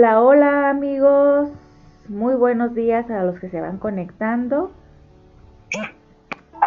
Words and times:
Hola, 0.00 0.22
hola 0.22 0.70
amigos, 0.70 1.50
muy 2.08 2.34
buenos 2.34 2.74
días 2.74 3.10
a 3.10 3.22
los 3.22 3.38
que 3.38 3.50
se 3.50 3.60
van 3.60 3.76
conectando. 3.76 4.70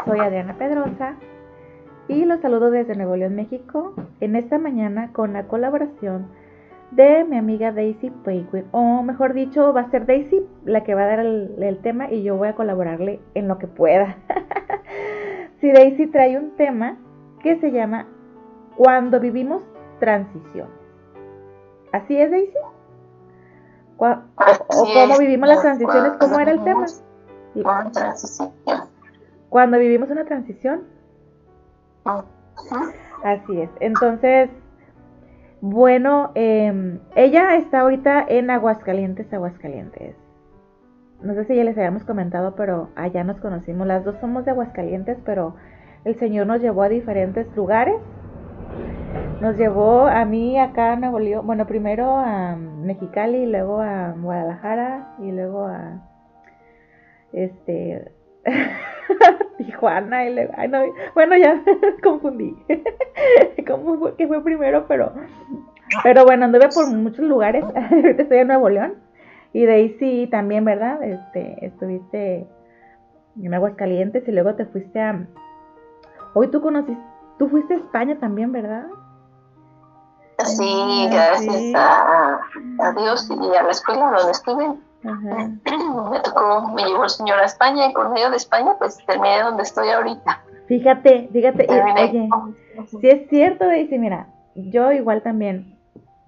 Soy 0.06 0.20
Adriana 0.20 0.54
Pedrosa 0.54 1.16
y 2.08 2.26
los 2.26 2.42
saludo 2.42 2.70
desde 2.70 2.96
Nuevo 2.96 3.16
León, 3.16 3.34
México, 3.34 3.96
en 4.20 4.36
esta 4.36 4.60
mañana 4.60 5.12
con 5.14 5.34
la 5.34 5.48
colaboración 5.48 6.28
de 6.92 7.24
mi 7.24 7.36
amiga 7.36 7.72
Daisy 7.72 8.12
Penguin, 8.24 8.66
o 8.70 9.02
mejor 9.02 9.34
dicho, 9.34 9.74
va 9.74 9.82
a 9.82 9.90
ser 9.90 10.06
Daisy 10.06 10.46
la 10.64 10.84
que 10.84 10.94
va 10.94 11.06
a 11.06 11.08
dar 11.08 11.20
el, 11.22 11.56
el 11.58 11.80
tema 11.80 12.12
y 12.12 12.22
yo 12.22 12.38
voy 12.38 12.50
a 12.50 12.56
colaborarle 12.56 13.20
en 13.34 13.48
lo 13.48 13.58
que 13.58 13.66
pueda. 13.66 14.16
si 15.60 15.72
Daisy 15.72 16.06
trae 16.06 16.38
un 16.38 16.52
tema 16.52 16.98
que 17.42 17.60
se 17.60 17.72
llama 17.72 18.06
Cuando 18.78 19.20
vivimos 19.20 19.64
transición. 20.00 20.68
¿Así 21.92 22.16
es, 22.16 22.30
Daisy? 22.30 22.60
¿O, 24.12 24.86
cómo 24.94 25.18
vivimos 25.20 25.48
las 25.48 25.62
transiciones? 25.62 26.14
¿Cómo 26.20 26.40
era 26.40 26.52
el 26.52 26.64
tema? 26.64 26.86
Cuando 29.50 29.78
vivimos 29.78 30.10
una 30.10 30.26
transición. 30.26 30.84
Así 33.24 33.62
es. 33.62 33.70
Entonces, 33.80 34.50
bueno, 35.62 36.32
eh, 36.36 37.00
ella 37.16 37.56
está 37.56 37.82
ahorita 37.82 38.26
en 38.28 38.50
Aguascalientes, 38.50 39.32
Aguascalientes. 39.32 40.16
No 41.22 41.34
sé 41.36 41.46
si 41.46 41.56
ya 41.56 41.64
les 41.64 41.78
habíamos 41.78 42.04
comentado, 42.04 42.56
pero 42.56 42.90
allá 42.96 43.24
nos 43.24 43.40
conocimos. 43.40 43.88
Las 43.88 44.04
dos 44.04 44.16
somos 44.20 44.44
de 44.44 44.52
Aguascalientes, 44.52 45.18
pero 45.24 45.56
el 46.04 46.20
Señor 46.20 46.48
nos 46.48 46.62
llevó 46.62 46.84
a 46.84 46.90
diferentes 46.90 47.48
lugares 47.56 47.96
nos 49.42 49.58
llevó 49.58 50.08
a 50.08 50.24
mí 50.26 50.58
acá 50.58 50.94
a 50.94 50.96
Nuevo 50.96 51.20
León, 51.20 51.46
bueno, 51.46 51.68
primero 51.68 52.18
a 52.18 52.56
Mexicali, 52.56 53.46
luego 53.46 53.82
a 53.82 54.14
Guadalajara 54.18 55.16
y 55.20 55.32
luego 55.32 55.68
a 55.68 56.02
este 57.34 58.12
Tijuana 59.58 60.26
y 60.26 60.34
luego, 60.34 60.54
bueno, 61.14 61.38
ya 61.38 61.62
confundí. 62.04 62.56
¿Cómo 63.68 63.98
fue 63.98 64.16
que 64.16 64.28
fue 64.28 64.44
primero? 64.44 64.86
Pero 64.88 65.14
pero 66.04 66.26
bueno, 66.26 66.46
anduve 66.46 66.70
por 66.74 66.90
muchos 66.96 67.26
lugares. 67.26 67.64
Ahorita 67.64 68.24
estoy 68.24 68.40
en 68.40 68.48
Nuevo 68.48 68.70
León 68.70 68.96
y 69.52 69.66
de 69.66 69.74
ahí 69.74 69.96
sí 70.00 70.28
también, 70.32 70.66
¿verdad? 70.66 71.04
Este, 71.04 71.66
estuviste 71.66 72.48
en 73.42 73.54
Aguascalientes 73.54 74.28
y 74.28 74.32
luego 74.32 74.56
te 74.56 74.66
fuiste 74.66 75.00
a 75.00 75.28
Hoy 76.34 76.48
tú 76.48 76.62
conociste, 76.62 77.04
tú 77.38 77.48
fuiste 77.50 77.76
a 77.76 77.78
España 77.78 78.18
también, 78.20 78.52
¿verdad? 78.52 78.88
Sí, 80.40 81.08
gracias 81.12 81.74
A, 81.76 82.92
Dios 82.98 83.30
y 83.30 83.56
a 83.56 83.64
la 83.64 83.72
escuela 83.72 84.12
donde 84.12 84.32
estuve. 84.32 84.68
Me 85.04 86.20
tocó, 86.22 86.70
me 86.74 86.86
llevó 86.86 87.04
el 87.04 87.10
Señor 87.10 87.40
a 87.40 87.46
España 87.46 87.88
y 87.88 87.94
con 87.94 88.12
medio 88.14 88.30
de 88.30 88.38
España 88.38 88.76
pues 88.78 88.98
terminé 89.06 89.42
donde 89.44 89.64
estoy 89.64 89.90
ahorita. 89.90 90.42
Fíjate, 90.68 91.30
fíjate, 91.32 91.68
oye, 91.70 92.30
si 93.00 93.10
es 93.10 93.30
cierto, 93.30 93.66
Daisy, 93.66 94.00
mira, 94.00 94.28
yo 94.56 94.92
igual 94.92 95.22
también 95.22 95.78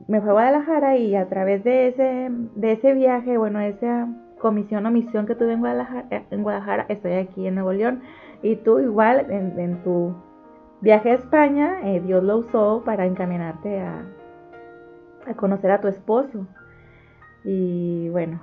me 0.08 0.20
fui 0.20 0.30
a 0.30 0.34
Guadalajara 0.34 0.98
y 0.98 1.16
a 1.16 1.28
través 1.30 1.64
de 1.64 1.88
ese, 1.88 2.28
de 2.30 2.72
ese 2.74 2.94
viaje, 2.94 3.38
bueno, 3.38 3.62
esa 3.62 4.08
comisión 4.40 4.86
o 4.86 4.92
misión 4.92 5.26
que 5.26 5.36
tuve 5.36 5.54
en 5.54 5.62
Guadalajara, 5.62 6.06
en 6.30 6.44
Guadalajara, 6.44 6.86
estoy 6.90 7.14
aquí 7.14 7.48
en 7.48 7.56
Nuevo 7.56 7.72
León 7.72 8.04
y 8.44 8.58
tú 8.58 8.80
igual 8.80 9.32
en, 9.32 9.58
en 9.58 9.84
tu 9.84 10.16
Viaje 10.86 11.10
a 11.10 11.16
España, 11.16 11.80
eh, 11.84 12.00
Dios 12.00 12.24
lo 12.24 12.38
usó 12.38 12.84
para 12.86 13.08
encaminarte 13.08 13.82
a, 13.82 14.06
conocer 15.36 15.72
a 15.72 15.82
tu 15.82 15.88
esposo. 15.88 16.46
Y 17.44 18.08
bueno, 18.10 18.40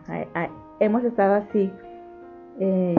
hemos 0.80 1.04
estado 1.04 1.34
así, 1.34 1.72
eh, 2.58 2.96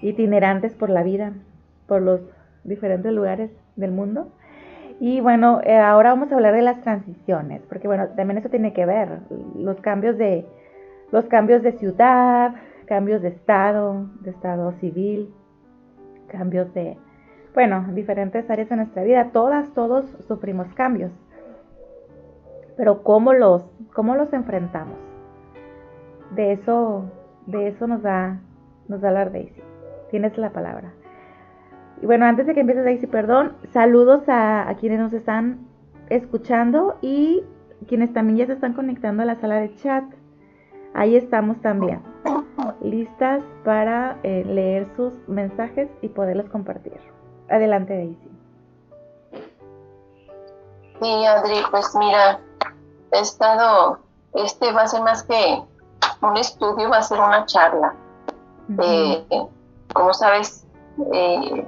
itinerantes 0.00 0.72
por 0.74 0.88
la 0.88 1.02
vida, 1.02 1.34
por 1.86 2.00
los 2.00 2.22
diferentes 2.64 3.12
lugares 3.12 3.50
del 3.76 3.90
mundo. 3.90 4.32
Y 4.98 5.20
bueno, 5.20 5.60
eh, 5.62 5.76
ahora 5.76 6.08
vamos 6.08 6.32
a 6.32 6.36
hablar 6.36 6.54
de 6.54 6.62
las 6.62 6.80
transiciones, 6.80 7.60
porque 7.68 7.86
bueno, 7.86 8.08
también 8.16 8.38
eso 8.38 8.48
tiene 8.48 8.72
que 8.72 8.86
ver, 8.86 9.18
los 9.56 9.78
cambios 9.82 10.16
de, 10.16 10.46
los 11.12 11.26
cambios 11.26 11.62
de 11.62 11.72
ciudad, 11.72 12.54
cambios 12.86 13.20
de 13.20 13.28
estado, 13.28 14.06
de 14.22 14.30
estado 14.30 14.72
civil, 14.80 15.34
cambios 16.28 16.72
de, 16.72 16.96
bueno, 17.54 17.86
diferentes 17.92 18.50
áreas 18.50 18.68
de 18.68 18.76
nuestra 18.76 19.04
vida, 19.04 19.30
todas, 19.32 19.72
todos 19.74 20.04
sufrimos 20.26 20.66
cambios. 20.74 21.12
Pero 22.76 23.04
¿cómo 23.04 23.32
los, 23.32 23.62
cómo 23.94 24.16
los 24.16 24.32
enfrentamos? 24.32 24.98
De 26.34 26.52
eso, 26.52 27.04
de 27.46 27.68
eso 27.68 27.86
nos 27.86 28.02
da, 28.02 28.40
nos 28.88 29.00
da 29.00 29.08
hablar 29.08 29.30
Daisy. 29.30 29.62
Tienes 30.10 30.36
la 30.36 30.50
palabra. 30.50 30.92
Y 32.02 32.06
bueno, 32.06 32.26
antes 32.26 32.46
de 32.46 32.54
que 32.54 32.60
empiece 32.60 32.82
Daisy, 32.82 33.06
perdón, 33.06 33.52
saludos 33.72 34.28
a, 34.28 34.68
a 34.68 34.74
quienes 34.74 34.98
nos 34.98 35.12
están 35.12 35.60
escuchando 36.10 36.98
y 37.02 37.44
quienes 37.86 38.12
también 38.12 38.38
ya 38.38 38.46
se 38.46 38.54
están 38.54 38.72
conectando 38.72 39.22
a 39.22 39.26
la 39.26 39.36
sala 39.36 39.60
de 39.60 39.74
chat. 39.76 40.04
Ahí 40.92 41.16
estamos 41.16 41.60
también, 41.60 42.00
listas 42.82 43.42
para 43.64 44.18
eh, 44.24 44.44
leer 44.44 44.88
sus 44.96 45.12
mensajes 45.28 45.88
y 46.02 46.08
poderlos 46.08 46.48
compartir. 46.48 47.13
Adelante, 47.50 47.94
Daisy. 47.94 48.34
Sí, 51.00 51.26
Adri, 51.26 51.62
pues 51.70 51.94
mira, 51.96 52.40
he 53.12 53.20
estado, 53.20 53.98
este 54.32 54.72
va 54.72 54.82
a 54.82 54.88
ser 54.88 55.02
más 55.02 55.22
que 55.24 55.62
un 56.22 56.36
estudio, 56.36 56.88
va 56.88 56.98
a 56.98 57.02
ser 57.02 57.20
una 57.20 57.44
charla. 57.46 57.94
Eh, 58.78 59.26
como 59.92 60.14
sabes, 60.14 60.66
eh, 61.12 61.66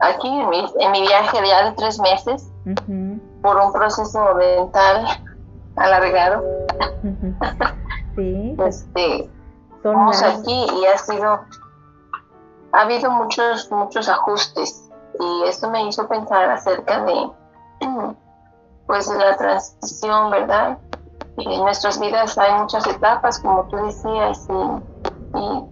aquí 0.00 0.28
en 0.28 0.48
mi, 0.50 0.64
en 0.78 0.92
mi, 0.92 1.00
viaje 1.00 1.40
de 1.40 1.48
ya 1.48 1.70
de 1.70 1.72
tres 1.72 1.98
meses, 1.98 2.52
por 3.42 3.56
un 3.56 3.72
proceso 3.72 4.34
mental 4.36 5.06
alargado, 5.76 6.44
sí, 8.16 8.56
este, 8.58 9.28
estamos 9.76 10.22
aquí 10.22 10.66
y 10.80 10.86
ha 10.86 10.98
sido, 10.98 11.40
ha 12.72 12.80
habido 12.82 13.10
muchos, 13.10 13.68
muchos 13.72 14.08
ajustes 14.08 14.91
y 15.18 15.44
esto 15.44 15.70
me 15.70 15.84
hizo 15.88 16.06
pensar 16.08 16.50
acerca 16.50 17.04
de 17.04 17.30
pues 18.86 19.06
la 19.08 19.36
transición, 19.36 20.30
¿verdad? 20.30 20.78
En 21.38 21.60
nuestras 21.62 21.98
vidas 21.98 22.36
hay 22.36 22.52
muchas 22.60 22.86
etapas, 22.86 23.38
como 23.40 23.64
tú 23.64 23.76
decías, 23.76 24.46
y, 24.48 24.82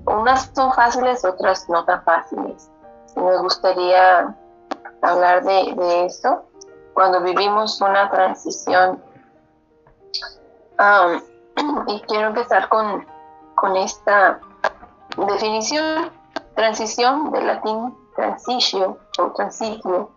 unas 0.06 0.51
son 0.55 0.73
fáciles, 0.73 1.25
otras 1.25 1.69
no 1.69 1.84
tan 1.84 2.03
fáciles. 2.05 2.71
Me 3.15 3.37
gustaría 3.39 4.34
hablar 5.03 5.45
de, 5.45 6.07
esto 6.07 6.45
cuando 6.95 7.21
vivimos 7.21 7.81
una 7.81 8.11
transición. 8.11 9.03
y 11.89 12.01
quiero 12.03 12.28
empezar 12.28 12.69
con, 12.71 13.07
con 13.57 13.77
esta 13.77 14.41
definición, 15.17 16.11
transición 16.55 17.31
del 17.33 17.47
latín 17.47 18.00
transicio 18.20 18.98
o 19.19 19.32
transitio, 19.32 20.10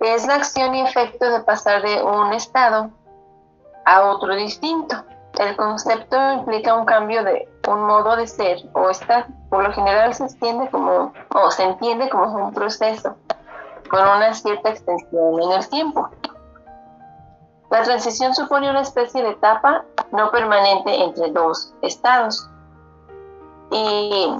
es 0.00 0.26
la 0.26 0.36
acción 0.36 0.74
y 0.74 0.82
efecto 0.82 1.30
de 1.30 1.40
pasar 1.40 1.82
de 1.82 2.02
un 2.02 2.32
estado 2.32 2.90
a 3.86 4.02
otro 4.02 4.34
distinto. 4.34 4.96
El 5.38 5.56
concepto 5.56 6.16
implica 6.32 6.74
un 6.74 6.84
cambio 6.84 7.22
de 7.24 7.48
un 7.68 7.86
modo 7.86 8.16
de 8.16 8.26
ser 8.26 8.58
o 8.74 8.90
estar. 8.90 9.26
Por 9.48 9.64
lo 9.64 9.72
general 9.72 10.12
se 10.14 10.26
como, 10.70 11.12
o 11.34 11.50
se 11.50 11.64
entiende 11.64 12.08
como 12.10 12.46
un 12.46 12.52
proceso 12.52 13.16
con 13.90 14.00
una 14.00 14.32
cierta 14.34 14.70
extensión 14.70 15.42
en 15.42 15.52
el 15.52 15.68
tiempo. 15.68 16.08
La 17.70 17.82
transición 17.82 18.34
supone 18.34 18.70
una 18.70 18.80
especie 18.80 19.22
de 19.22 19.30
etapa 19.30 19.84
no 20.12 20.30
permanente 20.30 21.02
entre 21.02 21.30
dos 21.30 21.72
estados. 21.82 22.48
Y 23.70 24.34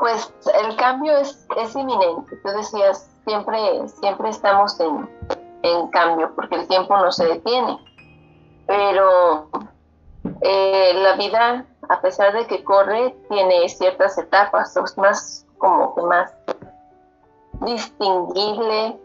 pues 0.00 0.32
el 0.62 0.76
cambio 0.76 1.16
es, 1.18 1.46
es 1.56 1.74
inminente. 1.74 2.36
Tú 2.36 2.50
decías, 2.50 3.10
siempre, 3.24 3.88
siempre 4.00 4.30
estamos 4.30 4.78
en, 4.80 5.08
en 5.62 5.88
cambio 5.88 6.32
porque 6.34 6.56
el 6.56 6.68
tiempo 6.68 6.96
no 6.96 7.10
se 7.12 7.26
detiene. 7.26 7.78
Pero 8.66 9.48
eh, 10.42 10.92
la 10.94 11.16
vida, 11.16 11.66
a 11.88 12.00
pesar 12.00 12.32
de 12.34 12.46
que 12.46 12.62
corre, 12.64 13.16
tiene 13.28 13.68
ciertas 13.68 14.18
etapas, 14.18 14.76
es 14.76 14.98
más 14.98 15.46
como 15.58 15.94
que 15.94 16.02
más 16.02 16.32
distinguible 17.62 18.98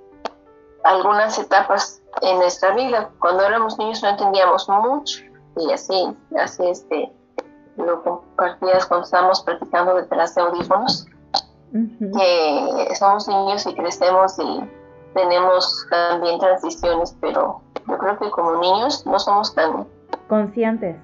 algunas 0.83 1.39
etapas 1.39 2.01
en 2.21 2.38
nuestra 2.38 2.75
vida. 2.75 3.09
Cuando 3.19 3.44
éramos 3.44 3.77
niños 3.77 4.03
no 4.03 4.09
entendíamos 4.09 4.68
mucho 4.69 5.24
y 5.57 5.71
así, 5.71 6.15
así 6.38 6.65
este, 6.68 7.12
lo 7.78 8.04
compartías 8.04 8.86
cuando 8.86 9.06
estábamos 9.06 9.42
practicando 9.42 9.96
detrás 9.96 10.36
de 10.36 10.42
audífonos, 10.42 11.08
que 11.72 12.96
somos 12.96 13.28
niños 13.28 13.66
y 13.66 13.74
crecemos 13.74 14.38
y 14.40 14.70
tenemos 15.14 15.88
también 15.90 16.40
transiciones, 16.40 17.16
pero 17.20 17.62
yo 17.88 17.98
creo 17.98 18.18
que 18.20 18.30
como 18.31 18.58
niños 18.58 19.06
no 19.06 19.20
somos 19.20 19.54
tan 19.56 19.88
conscientes. 20.28 20.98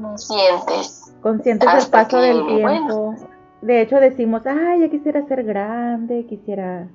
Conscientes. 0.00 1.14
Conscientes 1.22 1.72
del 1.72 1.90
paso 1.90 2.18
del 2.18 2.46
tiempo. 2.46 3.14
de 3.62 3.80
hecho 3.80 3.96
decimos, 3.96 4.42
ay, 4.46 4.80
ya 4.80 4.90
quisiera 4.90 5.26
ser 5.26 5.44
grande, 5.44 6.26
quisiera 6.26 6.88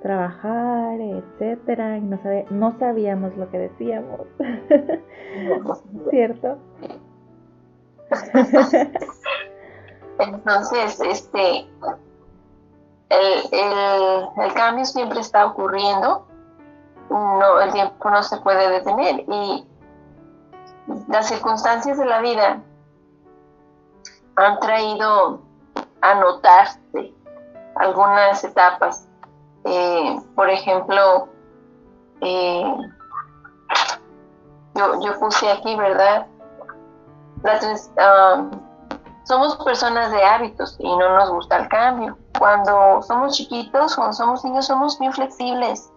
trabajar, 0.00 1.00
etcétera, 1.00 1.98
y 1.98 2.00
no, 2.02 2.18
no 2.50 2.78
sabíamos 2.78 3.36
lo 3.36 3.50
que 3.50 3.58
decíamos. 3.58 4.20
¿Cierto? 6.10 6.58
Entonces, 10.18 11.00
este, 11.00 11.68
el, 13.08 14.28
el, 14.38 14.54
cambio 14.54 14.84
siempre 14.84 15.20
está 15.20 15.46
ocurriendo, 15.46 16.26
no, 17.10 17.60
el 17.60 17.72
tiempo 17.72 18.10
no 18.10 18.22
se 18.22 18.36
puede 18.38 18.68
detener 18.70 19.24
y 19.28 19.66
las 21.08 21.28
circunstancias 21.28 21.98
de 21.98 22.04
la 22.04 22.20
vida 22.20 22.60
han 24.36 24.60
traído 24.60 25.40
a 26.00 26.14
notarse 26.14 27.14
algunas 27.76 28.42
etapas. 28.44 29.08
Eh, 29.64 30.20
por 30.34 30.48
ejemplo, 30.48 31.28
eh, 32.20 32.76
yo, 34.74 35.00
yo, 35.00 35.18
puse 35.18 35.50
aquí, 35.50 35.74
¿verdad? 35.76 36.26
Somos 39.24 39.56
personas 39.56 40.12
de 40.12 40.22
hábitos 40.22 40.76
y 40.78 40.88
no 40.88 41.16
nos 41.16 41.30
gusta 41.30 41.56
el 41.56 41.68
cambio. 41.68 42.16
Cuando 42.38 43.02
somos 43.02 43.36
chiquitos, 43.36 43.96
cuando 43.96 44.12
somos 44.12 44.44
niños, 44.44 44.66
somos 44.66 45.00
muy 45.00 45.12
flexibles. 45.12 45.90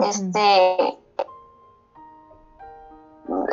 Este 0.00 0.98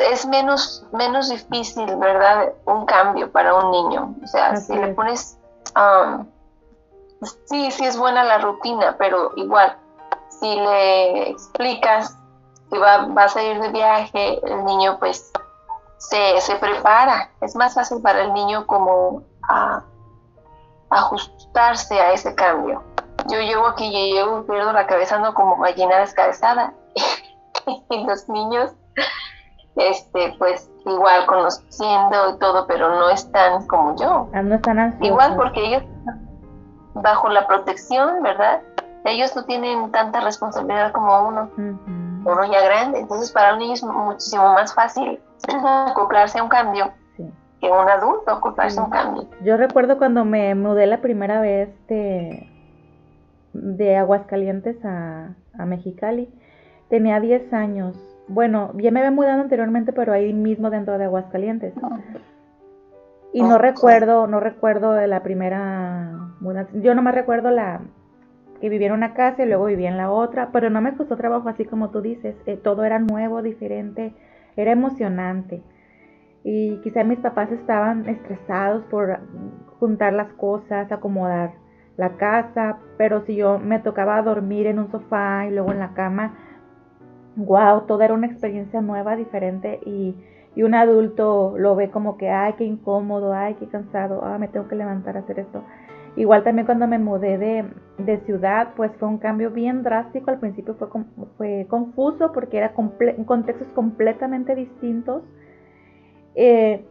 es 0.00 0.26
menos, 0.26 0.84
menos 0.92 1.28
difícil, 1.28 1.96
¿verdad? 1.96 2.52
Un 2.64 2.86
cambio 2.86 3.30
para 3.30 3.54
un 3.54 3.70
niño. 3.70 4.14
O 4.22 4.26
sea, 4.26 4.56
si 4.56 4.74
le 4.74 4.88
pones, 4.94 5.38
um, 5.76 6.26
sí, 7.44 7.70
sí 7.70 7.84
es 7.84 7.96
buena 7.96 8.24
la 8.24 8.38
rutina, 8.38 8.96
pero 8.98 9.32
igual, 9.36 9.76
si 10.28 10.54
le 10.54 11.30
explicas 11.30 12.16
que 12.70 12.78
va, 12.78 13.06
vas 13.08 13.36
a 13.36 13.42
ir 13.42 13.60
de 13.60 13.68
viaje, 13.68 14.40
el 14.44 14.64
niño 14.64 14.98
pues 14.98 15.30
se, 15.98 16.40
se 16.40 16.56
prepara. 16.56 17.30
Es 17.40 17.54
más 17.56 17.74
fácil 17.74 18.00
para 18.02 18.22
el 18.22 18.32
niño 18.32 18.66
como 18.66 19.22
a, 19.48 19.82
ajustarse 20.90 21.98
a 22.00 22.12
ese 22.12 22.34
cambio. 22.34 22.82
Yo 23.28 23.40
llego 23.40 23.66
aquí, 23.66 23.90
yo 23.92 24.14
llego 24.14 24.40
y 24.40 24.42
pierdo 24.44 24.72
la 24.72 24.86
cabeza, 24.86 25.18
no 25.18 25.34
como 25.34 25.58
gallina 25.58 25.98
descabezada. 25.98 26.72
y 27.90 28.04
los 28.06 28.28
niños 28.28 28.72
este, 29.76 30.34
pues 30.38 30.70
igual 30.86 31.26
conociendo 31.26 32.30
y 32.30 32.38
todo, 32.38 32.66
pero 32.66 32.88
no 32.90 33.10
están 33.10 33.66
como 33.66 33.96
yo. 33.96 34.28
Ah, 34.32 34.42
no 34.42 34.54
están 34.54 34.96
Igual 35.02 35.36
porque 35.36 35.66
ellos, 35.66 35.82
bajo 36.94 37.28
la 37.28 37.46
protección, 37.46 38.22
¿verdad? 38.22 38.62
Ellos 39.04 39.34
no 39.36 39.44
tienen 39.44 39.90
tanta 39.92 40.20
responsabilidad 40.20 40.92
como 40.92 41.28
uno, 41.28 41.50
uno 41.56 42.44
ya 42.50 42.60
grande. 42.62 43.00
Entonces 43.00 43.30
para 43.32 43.52
un 43.52 43.60
niño 43.60 43.74
es 43.74 43.82
muchísimo 43.82 44.54
más 44.54 44.74
fácil 44.74 45.20
acoplarse 45.88 46.38
a 46.38 46.42
un 46.42 46.48
cambio 46.48 46.92
que 47.60 47.70
un 47.70 47.88
adulto 47.88 48.30
acoplarse 48.30 48.78
a 48.78 48.84
un 48.84 48.90
cambio. 48.90 49.28
Yo 49.42 49.56
recuerdo 49.56 49.96
cuando 49.96 50.24
me 50.24 50.54
mudé 50.54 50.86
la 50.86 51.00
primera 51.00 51.40
vez 51.40 51.70
de, 51.88 52.50
de 53.54 53.96
Aguascalientes 53.96 54.76
a, 54.84 55.34
a 55.58 55.64
Mexicali, 55.64 56.28
tenía 56.88 57.18
10 57.18 57.52
años 57.54 57.96
bueno, 58.28 58.72
ya 58.74 58.90
me 58.90 59.00
había 59.00 59.10
mudado 59.10 59.40
anteriormente, 59.40 59.92
pero 59.92 60.12
ahí 60.12 60.32
mismo 60.32 60.70
dentro 60.70 60.98
de 60.98 61.04
Aguascalientes. 61.04 61.74
Y 63.32 63.42
no 63.42 63.58
recuerdo, 63.58 64.26
no 64.26 64.40
recuerdo 64.40 64.92
de 64.92 65.06
la 65.06 65.22
primera 65.22 66.32
mudanza. 66.40 66.72
Yo 66.74 66.94
no 66.94 67.02
me 67.02 67.12
recuerdo 67.12 67.50
la 67.50 67.82
que 68.60 68.68
vivía 68.68 68.88
en 68.88 68.94
una 68.94 69.14
casa 69.14 69.42
y 69.42 69.46
luego 69.46 69.66
vivía 69.66 69.90
en 69.90 69.98
la 69.98 70.10
otra, 70.10 70.48
pero 70.52 70.70
no 70.70 70.80
me 70.80 70.96
costó 70.96 71.16
trabajo 71.16 71.48
así 71.48 71.64
como 71.64 71.90
tú 71.90 72.00
dices. 72.00 72.34
Eh, 72.46 72.56
todo 72.56 72.84
era 72.84 72.98
nuevo, 72.98 73.42
diferente, 73.42 74.14
era 74.56 74.72
emocionante. 74.72 75.62
Y 76.42 76.80
quizá 76.82 77.04
mis 77.04 77.18
papás 77.18 77.50
estaban 77.52 78.08
estresados 78.08 78.84
por 78.84 79.18
juntar 79.78 80.12
las 80.12 80.32
cosas, 80.34 80.90
acomodar 80.90 81.52
la 81.96 82.16
casa, 82.16 82.78
pero 82.98 83.24
si 83.26 83.36
yo 83.36 83.58
me 83.58 83.78
tocaba 83.80 84.20
dormir 84.22 84.66
en 84.66 84.78
un 84.78 84.90
sofá 84.90 85.46
y 85.46 85.50
luego 85.50 85.72
en 85.72 85.78
la 85.78 85.94
cama, 85.94 86.34
wow, 87.36 87.82
todo 87.86 88.02
era 88.02 88.14
una 88.14 88.26
experiencia 88.26 88.80
nueva, 88.80 89.16
diferente 89.16 89.80
y, 89.84 90.16
un 90.56 90.74
adulto 90.74 91.54
lo 91.58 91.76
ve 91.76 91.90
como 91.90 92.16
que, 92.16 92.30
ay, 92.30 92.54
qué 92.56 92.64
incómodo, 92.64 93.34
ay, 93.34 93.56
qué 93.56 93.66
cansado, 93.66 94.24
ah, 94.24 94.38
me 94.38 94.48
tengo 94.48 94.68
que 94.68 94.74
levantar 94.74 95.18
a 95.18 95.20
hacer 95.20 95.40
esto. 95.40 95.62
Igual 96.16 96.44
también 96.44 96.64
cuando 96.64 96.86
me 96.86 96.98
mudé 96.98 97.38
de, 97.38 98.18
ciudad, 98.24 98.68
pues 98.74 98.90
fue 98.98 99.08
un 99.08 99.18
cambio 99.18 99.50
bien 99.50 99.82
drástico. 99.82 100.30
Al 100.30 100.38
principio 100.38 100.74
fue, 100.74 100.88
fue 101.36 101.66
confuso 101.68 102.32
porque 102.32 102.56
era 102.56 102.72
contextos 102.72 103.68
completamente 103.74 104.54
distintos. 104.54 105.22
Eh, 106.34 106.84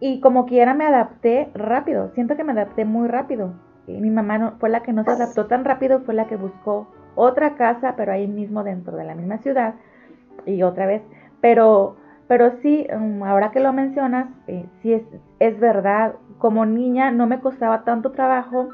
y 0.00 0.20
como 0.20 0.44
quiera 0.44 0.74
me 0.74 0.84
adapté 0.84 1.50
rápido. 1.54 2.10
Siento 2.14 2.36
que 2.36 2.44
me 2.44 2.52
adapté 2.52 2.84
muy 2.84 3.08
rápido. 3.08 3.54
Y 3.86 4.00
mi 4.00 4.10
mamá 4.10 4.38
no, 4.38 4.52
fue 4.58 4.68
la 4.68 4.82
que 4.82 4.92
no 4.92 5.04
se 5.04 5.10
adaptó 5.10 5.46
tan 5.46 5.64
rápido, 5.64 6.00
fue 6.00 6.14
la 6.14 6.26
que 6.26 6.36
buscó 6.36 6.88
otra 7.14 7.54
casa, 7.54 7.94
pero 7.96 8.12
ahí 8.12 8.26
mismo 8.26 8.64
dentro 8.64 8.96
de 8.96 9.04
la 9.04 9.14
misma 9.14 9.38
ciudad. 9.38 9.74
Y 10.46 10.62
otra 10.62 10.86
vez, 10.86 11.02
pero, 11.40 11.96
pero 12.26 12.52
sí, 12.60 12.86
um, 12.94 13.22
ahora 13.22 13.50
que 13.50 13.60
lo 13.60 13.72
mencionas, 13.72 14.28
eh, 14.46 14.66
sí 14.82 14.92
es, 14.92 15.02
es 15.38 15.58
verdad, 15.60 16.14
como 16.44 16.66
niña 16.66 17.10
no 17.10 17.26
me 17.26 17.40
costaba 17.40 17.84
tanto 17.84 18.12
trabajo. 18.12 18.68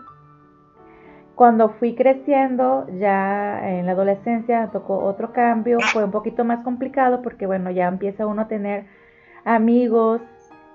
Cuando 1.37 1.69
fui 1.69 1.95
creciendo, 1.95 2.85
ya 2.99 3.61
en 3.79 3.87
la 3.87 3.93
adolescencia 3.93 4.71
tocó 4.73 4.99
otro 5.05 5.33
cambio, 5.33 5.79
fue 5.93 6.03
un 6.03 6.11
poquito 6.11 6.45
más 6.45 6.65
complicado 6.65 7.23
porque 7.23 7.47
bueno, 7.47 7.71
ya 7.71 7.87
empieza 7.87 8.27
uno 8.27 8.43
a 8.43 8.49
tener 8.49 8.87
amigos 9.45 10.21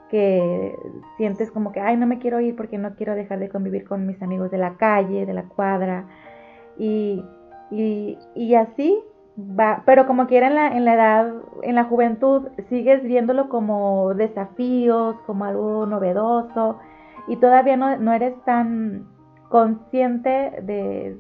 que 0.09 0.74
sientes 1.18 1.51
como 1.51 1.74
que, 1.74 1.81
ay, 1.81 1.97
no 1.97 2.07
me 2.07 2.18
quiero 2.18 2.39
ir 2.39 2.56
porque 2.56 2.77
no 2.77 2.95
quiero 2.95 3.13
dejar 3.13 3.39
de 3.39 3.50
convivir 3.50 3.83
con 3.83 4.07
mis 4.07 4.21
amigos 4.21 4.50
de 4.50 4.57
la 4.57 4.77
calle, 4.77 5.25
de 5.25 5.33
la 5.33 5.44
cuadra. 5.50 6.06
Y 6.77 7.25
así 8.58 9.03
va, 9.38 9.84
pero 9.86 10.08
como 10.08 10.27
quiera 10.27 10.48
en 10.48 10.55
la, 10.55 10.67
en 10.67 10.86
la 10.86 10.93
edad, 10.93 11.34
en 11.63 11.75
la 11.75 11.84
juventud, 11.84 12.48
sigues 12.69 13.03
viéndolo 13.03 13.50
como 13.50 14.13
desafíos, 14.13 15.17
como 15.25 15.43
algo 15.43 15.86
novedoso 15.86 16.79
y 17.27 17.38
todavía 17.38 17.77
no, 17.77 17.98
no 17.98 18.13
eres 18.13 18.34
tan 18.44 19.08
consciente 19.50 20.62
de, 20.63 21.17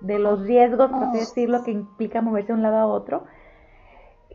de 0.00 0.18
los 0.18 0.42
riesgos, 0.42 0.90
por 0.90 1.04
así 1.04 1.18
decirlo, 1.18 1.64
que 1.64 1.72
implica 1.72 2.20
moverse 2.20 2.48
de 2.48 2.54
un 2.54 2.62
lado 2.62 2.76
a 2.78 2.86
otro. 2.86 3.24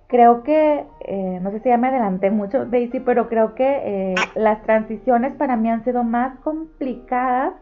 Creo 0.08 0.44
que, 0.44 0.86
eh, 1.02 1.40
no 1.42 1.52
sé 1.52 1.60
si 1.60 1.70
ya 1.70 1.78
me 1.78 1.90
adelanté 1.90 2.32
mucho, 2.32 2.66
Daisy, 2.66 3.02
pero 3.02 3.28
creo 3.28 3.56
que 3.56 4.14
eh, 4.14 4.16
las 4.36 4.64
transiciones 4.64 5.36
para 5.36 5.58
mí 5.58 5.70
han 5.70 5.84
sido 5.84 6.04
más 6.04 6.40
complicadas 6.40 7.54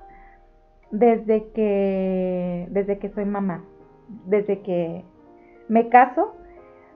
desde 0.91 1.51
que, 1.51 2.67
desde 2.69 2.99
que 2.99 3.09
soy 3.09 3.25
mamá 3.25 3.63
desde 4.25 4.61
que 4.61 5.03
me 5.67 5.89
caso, 5.89 6.35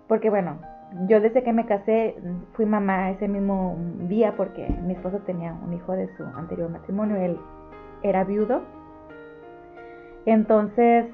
porque 0.07 0.29
bueno, 0.29 0.59
yo 1.07 1.19
desde 1.21 1.43
que 1.43 1.53
me 1.53 1.65
casé 1.65 2.15
fui 2.53 2.65
mamá 2.65 3.11
ese 3.11 3.27
mismo 3.27 3.77
día 4.07 4.35
porque 4.35 4.67
mi 4.85 4.93
esposo 4.93 5.19
tenía 5.19 5.53
un 5.53 5.73
hijo 5.73 5.93
de 5.93 6.07
su 6.15 6.23
anterior 6.23 6.69
matrimonio, 6.69 7.15
él 7.17 7.37
era 8.03 8.23
viudo. 8.23 8.61
Entonces, 10.25 11.05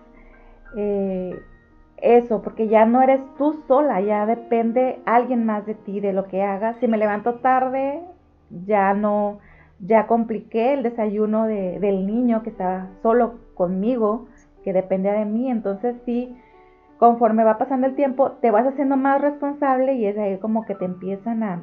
eh, 0.77 1.39
eso, 1.97 2.41
porque 2.41 2.67
ya 2.67 2.85
no 2.85 3.01
eres 3.01 3.21
tú 3.37 3.63
sola, 3.67 4.01
ya 4.01 4.25
depende 4.25 4.99
alguien 5.05 5.45
más 5.45 5.65
de 5.65 5.75
ti, 5.75 5.99
de 5.99 6.13
lo 6.13 6.25
que 6.27 6.43
hagas. 6.43 6.77
Si 6.79 6.87
me 6.87 6.97
levanto 6.97 7.35
tarde, 7.35 8.01
ya 8.65 8.93
no, 8.93 9.39
ya 9.79 10.07
compliqué 10.07 10.73
el 10.73 10.83
desayuno 10.83 11.45
de, 11.45 11.79
del 11.79 12.05
niño 12.05 12.43
que 12.43 12.49
estaba 12.49 12.89
solo 13.01 13.35
conmigo 13.53 14.27
que 14.63 14.73
depende 14.73 15.11
de 15.11 15.25
mí. 15.25 15.49
Entonces 15.49 15.95
sí, 16.05 16.35
conforme 16.97 17.43
va 17.43 17.57
pasando 17.57 17.87
el 17.87 17.95
tiempo, 17.95 18.31
te 18.41 18.51
vas 18.51 18.65
haciendo 18.65 18.97
más 18.97 19.21
responsable 19.21 19.95
y 19.95 20.05
es 20.05 20.17
ahí 20.17 20.37
como 20.39 20.65
que 20.65 20.75
te 20.75 20.85
empiezan 20.85 21.43
a, 21.43 21.61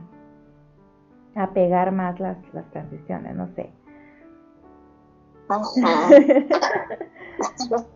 a 1.36 1.50
pegar 1.50 1.92
más 1.92 2.20
las, 2.20 2.36
las 2.52 2.68
transiciones, 2.70 3.34
no 3.34 3.48
sé. 3.54 3.72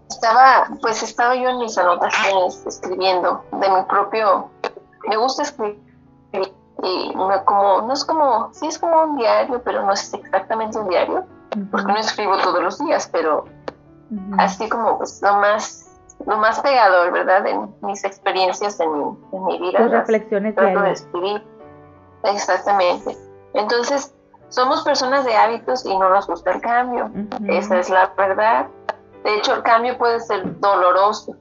estaba, 0.09 0.69
pues 0.83 1.03
estaba 1.03 1.35
yo 1.37 1.49
en 1.49 1.59
mis 1.59 1.79
anotaciones 1.79 2.67
escribiendo 2.67 3.43
de 3.53 3.69
mi 3.71 3.83
propio, 3.89 4.51
me 5.09 5.17
gusta 5.17 5.43
escribir 5.43 5.81
y 6.83 7.15
como, 7.45 7.83
no 7.83 7.93
es 7.93 8.05
como, 8.05 8.53
sí 8.53 8.67
es 8.67 8.79
como 8.79 9.03
un 9.03 9.17
diario, 9.17 9.63
pero 9.65 9.83
no 9.85 9.93
es 9.93 10.13
exactamente 10.13 10.79
un 10.79 10.89
diario, 10.89 11.25
porque 11.71 11.91
no 11.91 11.97
escribo 11.97 12.37
todos 12.39 12.63
los 12.63 12.79
días, 12.79 13.09
pero 13.11 13.47
así 14.39 14.69
como 14.69 14.99
pues 14.99 15.21
lo 15.23 15.35
más 15.39 15.86
lo 16.25 16.37
más 16.39 16.61
pegador, 16.61 17.13
¿verdad? 17.13 17.47
En 17.47 17.75
mis 17.83 18.05
experiencias 18.05 18.81
en 18.81 18.93
mi, 18.93 19.17
en 19.33 19.45
mi 19.45 19.59
vida. 19.59 19.79
Tus 19.79 19.91
reflexiones 19.91 20.57
diarias. 20.57 21.07
Exactamente. 22.25 23.17
Entonces, 23.55 24.15
somos 24.49 24.83
personas 24.83 25.25
de 25.25 25.35
hábitos 25.35 25.85
y 25.85 25.97
no 25.97 26.09
nos 26.09 26.27
gusta 26.27 26.53
el 26.53 26.61
cambio. 26.61 27.11
Esa 27.49 27.79
es 27.79 27.91
la 27.91 28.13
verdad. 28.17 28.67
De 29.25 29.37
hecho, 29.37 29.55
el 29.55 29.63
cambio 29.63 29.99
puede 29.99 30.21
ser 30.21 30.59
doloroso. 30.61 31.37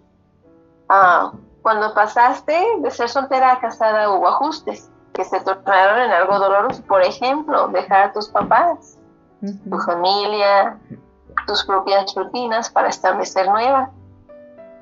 Ah, 0.90 1.32
cuando 1.62 1.94
pasaste 1.94 2.64
de 2.80 2.92
ser 2.92 3.10
soltera 3.10 3.54
a 3.54 3.60
casada 3.60 4.12
hubo 4.12 4.28
ajustes 4.28 4.92
que 5.14 5.24
se 5.24 5.40
tornaron 5.42 6.00
en 6.02 6.12
algo 6.12 6.38
doloroso. 6.38 6.84
Por 6.88 7.02
ejemplo, 7.02 7.68
dejar 7.70 8.10
a 8.10 8.14
tus 8.14 8.28
papás, 8.30 8.98
tu 9.42 9.80
familia, 9.80 10.78
tus 11.48 11.64
propias 11.66 12.14
rutinas 12.16 12.70
para 12.70 12.90
establecer 12.90 13.48
nuevas. 13.48 13.90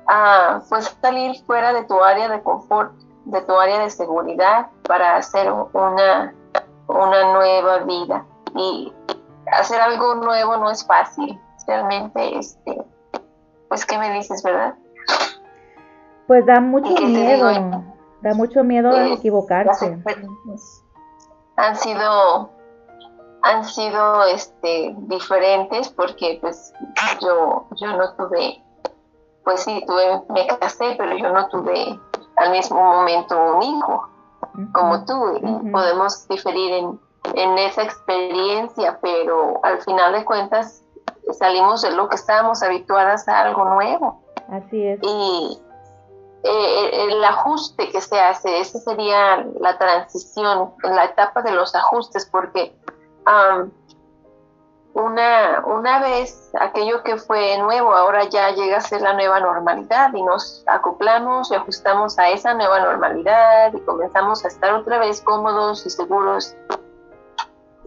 Ah, 0.06 0.60
pues 0.68 0.96
salir 1.00 1.42
fuera 1.44 1.72
de 1.72 1.84
tu 1.84 2.02
área 2.02 2.28
de 2.28 2.42
confort, 2.42 2.92
de 3.24 3.40
tu 3.42 3.54
área 3.54 3.80
de 3.80 3.90
seguridad 3.90 4.68
para 4.86 5.16
hacer 5.16 5.50
una, 5.50 6.34
una 6.86 7.32
nueva 7.32 7.78
vida. 7.78 8.24
Y 8.54 8.92
hacer 9.52 9.80
algo 9.80 10.16
nuevo 10.16 10.56
no 10.56 10.70
es 10.70 10.86
fácil. 10.86 11.40
Realmente, 11.66 12.38
este, 12.38 12.84
pues, 13.68 13.86
¿qué 13.86 13.96
me 13.98 14.12
dices, 14.12 14.42
verdad? 14.42 14.74
Pues 16.26 16.44
da 16.46 16.60
mucho 16.60 16.94
miedo. 17.06 17.82
Da 18.20 18.34
mucho 18.34 18.64
miedo 18.64 18.90
a 18.90 19.08
equivocarse. 19.08 19.98
Han 21.56 21.76
sido 21.76 22.50
han 23.44 23.62
sido 23.62 24.24
este 24.24 24.94
diferentes 25.00 25.90
porque 25.90 26.38
pues 26.40 26.72
yo 27.20 27.66
yo 27.76 27.94
no 27.94 28.14
tuve 28.14 28.63
pues 29.44 29.62
sí 29.62 29.84
tuve 29.86 30.22
me 30.30 30.46
casé 30.46 30.94
pero 30.96 31.16
yo 31.16 31.30
no 31.30 31.48
tuve 31.48 31.98
al 32.36 32.50
mismo 32.50 32.82
momento 32.82 33.36
un 33.56 33.62
hijo 33.62 34.08
como 34.72 35.04
tú 35.04 35.40
podemos 35.72 36.26
diferir 36.28 36.72
en, 36.72 37.00
en 37.34 37.58
esa 37.58 37.82
experiencia 37.82 38.98
pero 39.02 39.60
al 39.62 39.80
final 39.82 40.12
de 40.12 40.24
cuentas 40.24 40.84
salimos 41.32 41.82
de 41.82 41.90
lo 41.92 42.08
que 42.08 42.16
estábamos 42.16 42.62
habituadas 42.62 43.26
a 43.28 43.40
algo 43.40 43.64
nuevo. 43.64 44.22
Así 44.50 44.86
es. 44.86 45.00
Y 45.02 45.58
eh, 46.44 46.90
el 47.08 47.24
ajuste 47.24 47.88
que 47.90 48.00
se 48.00 48.20
hace, 48.20 48.60
esa 48.60 48.78
sería 48.78 49.44
la 49.60 49.78
transición, 49.78 50.74
la 50.82 51.04
etapa 51.04 51.42
de 51.42 51.52
los 51.52 51.74
ajustes, 51.74 52.26
porque 52.26 52.76
una, 54.94 55.64
una 55.66 56.00
vez 56.00 56.52
aquello 56.60 57.02
que 57.02 57.16
fue 57.16 57.58
nuevo 57.58 57.92
ahora 57.92 58.24
ya 58.24 58.50
llega 58.52 58.78
a 58.78 58.80
ser 58.80 59.02
la 59.02 59.12
nueva 59.12 59.40
normalidad 59.40 60.14
y 60.14 60.22
nos 60.22 60.62
acoplamos 60.66 61.50
y 61.50 61.56
ajustamos 61.56 62.16
a 62.18 62.30
esa 62.30 62.54
nueva 62.54 62.78
normalidad 62.78 63.74
y 63.74 63.80
comenzamos 63.80 64.44
a 64.44 64.48
estar 64.48 64.72
otra 64.72 65.00
vez 65.00 65.20
cómodos 65.20 65.84
y 65.84 65.90
seguros. 65.90 66.54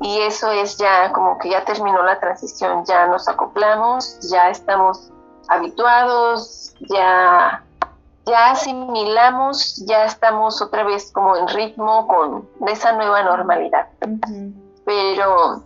Y 0.02 0.20
eso 0.20 0.52
es 0.52 0.78
ya 0.78 1.12
como 1.14 1.40
que 1.40 1.50
ya 1.50 1.64
terminó 1.64 2.04
la 2.04 2.20
transición, 2.20 2.84
ya 2.86 3.08
nos 3.08 3.28
acoplamos, 3.30 4.20
ya 4.30 4.50
estamos 4.50 5.10
habituados, 5.48 6.76
ya 6.82 7.64
ya 8.26 8.52
asimilamos, 8.52 9.78
ya 9.88 10.04
estamos 10.04 10.62
otra 10.62 10.84
vez 10.84 11.10
como 11.14 11.38
en 11.38 11.48
ritmo 11.48 12.06
con 12.08 12.50
esa 12.68 12.92
nueva 12.92 13.24
normalidad. 13.24 13.88
Pero 14.86 15.64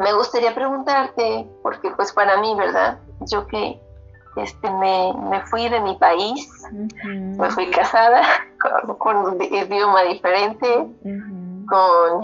me 0.00 0.12
gustaría 0.14 0.54
preguntarte, 0.54 1.46
porque 1.62 1.90
pues 1.90 2.12
para 2.12 2.40
mí, 2.40 2.54
¿verdad? 2.56 2.98
Yo 3.30 3.46
que 3.46 3.80
este, 4.36 4.70
me, 4.70 5.12
me 5.28 5.40
fui 5.46 5.68
de 5.68 5.80
mi 5.80 5.96
país, 5.96 6.48
me 6.72 7.50
fui 7.50 7.70
casada 7.70 8.22
con, 8.98 9.16
un 9.16 9.42
idioma 9.42 10.02
diferente, 10.02 10.86
con 11.68 12.22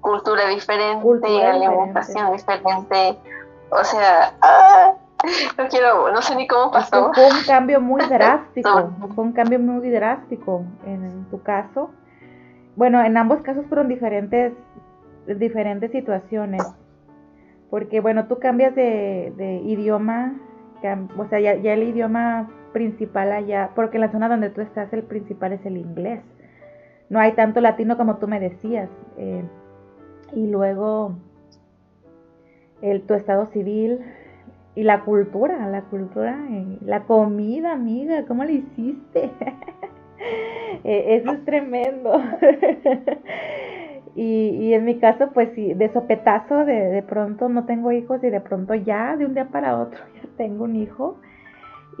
cultura 0.00 0.46
diferente, 0.48 1.44
alimentación 1.44 2.32
diferente. 2.32 3.18
O 3.70 3.84
sea, 3.84 4.34
¡ah! 4.42 4.94
No 5.56 5.66
quiero, 5.68 6.12
no 6.12 6.22
sé 6.22 6.36
ni 6.36 6.46
cómo 6.46 6.70
pasó. 6.70 7.12
fue 7.12 7.26
un 7.26 7.44
cambio 7.44 7.80
muy 7.80 8.04
drástico, 8.08 8.90
fue 9.14 9.24
un 9.24 9.32
cambio 9.32 9.58
muy 9.58 9.90
drástico 9.90 10.62
en, 10.86 11.26
tu 11.30 11.42
caso. 11.42 11.90
Bueno, 12.76 13.02
en 13.02 13.16
ambos 13.16 13.42
casos 13.42 13.66
fueron 13.68 13.88
diferentes, 13.88 14.52
diferentes 15.26 15.90
situaciones. 15.90 16.62
Porque, 17.70 18.00
bueno, 18.00 18.26
tú 18.26 18.38
cambias 18.38 18.74
de, 18.74 19.62
idioma, 19.64 20.34
o 21.16 21.26
sea, 21.26 21.40
ya, 21.40 21.52
el 21.52 21.82
idioma 21.82 22.50
principal 22.72 23.32
allá, 23.32 23.70
porque 23.74 23.96
en 23.96 24.02
la 24.02 24.12
zona 24.12 24.28
donde 24.28 24.50
tú 24.50 24.60
estás 24.60 24.92
el 24.92 25.02
principal 25.02 25.52
es 25.52 25.64
el 25.66 25.76
inglés. 25.76 26.22
No 27.10 27.18
hay 27.18 27.32
tanto 27.32 27.60
latino 27.60 27.96
como 27.96 28.16
tú 28.16 28.28
me 28.28 28.40
decías. 28.40 28.88
Eh, 29.16 29.42
y 30.34 30.46
luego 30.46 31.16
el, 32.82 33.02
tu 33.02 33.14
estado 33.14 33.46
civil, 33.46 34.00
y 34.78 34.84
la 34.84 35.00
cultura, 35.00 35.66
la 35.68 35.82
cultura, 35.82 36.38
eh, 36.50 36.78
la 36.82 37.02
comida, 37.02 37.72
amiga, 37.72 38.24
¿cómo 38.26 38.44
le 38.44 38.52
hiciste? 38.54 39.30
Eh, 40.84 41.16
eso 41.16 41.32
es 41.32 41.44
tremendo. 41.44 42.12
y, 44.14 44.72
en 44.74 44.84
mi 44.84 44.98
caso, 44.98 45.30
pues 45.32 45.50
sí, 45.54 45.74
de 45.74 45.92
sopetazo, 45.92 46.64
de, 46.64 46.88
de 46.88 47.02
pronto 47.02 47.48
no 47.48 47.64
tengo 47.64 47.92
hijos 47.92 48.22
y 48.22 48.30
de 48.30 48.40
pronto 48.40 48.74
ya, 48.74 49.16
de 49.16 49.26
un 49.26 49.34
día 49.34 49.48
para 49.48 49.78
otro, 49.78 49.98
ya 50.14 50.28
tengo 50.36 50.64
un 50.64 50.76
hijo. 50.76 51.16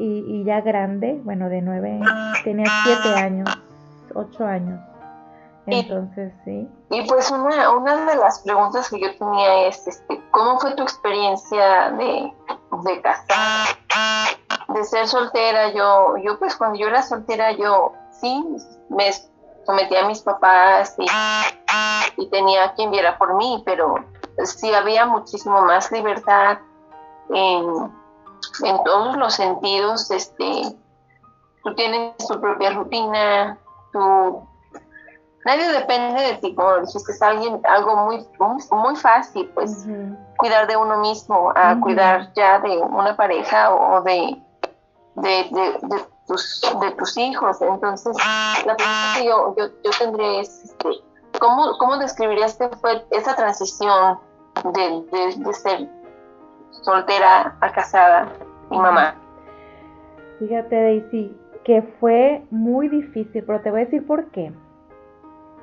Y, 0.00 0.24
y 0.28 0.44
ya 0.44 0.60
grande, 0.60 1.20
bueno, 1.24 1.48
de 1.48 1.60
nueve, 1.60 1.98
tenía 2.44 2.66
siete 2.84 3.18
años, 3.18 3.48
ocho 4.14 4.46
años. 4.46 4.78
Entonces, 5.70 6.32
sí. 6.44 6.68
Y 6.90 7.06
pues 7.06 7.30
una, 7.30 7.70
una 7.70 8.06
de 8.06 8.16
las 8.16 8.40
preguntas 8.40 8.88
que 8.88 9.00
yo 9.00 9.16
tenía 9.18 9.66
es, 9.66 9.86
este, 9.86 10.20
¿cómo 10.30 10.58
fue 10.60 10.74
tu 10.74 10.82
experiencia 10.82 11.90
de, 11.90 12.32
de 12.84 13.02
casar, 13.02 13.76
de 14.68 14.84
ser 14.84 15.06
soltera? 15.06 15.72
Yo, 15.72 16.16
yo 16.22 16.38
pues 16.38 16.56
cuando 16.56 16.78
yo 16.78 16.86
era 16.86 17.02
soltera, 17.02 17.52
yo 17.52 17.92
sí 18.12 18.44
me 18.88 19.10
sometí 19.68 19.94
a 19.96 20.06
mis 20.06 20.22
papás 20.22 20.94
y, 20.98 21.06
y 22.22 22.26
tenía 22.30 22.72
quien 22.72 22.90
viera 22.90 23.18
por 23.18 23.34
mí, 23.34 23.62
pero 23.66 23.96
sí 24.44 24.72
había 24.72 25.04
muchísimo 25.04 25.60
más 25.60 25.92
libertad 25.92 26.58
en, 27.28 27.92
en 28.64 28.84
todos 28.84 29.18
los 29.18 29.34
sentidos. 29.34 30.10
Este, 30.10 30.74
tú 31.62 31.74
tienes 31.74 32.16
tu 32.16 32.40
propia 32.40 32.70
rutina, 32.70 33.58
tú 33.92 34.42
nadie 35.44 35.68
depende 35.70 36.22
de 36.22 36.34
ti, 36.36 36.54
como 36.54 36.78
dijiste, 36.78 37.12
es 37.12 37.20
alguien, 37.20 37.60
algo 37.68 37.94
muy, 38.06 38.26
muy, 38.70 38.96
fácil, 38.96 39.50
pues, 39.54 39.86
cuidar 40.38 40.66
de 40.66 40.78
uno 40.78 40.96
mismo, 40.96 41.52
a 41.54 41.78
cuidar 41.78 42.32
ya 42.34 42.58
de 42.60 42.78
una 42.78 43.14
pareja 43.16 43.74
o 43.74 44.00
de, 44.00 44.42
de, 45.16 46.06
tus, 46.28 46.60
de 46.80 46.90
tus 46.92 47.16
hijos. 47.16 47.60
Entonces, 47.60 48.16
la 48.66 48.76
pregunta 48.76 49.14
que 49.16 49.24
yo, 49.26 49.54
yo, 49.58 49.66
yo 49.82 49.90
tendré 49.98 50.40
es, 50.40 50.64
este, 50.64 50.88
¿cómo, 51.40 51.76
¿cómo 51.78 51.98
describirías 51.98 52.56
que 52.56 52.68
fue 52.80 53.04
esa 53.10 53.34
transición 53.34 54.18
de, 54.72 55.36
de, 55.36 55.52
ser 55.54 55.88
soltera 56.70 57.56
a 57.60 57.72
casada 57.72 58.32
y 58.70 58.78
mamá? 58.78 59.16
Fíjate, 60.38 60.76
Daisy, 60.76 61.36
que 61.64 61.82
fue 61.98 62.46
muy 62.50 62.88
difícil, 62.88 63.42
pero 63.44 63.60
te 63.60 63.70
voy 63.70 63.80
a 63.80 63.84
decir 63.84 64.06
por 64.06 64.30
qué. 64.30 64.52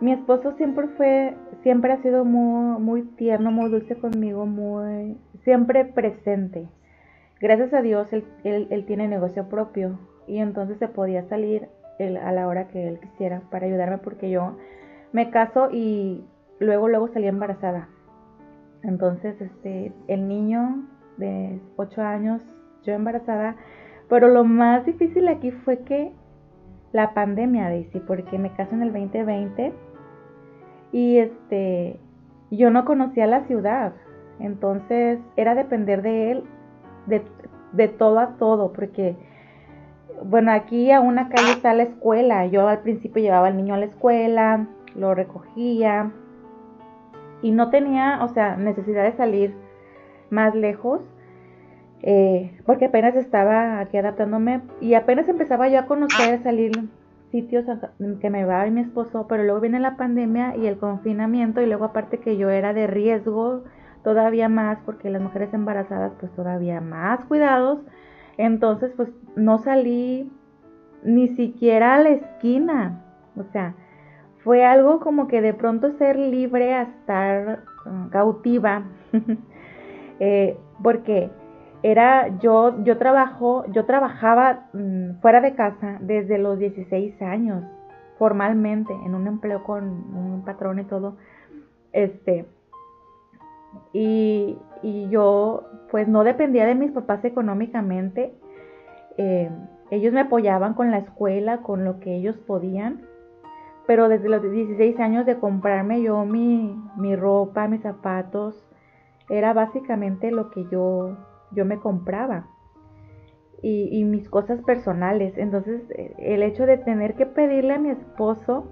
Mi 0.01 0.12
esposo 0.12 0.53
siempre 0.57 0.89
fue, 0.98 1.38
siempre 1.63 1.93
ha 1.93 2.01
sido 2.01 2.25
muy, 2.25 2.81
muy 2.81 3.03
tierno, 3.15 3.51
muy 3.51 3.69
dulce 3.69 3.95
conmigo, 3.98 4.45
muy, 4.45 5.17
siempre 5.45 5.86
presente. 5.86 6.67
Gracias 7.39 7.74
a 7.74 7.81
Dios 7.81 8.12
él, 8.12 8.25
él, 8.43 8.86
tiene 8.86 9.07
negocio 9.07 9.48
propio 9.48 9.98
y 10.27 10.39
entonces 10.39 10.77
se 10.79 10.88
podía 10.88 11.27
salir 11.29 11.67
a 12.00 12.32
la 12.32 12.48
hora 12.48 12.67
que 12.67 12.88
él 12.88 13.00
quisiera 13.00 13.41
para 13.50 13.67
ayudarme 13.67 14.00
porque 14.00 14.29
yo 14.29 14.58
me 15.13 15.29
caso 15.29 15.70
y 15.72 16.25
luego 16.60 16.88
luego 16.88 17.08
salí 17.10 17.27
embarazada. 17.27 17.88
Entonces, 18.84 19.39
este, 19.41 19.94
el 20.08 20.27
niño 20.27 20.86
de 21.17 21.60
8 21.77 22.01
años, 22.01 22.41
yo 22.84 22.94
embarazada, 22.94 23.55
pero 24.10 24.27
lo 24.27 24.44
más 24.44 24.86
difícil 24.86 25.27
aquí 25.27 25.51
fue 25.51 25.79
que 25.79 26.12
la 26.91 27.13
pandemia, 27.13 27.70
Daisy, 27.70 28.00
porque 28.01 28.38
me 28.38 28.53
caso 28.53 28.75
en 28.75 28.84
el 28.84 28.94
2020 28.94 29.74
y 30.91 31.17
este, 31.17 32.00
yo 32.51 32.70
no 32.70 32.86
conocía 32.86 33.25
la 33.25 33.46
ciudad, 33.48 33.94
entonces 34.39 35.20
era 35.36 35.55
depender 35.55 36.01
de 36.01 36.32
él 36.32 36.44
de, 37.08 37.24
de 37.74 37.88
todo 37.88 38.20
a 38.20 38.38
todo, 38.38 38.72
porque, 38.72 39.15
bueno, 40.24 40.51
aquí 40.51 40.91
a 40.91 41.01
una 41.01 41.29
calle 41.29 41.51
está 41.51 41.74
la 41.74 41.84
escuela, 41.84 42.45
yo 42.45 42.67
al 42.67 42.79
principio 42.79 43.22
llevaba 43.22 43.48
al 43.48 43.57
niño 43.57 43.74
a 43.74 43.77
la 43.77 43.86
escuela, 43.86 44.67
lo 44.95 45.13
recogía 45.13 46.12
y 47.41 47.51
no 47.51 47.69
tenía, 47.69 48.24
o 48.24 48.29
sea, 48.29 48.55
necesidad 48.55 49.03
de 49.03 49.17
salir 49.17 49.53
más 50.29 50.55
lejos 50.55 51.01
eh, 52.07 52.55
porque 52.67 52.86
apenas 52.86 53.15
estaba 53.15 53.79
aquí 53.79 53.98
adaptándome 53.98 54.62
y 54.79 54.93
apenas 54.93 55.27
empezaba 55.27 55.69
yo 55.69 55.79
a 55.79 55.86
conocer, 55.88 56.36
a 56.36 56.43
salir 56.43 56.72
sitios 57.31 57.65
que 58.22 58.29
me 58.29 58.45
va 58.45 58.67
y 58.67 58.72
mi 58.72 58.81
esposo, 58.81 59.25
pero 59.27 59.43
luego 59.43 59.60
viene 59.60 59.79
la 59.79 59.98
pandemia 59.98 60.55
y 60.55 60.67
el 60.67 60.77
confinamiento 60.77 61.62
y 61.62 61.65
luego 61.65 61.86
aparte 61.86 62.19
que 62.19 62.38
yo 62.38 62.51
era 62.51 62.74
de 62.74 62.86
riesgo 62.86 63.63
todavía 64.03 64.50
más 64.50 64.77
porque 64.86 65.10
las 65.10 65.22
mujeres 65.22 65.51
embarazadas 65.53 66.13
pues 66.19 66.31
todavía 66.34 66.79
más 66.79 67.22
cuidados, 67.25 67.79
entonces 68.38 68.92
pues 68.96 69.10
no 69.36 69.58
salí 69.60 70.32
ni 71.04 71.30
siquiera 71.30 71.96
a 71.96 72.00
la 72.00 72.10
esquina, 72.10 73.04
o 73.38 73.44
sea, 73.51 73.75
fue 74.44 74.65
algo 74.65 75.00
como 75.00 75.27
que 75.27 75.42
de 75.42 75.54
pronto 75.54 75.92
ser 75.98 76.18
libre 76.18 76.74
a 76.74 76.84
estar 76.84 77.63
uh, 77.86 78.10
cautiva, 78.10 78.84
eh, 80.20 80.58
porque 80.82 81.30
era 81.84 82.39
yo 82.39 82.84
yo 82.84 82.98
trabajo 82.98 83.65
yo 83.72 83.86
trabajaba 83.86 84.68
mm, 84.74 85.22
fuera 85.22 85.42
de 85.42 85.54
casa 85.54 85.98
desde 86.01 86.39
los 86.39 86.58
16 86.58 87.22
años 87.22 87.63
formalmente 88.18 88.94
en 88.94 89.13
un 89.13 89.27
empleo 89.27 89.63
con 89.63 89.84
un 89.84 90.44
patrón 90.46 90.80
y 90.80 90.86
todo. 90.86 91.18
Este 91.92 92.46
y, 93.94 94.58
yo 95.10 95.63
pues 95.95 96.09
no 96.09 96.25
dependía 96.25 96.65
de 96.65 96.75
mis 96.75 96.91
papás 96.91 97.23
económicamente 97.23 98.33
eh, 99.17 99.49
ellos 99.91 100.11
me 100.11 100.19
apoyaban 100.19 100.73
con 100.73 100.91
la 100.91 100.97
escuela 100.97 101.61
con 101.61 101.85
lo 101.85 102.01
que 102.01 102.17
ellos 102.17 102.35
podían 102.35 103.03
pero 103.87 104.09
desde 104.09 104.27
los 104.27 104.41
16 104.41 104.99
años 104.99 105.25
de 105.25 105.39
comprarme 105.39 106.01
yo 106.01 106.25
mi, 106.25 106.77
mi 106.97 107.15
ropa 107.15 107.69
mis 107.69 107.79
zapatos 107.79 108.67
era 109.29 109.53
básicamente 109.53 110.31
lo 110.31 110.51
que 110.51 110.65
yo 110.69 111.15
yo 111.51 111.63
me 111.63 111.79
compraba 111.79 112.47
y, 113.61 114.03
mis 114.03 114.29
cosas 114.29 114.61
personales. 114.61 115.33
Entonces, 115.37 115.81
eh, 115.91 116.13
el 116.19 116.43
hecho 116.43 116.67
de 116.67 116.77
tener 116.77 117.15
que 117.15 117.25
pedirle 117.25 117.73
a 117.73 117.79
mi 117.79 117.89
esposo 117.89 118.67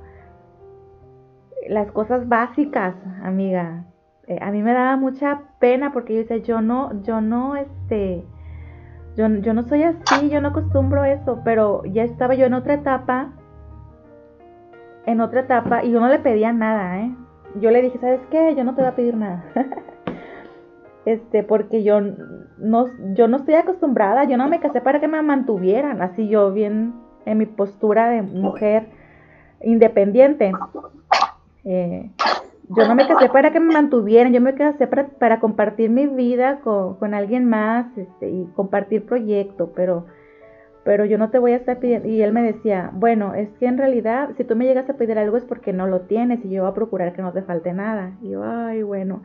las 1.68 1.92
cosas 1.92 2.28
básicas, 2.28 2.94
amiga, 3.24 3.86
eh, 4.28 4.40
a 4.42 4.52
mí 4.52 4.64
me 4.64 4.74
daba 4.74 4.96
mucha 4.96 5.42
pena 5.60 5.92
porque 5.92 6.14
yo 6.14 6.20
decía, 6.20 6.38
yo 6.38 6.62
no, 6.62 7.02
yo 7.04 7.20
no, 7.22 7.56
este, 7.56 8.24
yo, 9.18 9.28
yo 9.28 9.54
no 9.54 9.64
soy 9.64 9.84
así, 9.84 10.30
yo 10.30 10.40
no 10.40 10.50
acostumbro 10.50 11.04
eso, 11.04 11.42
pero 11.44 11.84
ya 11.86 12.04
estaba 12.04 12.34
yo 12.36 12.46
en 12.46 12.54
otra 12.54 12.76
etapa, 12.76 13.34
en 15.06 15.20
otra 15.20 15.42
etapa, 15.42 15.84
y 15.84 15.92
yo 15.92 16.00
no 16.00 16.08
le 16.08 16.20
pedía 16.20 16.54
nada, 16.54 17.02
¿eh? 17.02 17.16
Yo 17.60 17.70
le 17.70 17.82
dije, 17.82 18.00
¿sabes 18.00 18.22
qué? 18.32 18.56
Yo 18.56 18.64
no 18.64 18.74
te 18.74 18.82
voy 18.82 18.90
a 18.90 18.96
pedir 18.96 19.16
nada. 19.16 19.44
este, 21.06 21.44
porque 21.44 21.84
yo 21.84 22.00
no, 22.58 22.88
yo 23.14 23.28
no 23.28 23.38
estoy 23.38 23.56
acostumbrada, 23.56 24.24
yo 24.24 24.38
no 24.38 24.48
me 24.48 24.60
casé 24.60 24.82
para 24.82 25.00
que 25.00 25.08
me 25.08 25.22
mantuvieran, 25.22 26.02
así 26.02 26.30
yo 26.30 26.52
bien 26.52 26.94
en 27.26 27.38
mi 27.38 27.46
postura 27.46 28.10
de 28.10 28.22
mujer 28.22 28.88
independiente. 29.62 30.54
Eh, 31.66 32.10
yo 32.70 32.88
no 32.88 32.96
me 32.96 33.08
casé 33.08 33.30
para 33.30 33.52
que 33.52 33.60
me 33.60 33.74
mantuvieran, 33.74 34.34
yo 34.34 34.42
me 34.42 34.56
casé 34.56 34.88
para, 34.88 35.40
compartir 35.40 35.90
mi 35.90 36.08
vida 36.08 36.60
con, 36.62 37.14
alguien 37.14 37.46
más 37.46 37.86
este, 37.98 38.30
y 38.30 38.46
compartir 38.56 39.06
proyecto, 39.06 39.72
pero, 39.76 40.06
pero 40.84 41.06
yo 41.06 41.18
no 41.18 41.30
te 41.30 41.40
voy 41.40 41.52
a 41.52 41.58
estar 41.58 41.80
pidiendo. 41.80 42.08
Y 42.08 42.22
él 42.22 42.32
me 42.32 42.42
decía, 42.42 42.92
bueno, 42.94 43.34
es 43.36 43.50
que 43.60 43.66
en 43.66 43.78
realidad 43.78 44.30
si 44.38 44.44
tú 44.44 44.56
me 44.56 44.66
llegas 44.66 44.90
a 44.90 44.94
pedir 44.94 45.18
algo 45.18 45.38
es 45.38 45.44
porque 45.44 45.74
no 45.74 45.88
lo 45.88 46.02
tienes 46.02 46.44
y 46.46 46.50
yo 46.50 46.64
voy 46.64 46.72
a 46.72 46.76
procurar 46.76 47.14
que 47.14 47.22
no 47.22 47.34
te 47.34 47.44
falte 47.44 47.74
nada. 47.74 48.14
Y 48.22 48.30
yo, 48.30 48.44
ay, 48.44 48.82
bueno. 48.84 49.22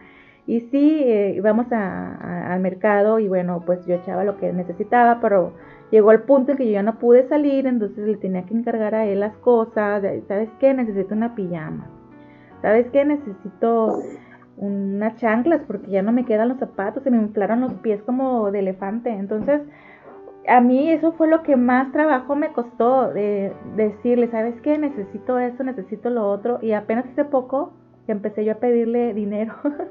Y 0.46 0.60
sí, 0.70 1.02
eh, 1.04 1.34
íbamos 1.36 1.70
al 1.70 2.60
mercado 2.60 3.18
y 3.18 3.28
bueno, 3.28 3.62
pues 3.66 3.84
yo 3.86 3.94
echaba 3.94 4.24
lo 4.24 4.38
que 4.38 4.52
necesitaba, 4.52 5.20
pero 5.20 5.52
llegó 5.90 6.10
el 6.10 6.22
punto 6.22 6.52
en 6.52 6.58
que 6.58 6.66
yo 6.66 6.72
ya 6.72 6.82
no 6.82 6.98
pude 6.98 7.28
salir, 7.28 7.66
entonces 7.66 7.98
le 7.98 8.16
tenía 8.16 8.46
que 8.46 8.54
encargar 8.54 8.94
a 8.94 9.04
él 9.04 9.20
las 9.20 9.36
cosas. 9.38 10.02
¿Sabes 10.26 10.48
qué? 10.58 10.72
Necesito 10.72 11.14
una 11.14 11.34
pijama. 11.34 11.97
¿Sabes 12.62 12.86
qué? 12.92 13.04
Necesito 13.04 14.02
unas 14.56 15.16
chanclas 15.16 15.60
porque 15.66 15.90
ya 15.90 16.02
no 16.02 16.12
me 16.12 16.24
quedan 16.24 16.48
los 16.48 16.58
zapatos, 16.58 17.04
se 17.04 17.10
me 17.10 17.16
inflaron 17.18 17.60
los 17.60 17.74
pies 17.74 18.02
como 18.02 18.50
de 18.50 18.60
elefante. 18.60 19.10
Entonces, 19.10 19.62
a 20.48 20.60
mí 20.60 20.90
eso 20.90 21.12
fue 21.12 21.28
lo 21.28 21.42
que 21.42 21.56
más 21.56 21.92
trabajo 21.92 22.34
me 22.34 22.52
costó 22.52 23.12
de 23.12 23.52
decirle, 23.76 24.28
¿sabes 24.30 24.60
qué? 24.62 24.78
Necesito 24.78 25.38
esto, 25.38 25.62
necesito 25.62 26.10
lo 26.10 26.28
otro. 26.28 26.58
Y 26.62 26.72
apenas 26.72 27.06
hace 27.06 27.24
poco 27.24 27.72
empecé 28.12 28.44
yo 28.44 28.52
a 28.52 28.56
pedirle 28.56 29.14
dinero. 29.14 29.54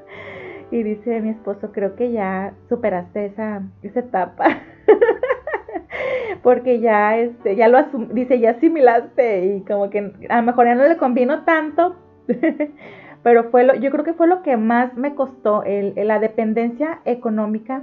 Y 0.70 0.82
dice 0.82 1.22
mi 1.22 1.30
esposo, 1.30 1.72
creo 1.72 1.96
que 1.96 2.12
ya 2.12 2.52
superaste 2.68 3.24
esa, 3.24 3.62
esa 3.82 4.00
etapa. 4.00 4.44
Porque 6.42 6.80
ya, 6.80 7.16
este, 7.16 7.56
ya 7.56 7.68
lo 7.68 7.82
dice, 8.12 8.38
ya 8.38 8.50
asimilaste 8.50 9.46
y 9.46 9.62
como 9.62 9.88
que 9.88 10.12
a 10.28 10.36
lo 10.36 10.42
mejor 10.42 10.66
ya 10.66 10.74
no 10.74 10.86
le 10.86 10.98
convino 10.98 11.44
tanto. 11.44 11.96
Pero 13.22 13.50
fue 13.50 13.64
lo, 13.64 13.74
yo 13.74 13.90
creo 13.90 14.04
que 14.04 14.14
fue 14.14 14.26
lo 14.26 14.42
que 14.42 14.56
más 14.56 14.96
me 14.96 15.14
costó, 15.14 15.64
la 15.66 16.18
dependencia 16.18 17.00
económica 17.04 17.82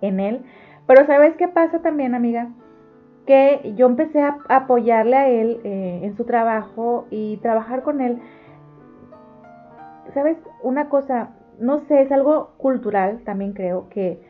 en 0.00 0.20
él. 0.20 0.42
Pero 0.86 1.04
¿sabes 1.06 1.34
qué 1.36 1.48
pasa 1.48 1.80
también, 1.80 2.14
amiga? 2.14 2.48
Que 3.26 3.72
yo 3.76 3.86
empecé 3.86 4.20
a 4.20 4.38
apoyarle 4.48 5.16
a 5.16 5.28
él 5.28 5.60
eh, 5.64 6.00
en 6.02 6.16
su 6.16 6.24
trabajo 6.24 7.06
y 7.10 7.38
trabajar 7.38 7.82
con 7.82 8.00
él. 8.00 8.20
¿Sabes? 10.12 10.36
Una 10.62 10.88
cosa, 10.88 11.30
no 11.58 11.80
sé, 11.80 12.02
es 12.02 12.12
algo 12.12 12.52
cultural 12.58 13.22
también 13.24 13.52
creo 13.52 13.88
que 13.88 14.20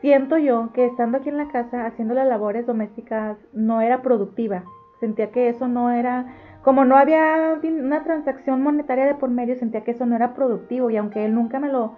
siento 0.00 0.36
yo 0.36 0.70
que 0.74 0.84
estando 0.84 1.16
aquí 1.16 1.30
en 1.30 1.38
la 1.38 1.48
casa 1.48 1.86
haciendo 1.86 2.12
las 2.12 2.28
labores 2.28 2.66
domésticas 2.66 3.38
no 3.54 3.80
era 3.80 4.02
productiva. 4.02 4.64
Sentía 5.00 5.30
que 5.30 5.48
eso 5.48 5.66
no 5.66 5.90
era, 5.90 6.26
como 6.64 6.84
no 6.84 6.96
había 6.96 7.58
una 7.62 8.04
transacción 8.04 8.62
monetaria 8.62 9.06
de 9.06 9.14
por 9.14 9.30
medio, 9.30 9.56
sentía 9.56 9.84
que 9.84 9.92
eso 9.92 10.06
no 10.06 10.16
era 10.16 10.34
productivo 10.34 10.90
y 10.90 10.96
aunque 10.96 11.24
él 11.24 11.34
nunca 11.34 11.60
me 11.60 11.68
lo 11.68 11.96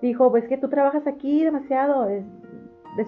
dijo, 0.00 0.30
pues 0.30 0.46
que 0.48 0.58
tú 0.58 0.68
trabajas 0.68 1.06
aquí 1.06 1.44
demasiado, 1.44 2.08
es, 2.08 2.24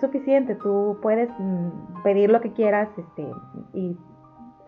suficiente, 0.01 0.55
tú 0.55 0.99
puedes 1.03 1.29
mm, 1.38 2.03
pedir 2.03 2.31
lo 2.31 2.40
que 2.40 2.53
quieras 2.53 2.88
este, 2.97 3.27
y 3.75 3.97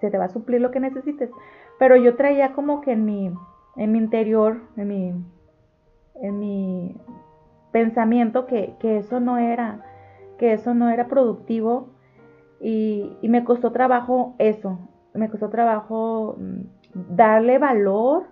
se 0.01 0.11
te 0.11 0.19
va 0.19 0.27
a 0.27 0.29
suplir 0.29 0.61
lo 0.61 0.71
que 0.71 0.79
necesites. 0.79 1.31
Pero 1.79 1.97
yo 1.97 2.17
traía 2.17 2.53
como 2.53 2.83
que 2.83 2.93
en 2.93 3.05
mi, 3.07 3.33
en 3.77 3.93
mi 3.93 3.99
interior, 3.99 4.61
en 4.77 4.89
mi 4.89 5.15
en 6.21 6.39
mi 6.39 6.97
pensamiento 7.73 8.47
que, 8.47 8.77
eso 8.81 9.21
no 9.21 9.39
era, 9.39 9.85
que 10.39 10.53
eso 10.53 10.75
no 10.75 10.89
era 10.89 11.09
productivo 11.09 11.89
y, 12.61 13.17
me 13.23 13.45
costó 13.45 13.73
trabajo 13.73 14.35
eso, 14.39 14.79
me 15.17 15.29
costó 15.29 15.49
trabajo 15.49 16.37
mm, 16.39 17.15
darle 17.17 17.59
valor 17.59 18.25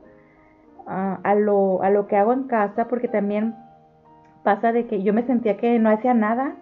a, 0.86 1.34
lo, 1.34 1.82
a 1.82 1.88
lo 1.88 2.06
que 2.06 2.16
hago 2.16 2.34
en 2.34 2.44
casa 2.44 2.88
porque 2.88 3.08
también 3.08 3.54
pasa 4.42 4.72
de 4.72 4.86
que 4.86 5.02
yo 5.02 5.14
me 5.14 5.22
sentía 5.22 5.56
que 5.56 5.78
no 5.78 5.90
hacía 5.90 6.12
nada, 6.12 6.56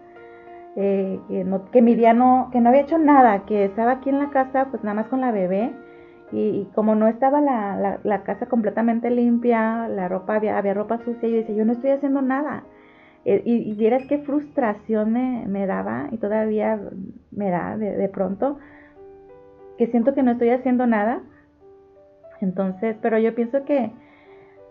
eh, 0.76 1.18
que, 1.28 1.44
no, 1.44 1.64
que 1.70 1.82
mi 1.82 1.96
día 1.96 2.12
no, 2.12 2.48
que 2.52 2.60
no 2.60 2.68
había 2.68 2.82
hecho 2.82 2.98
nada, 2.98 3.44
que 3.46 3.64
estaba 3.64 3.92
aquí 3.92 4.10
en 4.10 4.20
la 4.20 4.30
casa 4.30 4.68
pues 4.70 4.84
nada 4.84 4.94
más 4.94 5.08
con 5.08 5.20
la 5.20 5.32
bebé 5.32 5.74
y, 6.32 6.68
como 6.74 6.94
no 6.94 7.08
estaba 7.08 7.40
la, 7.40 7.98
la, 8.02 8.22
casa 8.22 8.46
completamente 8.46 9.10
limpia, 9.10 9.86
la 9.88 10.08
ropa 10.08 10.36
había, 10.36 10.56
había 10.56 10.72
ropa 10.72 10.98
sucia, 11.04 11.28
yo 11.28 11.36
decía, 11.36 11.54
yo 11.54 11.64
no 11.66 11.72
estoy 11.72 11.90
haciendo 11.90 12.22
nada. 12.22 12.64
Eh, 13.24 13.42
y, 13.44 13.70
y, 13.70 13.74
vieras 13.74 14.02
qué 14.08 14.18
frustración 14.18 15.12
me, 15.12 15.44
me, 15.46 15.66
daba 15.66 16.08
y 16.10 16.16
todavía 16.16 16.80
me 17.30 17.50
da 17.50 17.76
de, 17.76 17.96
de, 17.96 18.08
pronto, 18.08 18.58
que 19.82 19.90
siento 19.90 20.14
que 20.14 20.22
no 20.22 20.30
estoy 20.30 20.50
haciendo 20.50 20.86
nada. 20.86 21.22
Entonces, 22.40 22.96
pero 23.02 23.18
yo 23.18 23.34
pienso 23.34 23.64
que 23.64 23.90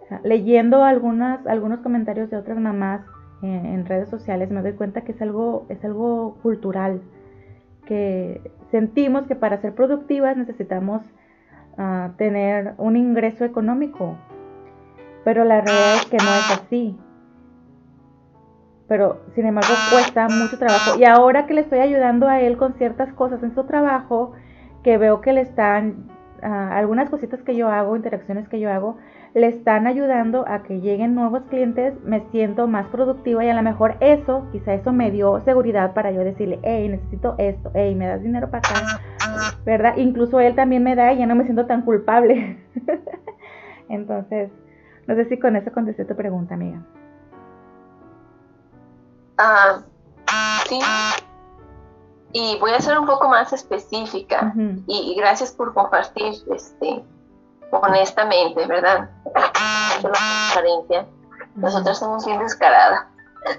ah, 0.10 0.22
leyendo 0.24 0.86
algunas, 0.86 1.46
algunos 1.48 1.80
comentarios 1.80 2.30
de 2.30 2.38
otras 2.38 2.58
mamás 2.58 3.02
en, 3.42 3.66
en 3.66 3.86
redes 3.86 4.08
sociales 4.08 4.50
me 4.52 4.62
doy 4.62 4.72
cuenta 4.72 5.02
que 5.02 5.12
es 5.12 5.22
algo, 5.22 5.66
es 5.68 5.84
algo 5.84 6.38
cultural, 6.42 7.02
que 7.86 8.40
sentimos 8.72 9.28
que 9.28 9.36
para 9.36 9.60
ser 9.60 9.76
productivas 9.76 10.38
necesitamos 10.38 11.02
tener 12.18 12.74
un 12.78 12.96
ingreso 12.96 13.44
económico. 13.44 14.16
Pero 15.24 15.44
la 15.44 15.62
realidad 15.62 15.96
es 15.96 16.06
que 16.06 16.18
no 16.18 16.24
es 16.24 16.52
así. 16.52 16.98
Pero 18.88 19.22
sin 19.34 19.46
embargo 19.46 19.74
cuesta 19.92 20.28
mucho 20.30 20.60
trabajo. 20.60 21.00
Y 21.00 21.06
ahora 21.06 21.48
que 21.48 21.54
le 21.54 21.62
estoy 21.62 21.80
ayudando 21.80 22.28
a 22.28 22.40
él 22.40 22.58
con 22.58 22.74
ciertas 22.76 23.12
cosas 23.14 23.42
en 23.42 23.56
su 23.56 23.64
trabajo, 23.64 24.34
que 24.84 24.98
veo 24.98 25.22
que 25.22 25.34
le 25.34 25.42
están, 25.42 26.10
algunas 26.42 27.10
cositas 27.10 27.42
que 27.44 27.56
yo 27.56 27.70
hago, 27.70 27.96
interacciones 27.96 28.48
que 28.50 28.60
yo 28.60 28.72
hago, 28.72 28.98
le 29.34 29.48
están 29.48 29.88
ayudando 29.88 30.46
a 30.48 30.64
que 30.64 30.82
lleguen 30.82 31.16
nuevos 31.16 31.44
clientes, 31.50 31.94
me 32.04 32.22
siento 32.32 32.68
más 32.68 32.88
productiva 32.88 33.46
y 33.46 33.50
a 33.50 33.54
lo 33.54 33.62
mejor 33.62 33.96
eso, 34.02 34.48
quizá 34.52 34.74
eso 34.74 34.92
me 34.92 35.12
dio 35.12 35.42
seguridad 35.46 35.94
para 35.94 36.12
yo 36.12 36.22
decirle, 36.24 36.60
hey, 36.64 36.90
necesito 36.90 37.36
esto, 37.38 37.72
hey, 37.74 37.96
me 37.96 38.08
das 38.08 38.22
dinero 38.22 38.50
para 38.50 38.60
acá, 38.60 39.02
¿verdad? 39.66 39.96
Incluso 39.98 40.40
él 40.40 40.56
también 40.56 40.84
me 40.84 40.96
da 40.96 41.14
y 41.14 41.20
ya 41.20 41.28
no 41.28 41.36
me 41.36 41.46
siento 41.46 41.66
tan 41.66 41.84
culpable. 41.84 42.58
Entonces, 43.90 44.52
no 45.08 45.16
sé 45.16 45.26
si 45.26 45.40
con 45.40 45.56
eso 45.56 45.72
contesté 45.72 46.06
tu 46.06 46.16
pregunta, 46.16 46.56
amiga. 46.56 46.82
Ah, 49.38 49.82
compartir 50.72 51.31
y 52.34 52.58
voy 52.60 52.72
a 52.72 52.80
ser 52.80 52.98
un 52.98 53.06
poco 53.06 53.28
más 53.30 53.52
específica 53.54 54.54
y, 54.88 55.16
gracias 55.18 55.52
por 55.52 55.74
compartir 55.74 56.34
este 56.54 57.04
honestamente, 57.72 58.66
¿verdad? 58.68 59.10
La 59.34 60.02
transparencia. 60.02 61.06
Nosotras 61.56 62.00
somos 62.00 62.26
bien 62.26 62.40
descaradas. 62.40 63.08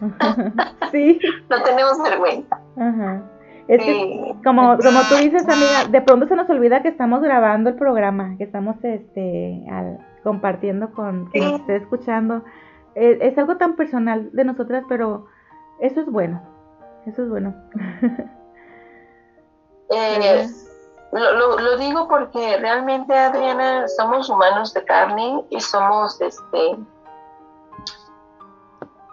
sí. 0.92 1.18
no 1.50 1.62
tenemos 1.62 2.02
vergüenza. 2.02 2.60
Es 3.68 3.82
que, 3.82 4.34
como, 4.44 4.76
como 4.78 5.00
tú 5.08 5.16
dices, 5.16 5.48
amiga, 5.48 5.84
de 5.90 6.00
pronto 6.02 6.26
se 6.26 6.36
nos 6.36 6.48
olvida 6.50 6.82
que 6.82 6.88
estamos 6.88 7.22
grabando 7.22 7.70
el 7.70 7.76
programa, 7.76 8.36
que 8.36 8.44
estamos 8.44 8.76
este 8.82 9.64
compartiendo 10.22 10.92
con 10.92 11.26
quien 11.26 11.54
esté 11.54 11.76
escuchando. 11.76 12.44
Es, 12.94 13.18
es, 13.20 13.38
algo 13.38 13.56
tan 13.56 13.76
personal 13.76 14.30
de 14.32 14.44
nosotras, 14.44 14.84
pero 14.88 15.26
eso 15.80 16.00
es 16.00 16.06
bueno. 16.06 16.42
Eso 17.06 17.22
es 17.22 17.28
bueno. 17.28 17.54
Eh, 19.92 20.48
lo, 21.12 21.58
lo, 21.58 21.76
digo 21.76 22.08
porque 22.08 22.56
realmente, 22.58 23.16
Adriana, 23.16 23.86
somos 23.88 24.30
humanos 24.30 24.72
de 24.72 24.84
carne 24.84 25.44
y 25.50 25.60
somos, 25.60 26.18
este, 26.20 26.78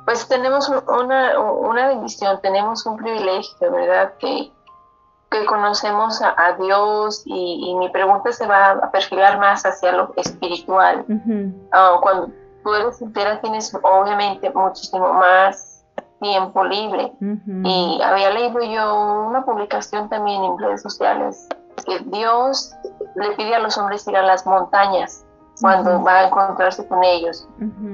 pues 0.06 0.28
tenemos 0.28 0.70
una, 0.70 1.38
una 1.39 1.88
bendición, 1.89 2.39
tenemos 2.42 2.86
un 2.86 2.98
privilegio, 2.98 3.72
¿verdad? 3.72 4.13
Que, 4.18 4.52
que 5.30 5.46
conocemos 5.46 6.22
a, 6.22 6.54
Dios 6.54 7.22
y, 7.26 7.76
mi 7.76 7.89
pregunta 7.89 8.32
se 8.32 8.48
va 8.48 8.72
a 8.72 8.92
perfilar 8.92 9.38
más 9.38 9.63
hacia 9.65 9.92
lo 9.92 10.12
espiritual. 10.15 11.06
Ah, 11.72 11.98
cuando 12.02 12.32
tú 12.63 12.74
eres 12.74 12.98
soltera 12.98 13.39
tienes 13.42 13.72
obviamente 13.84 14.50
muchísimo 14.52 15.13
más 15.13 15.69
tiempo 16.20 16.64
libre. 16.64 17.12
Y 17.22 18.02
había 18.04 18.32
leído 18.32 18.60
yo 18.62 19.26
una 19.28 19.44
publicación 19.44 20.10
también 20.10 20.44
en 20.44 20.58
redes 20.60 20.82
sociales 20.82 21.48
que 21.86 22.00
Dios 22.00 22.74
le 23.16 23.32
pide 23.32 23.56
a 23.56 23.60
los 23.60 23.78
hombres 23.78 24.08
ir 24.08 24.16
a 24.16 24.24
las 24.24 24.46
montañas 24.46 25.26
cuando 25.62 26.02
va 26.04 26.20
a 26.20 26.28
encontrarse 26.28 26.88
con 26.88 27.04
ellos, 27.04 27.48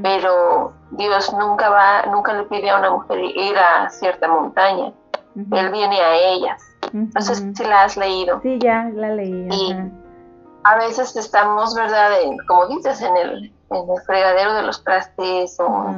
pero 0.04 0.74
Dios 0.92 1.34
nunca 1.34 1.70
va, 1.70 2.04
nunca 2.12 2.34
le 2.34 2.44
pide 2.44 2.70
a 2.70 2.78
una 2.78 2.92
mujer 2.92 3.20
ir 3.20 3.58
a 3.58 3.90
cierta 3.90 4.28
montaña, 4.28 4.94
Él 5.36 5.72
viene 5.72 6.00
a 6.00 6.16
ellas. 6.16 6.62
No 6.94 7.22
sé 7.22 7.36
si 7.36 7.64
la 7.64 7.84
has 7.84 7.98
leído. 7.98 8.40
Sí, 8.42 8.60
ya 8.60 8.90
la 8.94 9.10
leí. 9.10 9.48
Y 9.52 9.76
a 10.64 10.76
veces 10.78 11.16
estamos, 11.16 11.74
¿verdad? 11.74 12.12
como 12.48 12.68
dices, 12.68 13.02
en 13.02 13.18
el, 13.18 13.54
en 13.72 13.90
el 13.90 14.02
fregadero 14.06 14.54
de 14.54 14.62
los 14.62 14.84
trastes 14.84 15.60
o 15.60 15.96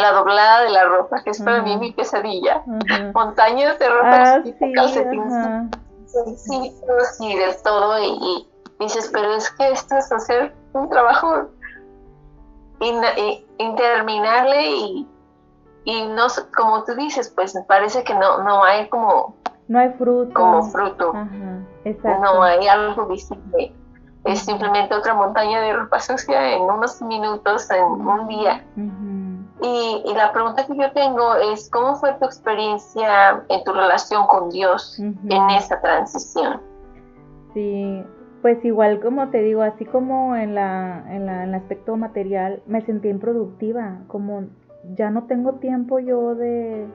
la 0.00 0.12
doblada 0.12 0.62
de 0.64 0.70
la 0.70 0.84
ropa, 0.84 1.22
que 1.22 1.30
es 1.30 1.42
para 1.42 1.62
mí 1.62 1.76
mi 1.76 1.92
pesadilla. 1.92 2.62
Montañas 3.14 3.78
de 3.78 3.88
ropa, 3.88 4.22
ah, 4.22 4.42
calcetines, 4.74 5.32
y 7.20 7.36
de 7.36 7.54
todo. 7.62 7.98
Y, 7.98 8.48
dices, 8.78 9.10
pero 9.12 9.34
es 9.34 9.50
que 9.52 9.70
esto 9.70 9.96
es 9.96 10.10
hacer 10.10 10.54
un 10.72 10.88
trabajo 10.88 11.50
interminable 13.58 14.70
y, 14.70 15.08
y 15.84 16.06
no, 16.06 16.26
como 16.56 16.84
tú 16.84 16.94
dices, 16.94 17.30
pues 17.34 17.54
parece 17.68 18.04
que 18.04 18.14
no, 18.14 18.42
no 18.42 18.64
hay 18.64 18.88
como... 18.88 19.36
No 19.68 19.78
hay 19.78 19.90
fruto. 19.90 20.32
Como 20.34 20.62
fruto. 20.64 21.12
No 22.04 22.42
hay 22.42 22.66
algo 22.66 23.06
visible. 23.06 23.74
Es 24.24 24.40
simplemente 24.40 24.94
otra 24.94 25.14
montaña 25.14 25.60
de 25.62 25.72
ropa 25.72 26.00
sucia 26.00 26.52
en 26.52 26.62
unos 26.62 27.00
minutos, 27.00 27.70
en 27.70 27.84
un 27.84 28.28
día. 28.28 28.64
Y, 29.62 30.14
la 30.14 30.32
pregunta 30.32 30.66
que 30.66 30.76
yo 30.76 30.90
tengo 30.92 31.34
es, 31.52 31.68
¿cómo 31.70 31.96
fue 31.96 32.14
tu 32.14 32.24
experiencia 32.24 33.44
en 33.48 33.64
tu 33.64 33.72
relación 33.72 34.26
con 34.26 34.48
Dios 34.48 34.98
en 34.98 35.50
esa 35.50 35.80
transición? 35.80 36.60
Sí, 37.52 38.02
pues 38.40 38.64
igual 38.64 39.00
como 39.00 39.28
te 39.28 39.42
digo, 39.42 39.62
así 39.62 39.84
como 39.84 40.34
en, 40.34 40.54
la, 40.54 41.04
en, 41.10 41.26
la, 41.26 41.42
en 41.42 41.50
el 41.50 41.54
aspecto 41.56 41.96
material, 41.96 42.62
me 42.66 42.80
sentí 42.82 43.08
improductiva, 43.08 43.98
como 44.06 44.44
ya 44.94 45.10
no 45.10 45.24
tengo 45.24 45.54
tiempo 45.54 45.98
yo 45.98 46.34
de, 46.34 46.86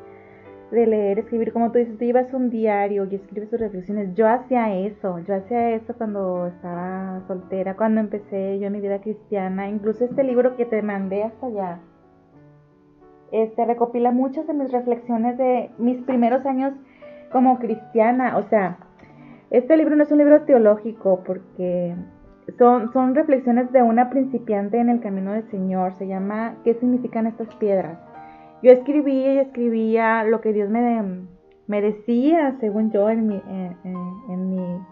de 0.71 0.88
leer, 0.88 1.19
escribir, 1.19 1.54
como 1.54 1.71
tú 1.71 1.78
dices, 1.78 1.99
tú 1.99 2.06
llevas 2.06 2.34
un 2.34 2.49
diario 2.49 3.06
y 3.06 3.15
escribes 3.15 3.51
tus 3.51 3.60
reflexiones. 3.60 4.15
Yo 4.15 4.28
hacía 4.28 4.75
eso, 4.75 5.19
yo 5.19 5.36
hacía 5.36 5.71
eso 5.71 5.93
cuando 5.93 6.47
estaba 6.47 7.21
soltera, 7.28 7.75
cuando 7.75 8.01
empecé 8.01 8.58
yo 8.58 8.71
mi 8.71 8.82
vida 8.82 9.01
cristiana, 9.01 9.69
incluso 9.69 10.06
este 10.06 10.23
libro 10.23 10.56
que 10.58 10.65
te 10.65 10.82
mandé 10.82 11.23
hasta 11.23 11.45
allá 11.45 11.80
este, 13.31 13.65
recopila 13.65 14.11
muchas 14.11 14.47
de 14.47 14.53
mis 14.53 14.71
reflexiones 14.71 15.38
de 15.38 15.71
mis 15.77 16.01
primeros 16.03 16.45
años 16.45 16.73
como 17.31 17.59
cristiana. 17.59 18.38
O 18.38 18.43
sea, 18.43 18.77
este 19.49 19.77
libro 19.77 19.95
no 19.95 20.03
es 20.03 20.11
un 20.11 20.17
libro 20.19 20.43
teológico 20.43 21.23
porque 21.25 21.95
son, 22.57 22.91
son 22.93 23.15
reflexiones 23.15 23.71
de 23.71 23.81
una 23.81 24.09
principiante 24.09 24.79
en 24.79 24.89
el 24.89 24.99
camino 24.99 25.33
del 25.33 25.49
Señor. 25.49 25.93
Se 25.95 26.07
llama 26.07 26.55
¿Qué 26.63 26.73
significan 26.75 27.27
estas 27.27 27.53
piedras? 27.55 27.99
Yo 28.61 28.71
escribía 28.71 29.33
y 29.33 29.38
escribía 29.39 30.23
lo 30.23 30.41
que 30.41 30.53
Dios 30.53 30.69
me, 30.69 31.27
me 31.67 31.81
decía, 31.81 32.55
según 32.59 32.91
yo, 32.91 33.09
en, 33.09 33.27
mi, 33.27 33.41
en, 33.43 34.85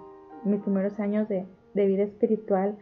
mis 0.44 0.62
primeros 0.62 1.00
años 1.00 1.28
de, 1.30 1.46
vida 1.74 2.04
espiritual. 2.04 2.78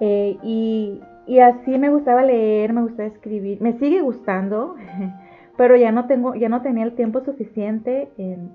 Eh, 0.00 0.36
y, 0.42 1.00
y 1.26 1.38
así 1.40 1.78
me 1.78 1.90
gustaba 1.90 2.22
leer, 2.22 2.72
me 2.72 2.82
gustaba 2.82 3.08
escribir, 3.08 3.60
me 3.60 3.78
sigue 3.78 4.00
gustando, 4.02 4.74
pero 5.56 5.76
ya 5.76 5.92
no 5.92 6.06
tengo, 6.06 6.34
ya 6.34 6.48
no 6.48 6.62
tenía 6.62 6.84
el 6.84 6.94
tiempo 6.94 7.20
suficiente. 7.20 8.10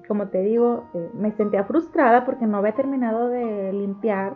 como 0.08 0.28
te 0.28 0.42
digo, 0.42 0.86
eh, 0.94 1.10
me 1.14 1.32
sentía 1.32 1.64
frustrada 1.64 2.26
porque 2.26 2.46
no 2.46 2.58
había 2.58 2.74
terminado 2.74 3.30
de 3.30 3.74
limpiar 3.74 4.36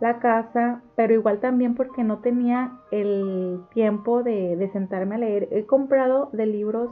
la 0.00 0.18
casa, 0.20 0.82
pero 0.96 1.12
igual 1.12 1.40
también 1.40 1.74
porque 1.74 2.04
no 2.04 2.18
tenía 2.18 2.72
el 2.92 3.62
tiempo 3.72 4.22
de, 4.22 4.56
de 4.56 4.70
sentarme 4.70 5.16
a 5.16 5.18
leer. 5.18 5.48
He 5.50 5.66
comprado 5.66 6.30
de 6.32 6.46
libros 6.46 6.90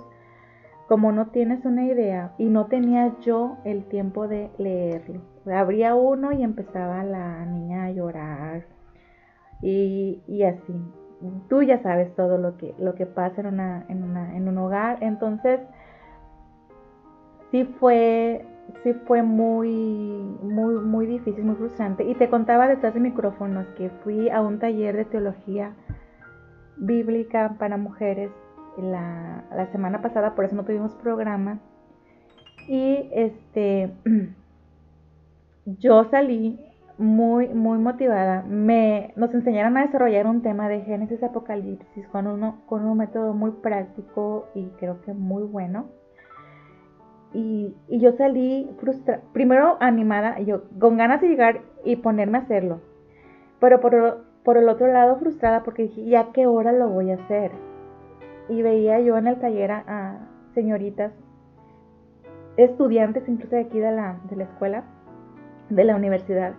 como 0.88 1.10
no 1.12 1.28
tienes 1.28 1.64
una 1.64 1.84
idea 1.84 2.32
y 2.38 2.44
no 2.44 2.66
tenía 2.66 3.16
yo 3.20 3.58
el 3.64 3.84
tiempo 3.84 4.28
de 4.28 4.50
leerlo. 4.58 5.20
Abría 5.46 5.94
uno 5.94 6.32
y 6.32 6.42
empezaba 6.42 7.02
la 7.04 7.44
niña 7.46 7.84
a 7.84 7.90
llorar 7.90 8.75
y, 9.62 10.22
y 10.26 10.42
así. 10.42 10.74
Tú 11.48 11.62
ya 11.62 11.82
sabes 11.82 12.14
todo 12.14 12.38
lo 12.38 12.56
que, 12.56 12.74
lo 12.78 12.94
que 12.94 13.06
pasa 13.06 13.40
en, 13.40 13.46
una, 13.46 13.86
en, 13.88 14.04
una, 14.04 14.36
en 14.36 14.48
un 14.48 14.58
hogar, 14.58 14.98
entonces 15.00 15.60
sí 17.50 17.64
fue, 17.80 18.44
sí 18.82 18.92
fue 19.06 19.22
muy, 19.22 19.68
muy, 20.42 20.74
muy 20.74 21.06
difícil, 21.06 21.44
muy 21.44 21.56
frustrante. 21.56 22.04
Y 22.04 22.14
te 22.14 22.28
contaba 22.28 22.68
detrás 22.68 22.94
de 22.94 23.00
micrófonos 23.00 23.66
que 23.78 23.88
fui 24.04 24.28
a 24.28 24.42
un 24.42 24.58
taller 24.58 24.96
de 24.96 25.04
teología 25.06 25.72
bíblica 26.76 27.56
para 27.58 27.78
mujeres 27.78 28.30
la, 28.76 29.44
la 29.54 29.66
semana 29.72 30.02
pasada, 30.02 30.34
por 30.34 30.44
eso 30.44 30.54
no 30.54 30.64
tuvimos 30.64 30.94
programa. 30.96 31.60
Y 32.68 33.08
este, 33.12 33.92
yo 35.64 36.04
salí 36.04 36.60
muy, 36.98 37.48
muy 37.48 37.78
motivada. 37.78 38.42
Me, 38.42 39.12
nos 39.16 39.32
enseñaron 39.34 39.76
a 39.76 39.86
desarrollar 39.86 40.26
un 40.26 40.42
tema 40.42 40.68
de 40.68 40.82
Génesis 40.82 41.22
Apocalipsis 41.22 42.06
con, 42.08 42.26
uno, 42.26 42.62
con 42.66 42.84
un 42.84 42.98
método 42.98 43.34
muy 43.34 43.50
práctico 43.50 44.46
y 44.54 44.68
creo 44.78 45.00
que 45.02 45.12
muy 45.12 45.42
bueno. 45.42 45.86
Y, 47.32 47.74
y 47.88 48.00
yo 48.00 48.12
salí 48.12 48.70
frustrada, 48.80 49.22
primero 49.32 49.76
animada, 49.80 50.40
yo 50.40 50.62
con 50.78 50.96
ganas 50.96 51.20
de 51.20 51.28
llegar 51.28 51.60
y 51.84 51.96
ponerme 51.96 52.38
a 52.38 52.42
hacerlo. 52.42 52.80
Pero 53.60 53.80
por, 53.80 54.24
por 54.42 54.56
el 54.56 54.68
otro 54.68 54.86
lado 54.86 55.16
frustrada 55.16 55.62
porque 55.62 55.82
dije, 55.82 56.04
¿ya 56.04 56.32
qué 56.32 56.46
hora 56.46 56.72
lo 56.72 56.88
voy 56.88 57.10
a 57.10 57.16
hacer? 57.16 57.50
Y 58.48 58.62
veía 58.62 59.00
yo 59.00 59.18
en 59.18 59.26
el 59.26 59.38
taller 59.38 59.70
a, 59.72 60.28
señoritas, 60.54 61.12
estudiantes 62.56 63.28
incluso 63.28 63.54
de 63.54 63.62
aquí 63.62 63.78
de 63.78 63.92
la, 63.92 64.18
de 64.30 64.36
la 64.36 64.44
escuela, 64.44 64.84
de 65.68 65.84
la 65.84 65.96
universidad, 65.96 66.54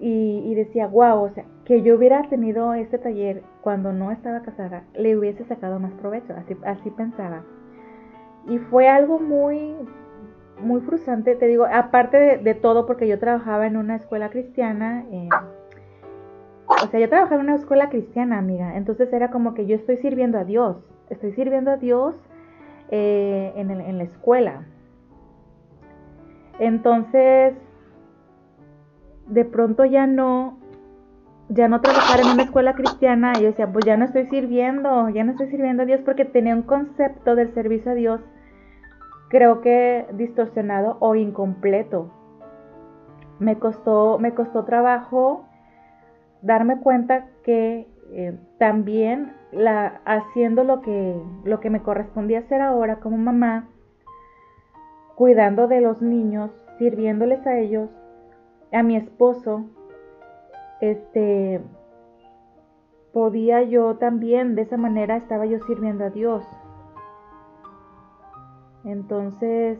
y, 0.00 0.54
decía, 0.54 0.86
wow, 0.86 1.24
o 1.24 1.30
sea, 1.30 1.44
que 1.64 1.82
yo 1.82 1.96
hubiera 1.96 2.22
tenido 2.28 2.74
este 2.74 2.98
taller 2.98 3.42
cuando 3.62 3.92
no 3.92 4.12
estaba 4.12 4.42
casada, 4.42 4.84
le 4.94 5.16
hubiese 5.16 5.44
sacado 5.44 5.80
más 5.80 5.92
provecho, 5.94 6.34
así, 6.36 6.56
así 6.64 6.90
pensaba. 6.90 7.42
Y 8.46 8.58
fue 8.58 8.88
algo 8.88 9.18
muy, 9.18 9.74
muy 10.60 10.80
frustrante, 10.82 11.34
te 11.34 11.46
digo, 11.46 11.66
aparte 11.70 12.38
de, 12.38 12.54
todo, 12.54 12.86
porque 12.86 13.08
yo 13.08 13.18
trabajaba 13.18 13.66
en 13.66 13.76
una 13.76 13.96
escuela 13.96 14.30
cristiana, 14.30 15.04
eh, 15.10 15.28
o 16.66 16.86
sea, 16.86 17.00
yo 17.00 17.08
trabajaba 17.08 17.40
en 17.40 17.48
una 17.48 17.56
escuela 17.56 17.88
cristiana, 17.88 18.38
amiga, 18.38 18.76
entonces 18.76 19.12
era 19.12 19.30
como 19.30 19.54
que 19.54 19.66
yo 19.66 19.74
estoy 19.74 19.96
sirviendo 19.96 20.38
a 20.38 20.44
Dios, 20.44 20.76
estoy 21.10 21.32
sirviendo 21.32 21.72
a 21.72 21.76
Dios 21.76 22.14
eh, 22.90 23.52
en, 23.56 23.70
en 23.70 23.98
la 23.98 24.04
escuela. 24.04 24.64
Entonces, 26.60 27.54
de 29.28 29.44
pronto 29.44 29.84
ya 29.84 30.06
no, 30.06 30.58
ya 31.48 31.68
no 31.68 31.80
trabajar 31.80 32.20
en 32.20 32.28
una 32.28 32.42
escuela 32.44 32.74
cristiana, 32.74 33.32
y 33.36 33.42
yo 33.42 33.46
decía, 33.48 33.72
pues 33.72 33.84
ya 33.84 33.96
no 33.96 34.04
estoy 34.04 34.26
sirviendo, 34.26 35.08
ya 35.08 35.24
no 35.24 35.32
estoy 35.32 35.48
sirviendo 35.48 35.82
a 35.82 35.86
Dios 35.86 36.00
porque 36.04 36.24
tenía 36.24 36.54
un 36.54 36.62
concepto 36.62 37.34
del 37.34 37.52
servicio 37.54 37.92
a 37.92 37.94
Dios 37.94 38.20
creo 39.28 39.60
que 39.60 40.06
distorsionado 40.12 40.96
o 41.00 41.14
incompleto. 41.14 42.10
Me 43.38 43.58
costó, 43.58 44.18
me 44.18 44.34
costó 44.34 44.64
trabajo 44.64 45.44
darme 46.42 46.80
cuenta 46.80 47.26
que 47.44 47.86
eh, 48.10 48.38
también 48.58 49.32
la, 49.52 50.00
haciendo 50.04 50.64
lo 50.64 50.80
que, 50.80 51.20
lo 51.44 51.60
que 51.60 51.70
me 51.70 51.82
correspondía 51.82 52.40
hacer 52.40 52.60
ahora 52.60 52.96
como 52.96 53.16
mamá, 53.16 53.68
cuidando 55.14 55.68
de 55.68 55.80
los 55.80 56.00
niños, 56.00 56.50
sirviéndoles 56.78 57.46
a 57.46 57.58
ellos, 57.58 57.90
a 58.72 58.82
mi 58.82 58.96
esposo, 58.96 59.64
este, 60.80 61.60
podía 63.12 63.62
yo 63.62 63.96
también, 63.96 64.54
de 64.54 64.62
esa 64.62 64.76
manera 64.76 65.16
estaba 65.16 65.46
yo 65.46 65.58
sirviendo 65.66 66.04
a 66.04 66.10
Dios. 66.10 66.44
Entonces, 68.84 69.78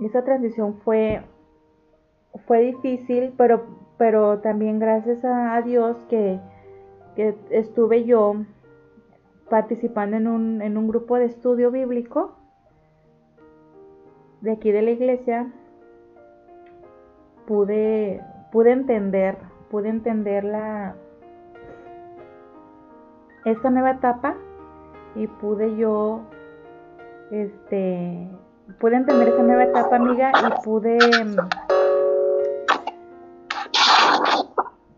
esa 0.00 0.24
transición 0.24 0.80
fue, 0.84 1.22
fue 2.46 2.60
difícil, 2.60 3.32
pero, 3.36 3.64
pero 3.98 4.40
también 4.40 4.78
gracias 4.78 5.24
a, 5.24 5.60
Dios 5.62 5.96
que, 6.08 6.40
que, 7.14 7.36
estuve 7.50 8.04
yo 8.04 8.44
participando 9.48 10.16
en 10.16 10.26
un, 10.26 10.62
en 10.62 10.76
un 10.76 10.88
grupo 10.88 11.16
de 11.16 11.26
estudio 11.26 11.70
bíblico 11.70 12.36
de 14.44 14.52
aquí 14.52 14.70
de 14.70 14.82
la 14.82 14.90
iglesia, 14.90 15.50
pude, 17.46 18.22
pude 18.52 18.72
entender, 18.72 19.38
pude 19.70 19.88
entender 19.88 20.44
la, 20.44 20.96
esta 23.46 23.70
nueva 23.70 23.92
etapa 23.92 24.36
y 25.14 25.26
pude 25.26 25.74
yo, 25.76 26.20
este, 27.30 28.28
pude 28.78 28.96
entender 28.96 29.28
esa 29.28 29.42
nueva 29.42 29.64
etapa, 29.64 29.96
amiga, 29.96 30.30
y 30.46 30.62
pude, 30.62 30.98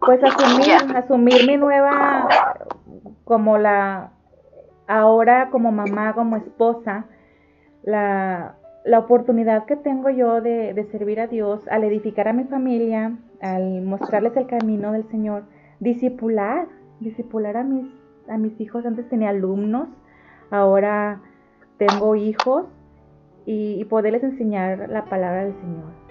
pues 0.01 0.25
asumir, 0.25 0.97
asumir 0.97 1.47
mi 1.47 1.57
nueva, 1.57 2.29
como 3.23 3.59
la, 3.59 4.11
ahora 4.89 5.51
como 5.51 5.71
mamá, 5.71 6.15
como 6.15 6.37
esposa, 6.37 7.05
la, 7.85 8.57
la 8.87 9.01
oportunidad 9.01 9.67
que 9.67 9.75
tengo 9.75 10.11
yo 10.11 10.41
de, 10.41 10.73
de, 10.73 10.85
servir 10.93 11.19
a 11.19 11.27
Dios, 11.27 11.67
al 11.69 11.83
edificar 11.83 12.29
a 12.29 12.33
mi 12.33 12.45
familia, 12.45 13.19
al 13.41 13.83
mostrarles 13.83 14.37
el 14.37 14.47
camino 14.47 14.93
del 14.93 15.09
Señor, 15.11 15.43
disipular, 15.81 16.69
disipular 17.01 17.57
a 17.57 17.65
mis, 17.65 17.87
a 18.29 18.39
mis 18.39 18.59
hijos. 18.61 18.87
Antes 18.87 19.09
tenía 19.09 19.31
alumnos, 19.31 19.89
ahora 20.51 21.21
tengo 21.79 22.15
hijos 22.15 22.67
y, 23.45 23.85
poderles 23.87 24.23
enseñar 24.23 24.89
la 24.89 25.05
palabra 25.07 25.45
del 25.45 25.55
Señor. 25.55 26.07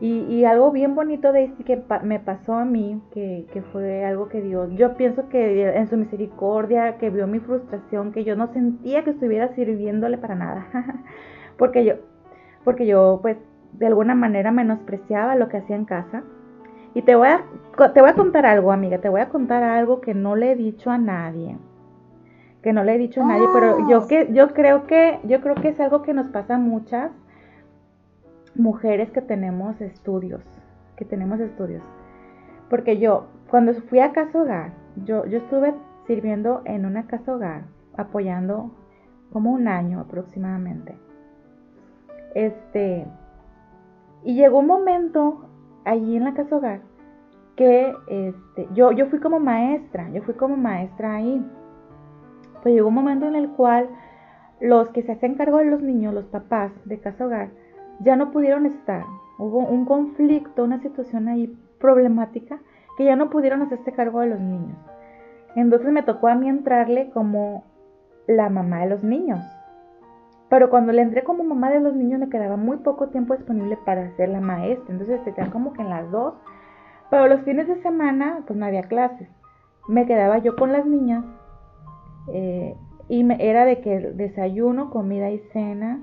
Y, 0.00 0.44
algo 0.44 0.72
bien 0.72 0.96
bonito 0.96 1.32
de 1.32 1.44
esto 1.44 1.64
que 1.64 1.80
me 2.02 2.18
pasó 2.18 2.54
a 2.54 2.64
mí, 2.64 3.00
que, 3.12 3.46
que, 3.52 3.62
fue 3.62 4.04
algo 4.04 4.28
que 4.28 4.42
Dios, 4.42 4.68
yo 4.74 4.96
pienso 4.96 5.28
que 5.28 5.76
en 5.76 5.88
su 5.88 5.96
misericordia, 5.96 6.98
que 6.98 7.10
vio 7.10 7.28
mi 7.28 7.38
frustración, 7.38 8.12
que 8.12 8.24
yo 8.24 8.34
no 8.34 8.52
sentía 8.52 9.04
que 9.04 9.10
estuviera 9.10 9.54
sirviéndole 9.54 10.18
para 10.18 10.34
nada, 10.34 10.66
porque 11.56 11.84
yo, 11.84 11.94
porque 12.64 12.86
yo 12.86 13.18
pues 13.22 13.36
de 13.72 13.86
alguna 13.86 14.14
manera 14.14 14.50
menospreciaba 14.52 15.34
lo 15.36 15.48
que 15.48 15.58
hacía 15.58 15.76
en 15.76 15.84
casa. 15.84 16.22
Y 16.94 17.02
te 17.02 17.14
voy 17.14 17.28
a, 17.28 17.44
te 17.94 18.00
voy 18.00 18.10
a 18.10 18.14
contar 18.14 18.44
algo, 18.44 18.70
amiga, 18.70 18.98
te 18.98 19.08
voy 19.08 19.22
a 19.22 19.30
contar 19.30 19.62
algo 19.62 20.00
que 20.00 20.12
no 20.14 20.36
le 20.36 20.52
he 20.52 20.56
dicho 20.56 20.90
a 20.90 20.98
nadie 20.98 21.56
que 22.62 22.72
no 22.72 22.84
le 22.84 22.94
he 22.94 22.98
dicho 22.98 23.22
a 23.22 23.26
nadie, 23.26 23.46
pero 23.52 23.88
yo 23.88 24.06
que 24.06 24.32
yo 24.32 24.54
creo 24.54 24.86
que 24.86 25.18
yo 25.24 25.40
creo 25.40 25.56
que 25.56 25.68
es 25.68 25.80
algo 25.80 26.02
que 26.02 26.14
nos 26.14 26.28
pasa 26.28 26.54
a 26.54 26.58
muchas 26.58 27.10
mujeres 28.54 29.10
que 29.10 29.20
tenemos 29.20 29.80
estudios, 29.80 30.42
que 30.96 31.04
tenemos 31.04 31.40
estudios. 31.40 31.82
Porque 32.70 32.98
yo 32.98 33.26
cuando 33.50 33.74
fui 33.74 33.98
a 33.98 34.12
casa 34.12 34.40
hogar, 34.40 34.72
yo 35.04 35.26
yo 35.26 35.38
estuve 35.38 35.74
sirviendo 36.06 36.62
en 36.64 36.86
una 36.86 37.06
casa 37.06 37.34
hogar, 37.34 37.64
apoyando 37.96 38.70
como 39.32 39.50
un 39.50 39.66
año 39.66 39.98
aproximadamente. 39.98 40.94
Este 42.34 43.06
y 44.24 44.34
llegó 44.34 44.60
un 44.60 44.66
momento 44.66 45.46
allí 45.84 46.16
en 46.16 46.24
la 46.24 46.34
casa 46.34 46.56
hogar 46.56 46.80
que 47.56 47.92
este, 48.06 48.68
yo, 48.72 48.92
yo 48.92 49.06
fui 49.06 49.18
como 49.18 49.40
maestra, 49.40 50.08
yo 50.10 50.22
fui 50.22 50.34
como 50.34 50.56
maestra 50.56 51.16
ahí 51.16 51.44
pues 52.62 52.74
llegó 52.74 52.88
un 52.88 52.94
momento 52.94 53.26
en 53.26 53.34
el 53.34 53.50
cual 53.50 53.88
los 54.60 54.88
que 54.90 55.02
se 55.02 55.12
hacen 55.12 55.34
cargo 55.34 55.58
de 55.58 55.64
los 55.64 55.82
niños, 55.82 56.14
los 56.14 56.26
papás 56.26 56.72
de 56.84 57.00
casa 57.00 57.26
hogar, 57.26 57.50
ya 58.00 58.16
no 58.16 58.30
pudieron 58.30 58.66
estar. 58.66 59.04
Hubo 59.38 59.58
un 59.58 59.84
conflicto, 59.84 60.62
una 60.62 60.80
situación 60.80 61.28
ahí 61.28 61.52
problemática 61.80 62.60
que 62.96 63.04
ya 63.04 63.16
no 63.16 63.30
pudieron 63.30 63.62
hacerse 63.62 63.92
cargo 63.92 64.20
de 64.20 64.28
los 64.28 64.40
niños. 64.40 64.78
Entonces 65.56 65.90
me 65.90 66.04
tocó 66.04 66.28
a 66.28 66.36
mí 66.36 66.48
entrarle 66.48 67.10
como 67.10 67.64
la 68.28 68.48
mamá 68.48 68.80
de 68.80 68.90
los 68.90 69.02
niños. 69.02 69.40
Pero 70.52 70.68
cuando 70.68 70.92
le 70.92 71.00
entré 71.00 71.24
como 71.24 71.44
mamá 71.44 71.70
de 71.70 71.80
los 71.80 71.94
niños 71.94 72.20
me 72.20 72.28
quedaba 72.28 72.58
muy 72.58 72.76
poco 72.76 73.08
tiempo 73.08 73.34
disponible 73.34 73.78
para 73.86 74.14
ser 74.16 74.28
la 74.28 74.42
maestra. 74.42 74.92
Entonces 74.92 75.24
te 75.24 75.32
como 75.50 75.72
que 75.72 75.80
en 75.80 75.88
las 75.88 76.10
dos. 76.10 76.34
Pero 77.08 77.26
los 77.26 77.40
fines 77.40 77.66
de 77.68 77.80
semana 77.80 78.40
pues 78.46 78.58
no 78.58 78.66
había 78.66 78.82
clases. 78.82 79.26
Me 79.88 80.04
quedaba 80.04 80.36
yo 80.40 80.54
con 80.54 80.70
las 80.70 80.84
niñas 80.84 81.24
eh, 82.34 82.76
y 83.08 83.26
era 83.42 83.64
de 83.64 83.80
que 83.80 83.98
desayuno, 83.98 84.90
comida 84.90 85.30
y 85.30 85.38
cena. 85.54 86.02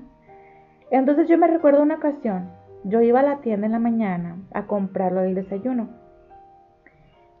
Entonces 0.90 1.28
yo 1.28 1.38
me 1.38 1.46
recuerdo 1.46 1.84
una 1.84 1.98
ocasión, 1.98 2.50
yo 2.82 3.02
iba 3.02 3.20
a 3.20 3.22
la 3.22 3.42
tienda 3.42 3.66
en 3.66 3.72
la 3.72 3.78
mañana 3.78 4.36
a 4.52 4.66
comprarlo 4.66 5.20
del 5.20 5.36
desayuno. 5.36 5.90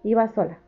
Iba 0.04 0.28
sola. 0.28 0.58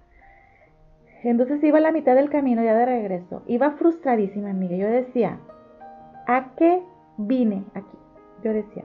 Entonces 1.22 1.62
iba 1.62 1.78
a 1.78 1.82
la 1.82 1.92
mitad 1.92 2.16
del 2.16 2.30
camino 2.30 2.64
ya 2.64 2.74
de 2.74 2.84
regreso. 2.84 3.44
Iba 3.46 3.70
frustradísima, 3.76 4.50
amiga. 4.50 4.74
Yo 4.74 4.88
decía, 4.88 5.38
¿a 6.26 6.54
qué 6.56 6.82
vine 7.18 7.64
aquí? 7.74 7.96
Yo 8.42 8.52
decía, 8.52 8.84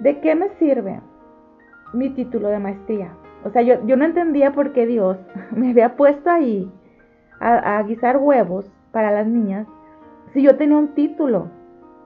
¿de 0.00 0.20
qué 0.20 0.34
me 0.34 0.48
sirve 0.58 1.00
mi 1.92 2.10
título 2.10 2.48
de 2.48 2.58
maestría? 2.58 3.12
O 3.44 3.50
sea, 3.50 3.62
yo, 3.62 3.84
yo 3.86 3.96
no 3.96 4.04
entendía 4.04 4.52
por 4.52 4.72
qué 4.72 4.86
Dios 4.86 5.18
me 5.52 5.70
había 5.70 5.96
puesto 5.96 6.30
ahí 6.30 6.70
a, 7.40 7.82
guisar 7.82 8.16
huevos 8.16 8.70
para 8.92 9.12
las 9.12 9.26
niñas 9.26 9.66
si 10.32 10.42
yo 10.42 10.56
tenía 10.56 10.78
un 10.78 10.94
título 10.94 11.48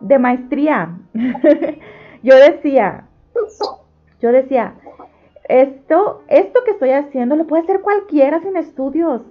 de 0.01 0.19
maestría? 0.19 0.99
yo 2.23 2.37
decía, 2.37 3.07
yo 4.21 4.33
decía, 4.33 4.75
esto, 5.49 6.23
esto 6.29 6.61
que 6.65 6.73
estoy 6.73 6.91
haciendo 6.91 7.37
lo 7.37 7.47
puede 7.47 7.65
hacer 7.65 7.81
cualquiera 7.81 8.41
sin 8.41 8.57
estudios. 8.57 9.25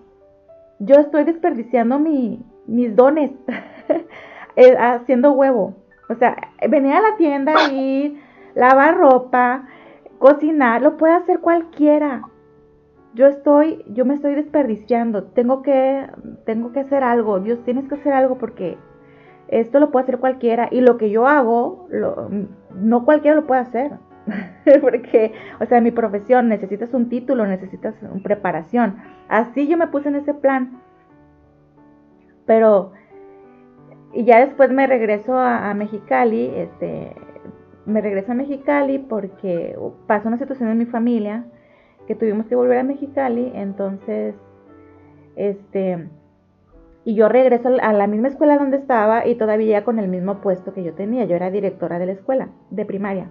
Yo 0.79 0.95
estoy 0.95 1.23
desperdiciando 1.23 1.99
mi, 1.99 2.43
mis 2.67 2.95
dones 2.95 3.32
eh, 4.55 4.75
haciendo 4.77 5.33
huevo. 5.33 5.75
O 6.09 6.15
sea, 6.15 6.35
venir 6.69 6.93
a 6.93 7.01
la 7.01 7.17
tienda 7.17 7.53
y 7.71 8.19
lavar 8.55 8.97
ropa, 8.97 9.67
cocinar, 10.17 10.81
lo 10.81 10.97
puede 10.97 11.13
hacer 11.13 11.39
cualquiera 11.39 12.23
yo 13.13 13.27
estoy, 13.27 13.83
yo 13.88 14.05
me 14.05 14.13
estoy 14.13 14.35
desperdiciando, 14.35 15.23
tengo 15.23 15.62
que, 15.62 16.07
tengo 16.45 16.71
que 16.71 16.81
hacer 16.81 17.03
algo, 17.03 17.39
Dios 17.39 17.63
tienes 17.65 17.88
que 17.88 17.95
hacer 17.95 18.13
algo 18.13 18.38
porque 18.38 18.77
esto 19.47 19.79
lo 19.79 19.91
puede 19.91 20.03
hacer 20.03 20.19
cualquiera 20.19 20.67
y 20.71 20.81
lo 20.81 20.97
que 20.97 21.09
yo 21.09 21.27
hago, 21.27 21.88
no 22.75 23.05
cualquiera 23.05 23.35
lo 23.35 23.47
puede 23.47 23.62
hacer. 23.62 23.91
porque, 24.81 25.33
o 25.59 25.65
sea, 25.65 25.81
mi 25.81 25.89
profesión 25.89 26.49
necesitas 26.49 26.93
un 26.93 27.09
título, 27.09 27.47
necesitas 27.47 27.95
una 28.03 28.21
preparación. 28.21 28.97
Así 29.27 29.67
yo 29.67 29.75
me 29.75 29.88
puse 29.88 30.09
en 30.09 30.15
ese 30.15 30.35
plan. 30.35 30.79
Pero, 32.45 32.91
y 34.13 34.24
ya 34.24 34.39
después 34.39 34.72
me 34.72 34.88
regreso 34.88 35.38
a, 35.38 35.74
Mexicali, 35.74 36.52
este, 36.56 37.15
me 37.86 38.02
regreso 38.02 38.32
a 38.32 38.36
Mexicali 38.36 38.98
porque 38.98 39.78
pasó 40.08 40.28
una 40.28 40.38
situación 40.38 40.69
en 40.69 40.78
mi 40.78 40.86
familia 40.86 41.45
que 42.08 42.15
tuvimos 42.15 42.48
que 42.48 42.56
volver 42.56 42.80
a 42.80 42.84
Mexicali, 42.84 43.52
entonces, 43.54 44.36
este, 45.36 46.10
y 47.06 47.13
yo 47.13 47.30
regreso 47.30 47.69
a 47.82 47.93
la 47.93 48.08
misma 48.08 48.30
escuela 48.30 48.58
donde 48.58 48.78
estaba 48.78 49.28
y 49.28 49.36
todavía 49.36 49.84
con 49.84 50.00
el 50.00 50.08
mismo 50.08 50.41
puesto 50.41 50.74
que 50.74 50.84
yo 50.84 50.93
tenía, 50.95 51.26
yo 51.26 51.36
era 51.36 51.52
directora 51.52 52.00
de 52.00 52.08
la 52.08 52.12
escuela, 52.13 52.50
de 52.72 52.86
primaria. 52.86 53.30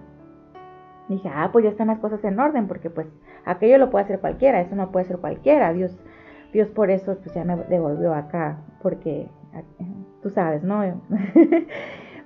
dije, 1.09 1.29
ah, 1.33 1.49
pues 1.51 1.65
ya 1.65 1.71
están 1.71 1.87
las 1.87 1.99
cosas 1.99 2.23
en 2.23 2.39
orden, 2.39 2.67
porque 2.67 2.89
pues 2.89 3.07
aquello 3.43 3.77
lo 3.79 3.89
puede 3.89 4.05
hacer 4.05 4.19
cualquiera, 4.19 4.61
eso 4.61 4.75
no 4.75 4.91
puede 4.91 5.07
ser 5.07 5.17
cualquiera, 5.17 5.73
Dios, 5.73 5.97
Dios 6.53 6.69
por 6.69 6.89
eso 6.89 7.17
pues 7.21 7.35
ya 7.35 7.43
me 7.43 7.57
devolvió 7.65 8.13
acá, 8.13 8.59
porque 8.81 9.27
tú 10.21 10.29
sabes, 10.29 10.63
¿no? 10.63 10.81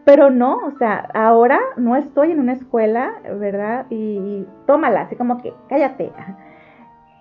Pero 0.05 0.29
no, 0.29 0.57
o 0.65 0.71
sea, 0.71 1.09
ahora 1.13 1.59
no 1.77 1.95
estoy 1.95 2.31
en 2.31 2.39
una 2.39 2.53
escuela, 2.53 3.13
¿verdad? 3.39 3.85
Y, 3.89 4.45
tómala, 4.65 5.01
así 5.01 5.15
como 5.15 5.41
que 5.41 5.53
cállate. 5.69 6.11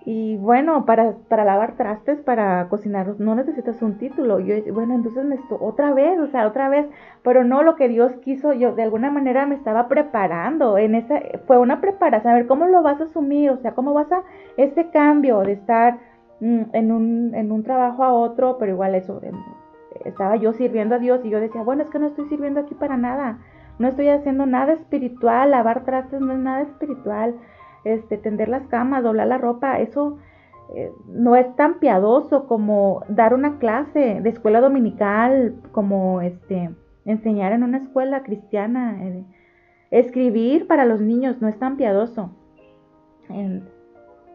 Y 0.05 0.35
bueno, 0.35 0.85
para, 0.85 1.13
para 1.29 1.45
lavar 1.45 1.77
trastes, 1.77 2.19
para 2.19 2.67
cocinar, 2.67 3.15
no 3.19 3.35
necesitas 3.35 3.81
un 3.81 3.97
título. 3.97 4.39
Yo, 4.41 4.55
bueno, 4.73 4.95
entonces 4.95 5.23
necesito 5.23 5.57
otra 5.61 5.93
vez, 5.93 6.19
o 6.19 6.27
sea, 6.27 6.45
otra 6.45 6.67
vez, 6.67 6.85
pero 7.23 7.45
no 7.45 7.63
lo 7.63 7.77
que 7.77 7.87
Dios 7.87 8.11
quiso, 8.17 8.51
yo 8.51 8.75
de 8.75 8.83
alguna 8.83 9.09
manera 9.11 9.45
me 9.45 9.55
estaba 9.55 9.87
preparando. 9.87 10.77
En 10.77 10.95
esa, 10.95 11.21
fue 11.47 11.57
una 11.57 11.79
preparación, 11.79 12.33
a 12.33 12.35
ver 12.35 12.47
cómo 12.47 12.65
lo 12.67 12.81
vas 12.83 12.99
a 12.99 13.05
asumir, 13.05 13.49
o 13.51 13.57
sea, 13.57 13.75
cómo 13.75 13.93
vas 13.93 14.11
a, 14.11 14.23
este 14.57 14.89
cambio 14.89 15.39
de 15.39 15.53
estar 15.53 15.99
mm, 16.41 16.63
en, 16.73 16.91
un, 16.91 17.33
en 17.33 17.51
un 17.53 17.63
trabajo 17.63 18.03
a 18.03 18.11
otro, 18.11 18.57
pero 18.59 18.73
igual 18.73 18.95
eso, 18.95 19.21
estaba 20.05 20.35
yo 20.35 20.53
sirviendo 20.53 20.95
a 20.95 20.99
Dios 20.99 21.21
y 21.23 21.29
yo 21.29 21.39
decía, 21.39 21.63
bueno, 21.63 21.83
es 21.83 21.89
que 21.89 21.99
no 21.99 22.07
estoy 22.07 22.27
sirviendo 22.29 22.59
aquí 22.59 22.75
para 22.75 22.97
nada, 22.97 23.39
no 23.79 23.87
estoy 23.87 24.09
haciendo 24.09 24.45
nada 24.45 24.73
espiritual, 24.73 25.51
lavar 25.51 25.83
trastes 25.83 26.21
no 26.21 26.33
es 26.33 26.39
nada 26.39 26.61
espiritual 26.61 27.35
este, 27.83 28.17
tender 28.17 28.49
las 28.49 28.67
camas, 28.67 29.03
doblar 29.03 29.27
la 29.27 29.37
ropa, 29.37 29.79
eso 29.79 30.17
eh, 30.75 30.91
no 31.07 31.35
es 31.35 31.55
tan 31.55 31.79
piadoso 31.79 32.47
como 32.47 33.03
dar 33.09 33.33
una 33.33 33.57
clase 33.57 34.21
de 34.21 34.29
escuela 34.29 34.61
dominical, 34.61 35.55
como 35.71 36.21
este, 36.21 36.69
enseñar 37.05 37.51
en 37.51 37.63
una 37.63 37.77
escuela 37.77 38.23
cristiana. 38.23 38.97
Eh, 39.03 39.25
escribir 39.91 40.65
para 40.67 40.85
los 40.85 41.01
niños 41.01 41.41
no 41.41 41.47
es 41.47 41.59
tan 41.59 41.77
piadoso. 41.77 42.31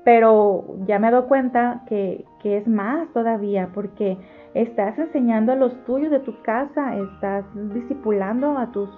Pero 0.04 0.64
ya 0.86 0.98
me 0.98 1.08
he 1.08 1.10
dado 1.10 1.28
cuenta 1.28 1.82
que, 1.86 2.24
que, 2.40 2.58
es 2.58 2.66
más 2.66 3.08
todavía, 3.12 3.70
porque 3.74 4.16
estás 4.54 4.98
enseñando 4.98 5.52
a 5.52 5.56
los 5.56 5.84
tuyos 5.84 6.10
de 6.10 6.20
tu 6.20 6.40
casa, 6.42 6.96
estás 6.96 7.44
discipulando 7.74 8.56
a 8.56 8.70
tus 8.72 8.90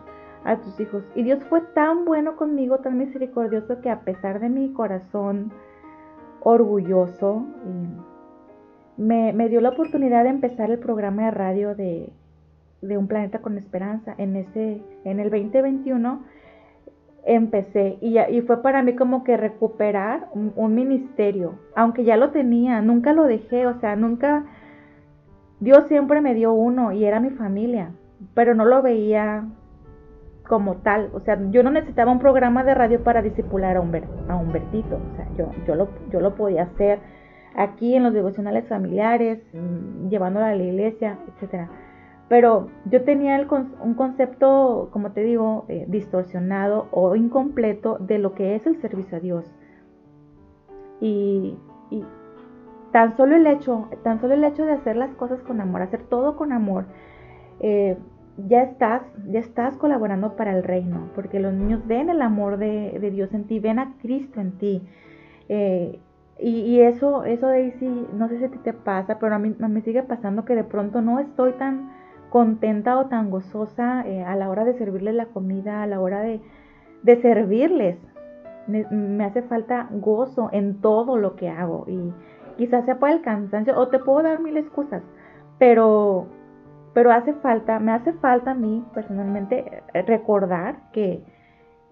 a 0.44 0.56
tus 0.56 0.78
hijos. 0.80 1.04
Y 1.14 1.22
Dios 1.22 1.42
fue 1.48 1.60
tan 1.74 2.04
bueno 2.04 2.36
conmigo, 2.36 2.78
tan 2.78 2.98
misericordioso, 2.98 3.80
que 3.80 3.90
a 3.90 4.00
pesar 4.00 4.40
de 4.40 4.48
mi 4.48 4.72
corazón 4.72 5.52
orgulloso, 6.40 7.44
me, 8.96 9.32
me, 9.32 9.48
dio 9.48 9.60
la 9.60 9.70
oportunidad 9.70 10.24
de 10.24 10.30
empezar 10.30 10.70
el 10.70 10.78
programa 10.78 11.26
de 11.26 11.30
radio 11.30 11.74
de, 11.74 12.10
de, 12.80 12.98
Un 12.98 13.06
Planeta 13.06 13.40
con 13.40 13.58
Esperanza. 13.58 14.14
En, 14.16 14.36
ese, 14.36 14.82
en 15.04 15.20
el 15.20 15.30
2021 15.30 16.22
empecé 17.24 17.98
y, 18.00 18.18
y 18.18 18.40
fue 18.42 18.62
para 18.62 18.82
mí 18.82 18.94
como 18.94 19.24
que 19.24 19.36
recuperar 19.36 20.28
un, 20.34 20.74
ministerio, 20.74 21.58
aunque 21.74 22.04
ya 22.04 22.16
lo 22.16 22.30
tenía, 22.30 22.80
nunca 22.80 23.12
lo 23.12 23.24
dejé, 23.24 23.66
o 23.66 23.78
sea, 23.80 23.96
nunca... 23.96 24.44
Dios 25.60 25.86
siempre 25.88 26.22
me 26.22 26.34
dio 26.34 26.54
uno 26.54 26.92
y 26.92 27.04
era 27.04 27.20
mi 27.20 27.30
familia, 27.30 27.90
pero 28.34 28.54
no 28.54 28.64
lo 28.64 28.80
veía 28.80 29.44
como 30.48 30.76
tal. 30.76 31.10
O 31.12 31.20
sea, 31.20 31.38
yo 31.50 31.62
no 31.62 31.70
necesitaba 31.70 32.10
un 32.10 32.18
programa 32.18 32.64
de 32.64 32.74
radio 32.74 33.04
para 33.04 33.20
disipular 33.20 33.76
a, 33.76 33.80
a 33.80 34.36
Humbertito. 34.36 34.96
O 34.96 35.16
sea, 35.16 35.28
yo, 35.36 35.50
yo, 35.66 35.74
lo, 35.74 35.88
yo 36.10 36.20
lo 36.20 36.34
podía 36.34 36.62
hacer 36.62 36.98
aquí 37.54 37.94
en 37.94 38.04
los 38.04 38.14
devocionales 38.14 38.66
familiares, 38.68 39.42
mm, 39.52 40.08
llevándolo 40.08 40.46
a 40.46 40.54
la 40.54 40.62
iglesia, 40.62 41.18
etcétera. 41.28 41.68
Pero 42.30 42.68
yo 42.84 43.02
tenía 43.02 43.34
el, 43.34 43.48
un 43.50 43.94
concepto, 43.94 44.88
como 44.92 45.10
te 45.10 45.22
digo, 45.24 45.64
eh, 45.66 45.84
distorsionado 45.88 46.86
o 46.92 47.16
incompleto 47.16 47.98
de 47.98 48.20
lo 48.20 48.34
que 48.36 48.54
es 48.54 48.64
el 48.68 48.80
servicio 48.80 49.16
a 49.16 49.20
Dios. 49.20 49.44
Y, 51.00 51.58
y, 51.90 52.04
tan 52.92 53.16
solo 53.16 53.34
el 53.34 53.48
hecho, 53.48 53.88
tan 54.04 54.20
solo 54.20 54.34
el 54.34 54.44
hecho 54.44 54.64
de 54.64 54.74
hacer 54.74 54.94
las 54.94 55.12
cosas 55.16 55.42
con 55.42 55.60
amor, 55.60 55.82
hacer 55.82 56.04
todo 56.04 56.36
con 56.36 56.52
amor, 56.52 56.84
eh, 57.58 57.98
ya 58.46 58.62
estás, 58.62 59.02
ya 59.26 59.40
estás 59.40 59.76
colaborando 59.76 60.36
para 60.36 60.56
el 60.56 60.62
reino, 60.62 61.10
porque 61.16 61.40
los 61.40 61.52
niños 61.52 61.84
ven 61.88 62.10
el 62.10 62.22
amor 62.22 62.58
de, 62.58 63.10
Dios 63.12 63.34
en 63.34 63.48
ti, 63.48 63.58
ven 63.58 63.80
a 63.80 63.94
Cristo 64.02 64.40
en 64.40 64.52
ti. 64.52 64.82
Eh, 65.48 65.98
y, 66.38 66.78
eso, 66.78 67.24
eso 67.24 67.48
Daisy, 67.48 68.06
no 68.14 68.28
sé 68.28 68.38
si 68.38 68.44
a 68.44 68.50
ti 68.50 68.58
te 68.58 68.72
pasa, 68.72 69.18
pero 69.18 69.34
a 69.34 69.40
mí 69.40 69.52
me 69.58 69.80
sigue 69.80 70.04
pasando 70.04 70.44
que 70.44 70.54
de 70.54 70.62
pronto 70.62 71.02
no 71.02 71.18
estoy 71.18 71.54
tan 71.54 71.98
contenta 72.30 72.98
o 72.98 73.06
tan 73.06 73.30
gozosa 73.30 74.02
eh, 74.06 74.24
a 74.24 74.36
la 74.36 74.48
hora 74.48 74.64
de 74.64 74.74
servirles 74.74 75.14
la 75.14 75.26
comida, 75.26 75.82
a 75.82 75.86
la 75.86 76.00
hora 76.00 76.20
de, 76.20 76.40
servirles. 77.20 77.98
Me, 78.66 79.24
hace 79.24 79.42
falta 79.42 79.88
gozo 79.90 80.48
en 80.52 80.80
todo 80.80 81.16
lo 81.16 81.34
que 81.34 81.48
hago 81.48 81.86
y 81.88 82.12
quizás 82.56 82.84
sea 82.84 82.98
por 82.98 83.10
el 83.10 83.20
cansancio 83.20 83.76
o 83.76 83.88
te 83.88 83.98
puedo 83.98 84.22
dar 84.22 84.40
mil 84.40 84.56
excusas, 84.56 85.02
pero 85.58 86.26
pero 86.92 87.12
hace 87.12 87.32
falta, 87.34 87.78
me 87.78 87.92
hace 87.92 88.12
falta 88.14 88.52
a 88.52 88.54
mí 88.54 88.84
personalmente 88.94 89.82
eh, 89.94 90.02
recordar 90.02 90.90
que, 90.92 91.22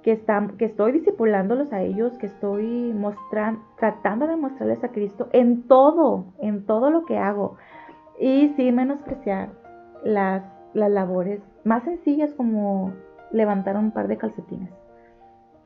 que, 0.03 0.21
que 0.59 0.65
estoy 0.65 0.93
discipulándolos 0.93 1.73
a 1.73 1.83
ellos, 1.83 2.19
que 2.19 2.27
estoy 2.27 2.93
mostrando, 2.95 3.61
tratando 3.79 4.27
de 4.27 4.37
mostrarles 4.37 4.83
a 4.83 4.89
Cristo 4.89 5.29
en 5.33 5.69
todo, 5.69 6.27
en 6.41 6.67
todo 6.67 6.91
lo 6.91 7.05
que 7.05 7.17
hago. 7.17 7.57
Y 8.21 8.49
sin 8.57 8.75
menospreciar 8.75 9.51
las, 10.05 10.43
las 10.75 10.91
labores 10.91 11.41
más 11.65 11.83
sencillas 11.85 12.33
como 12.35 12.93
levantar 13.31 13.77
un 13.77 13.91
par 13.91 14.09
de 14.09 14.17
calcetines, 14.17 14.71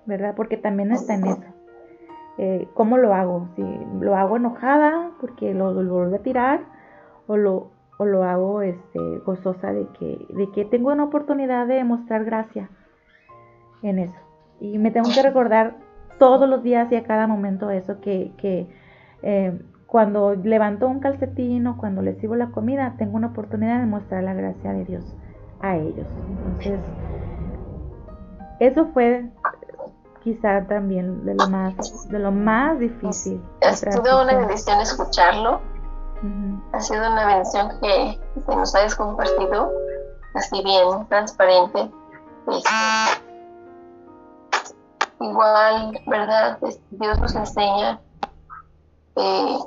¿verdad? 0.06 0.34
Porque 0.36 0.56
también 0.56 0.92
está 0.92 1.14
en 1.14 1.26
eso. 1.26 1.44
Eh, 2.38 2.68
¿Cómo 2.74 2.96
lo 2.96 3.14
hago? 3.14 3.48
Si 3.56 3.62
lo 4.00 4.16
hago 4.16 4.36
enojada 4.36 5.10
porque 5.20 5.54
lo, 5.54 5.74
vuelvo 5.74 6.16
a 6.16 6.18
tirar 6.20 6.60
o 7.26 7.36
lo, 7.36 7.70
o 7.98 8.04
lo 8.04 8.24
hago 8.24 8.62
este, 8.62 9.18
gozosa 9.24 9.72
de 9.72 9.86
que, 9.98 10.26
de 10.30 10.50
que 10.50 10.64
tengo 10.64 10.90
una 10.90 11.04
oportunidad 11.04 11.66
de 11.66 11.84
mostrar 11.84 12.24
gracia 12.24 12.70
en 13.82 13.98
eso. 13.98 14.18
Y 14.60 14.78
me 14.78 14.90
tengo 14.90 15.10
que 15.14 15.22
recordar 15.22 15.76
todos 16.18 16.48
los 16.48 16.62
días 16.62 16.90
y 16.90 16.96
a 16.96 17.04
cada 17.04 17.26
momento 17.26 17.70
eso, 17.70 18.00
que, 18.00 18.32
que 18.38 18.68
eh, 19.22 19.60
cuando 19.92 20.34
levanto 20.34 20.88
un 20.88 21.00
calcetín 21.00 21.66
o 21.66 21.76
cuando 21.76 22.00
les 22.00 22.16
sirvo 22.18 22.34
la 22.34 22.46
comida, 22.46 22.94
tengo 22.96 23.14
una 23.16 23.26
oportunidad 23.26 23.78
de 23.78 23.84
mostrar 23.84 24.24
la 24.24 24.32
gracia 24.32 24.72
de 24.72 24.86
Dios 24.86 25.04
a 25.60 25.76
ellos. 25.76 26.06
Entonces, 26.30 26.80
eso 28.58 28.86
fue 28.94 29.28
quizá 30.24 30.66
también 30.66 31.26
de 31.26 31.34
lo 31.34 31.46
más, 31.50 32.08
de 32.08 32.18
lo 32.18 32.32
más 32.32 32.78
difícil. 32.78 33.38
Ha 33.60 33.74
sido 33.74 34.22
una 34.22 34.34
bendición 34.34 34.80
escucharlo 34.80 35.60
ha 36.72 36.80
sido 36.80 37.00
una 37.12 37.26
bendición 37.26 37.68
que, 37.82 38.18
nos 38.48 38.74
hayas 38.74 38.94
compartido 38.94 39.70
así 40.34 40.62
bien 40.62 41.06
transparente. 41.08 41.90
Este, 42.48 42.70
igual, 45.20 46.00
¿verdad? 46.06 46.58
Dios 46.90 47.20
nos 47.20 47.34
enseña, 47.34 48.00
eh, 49.16 49.58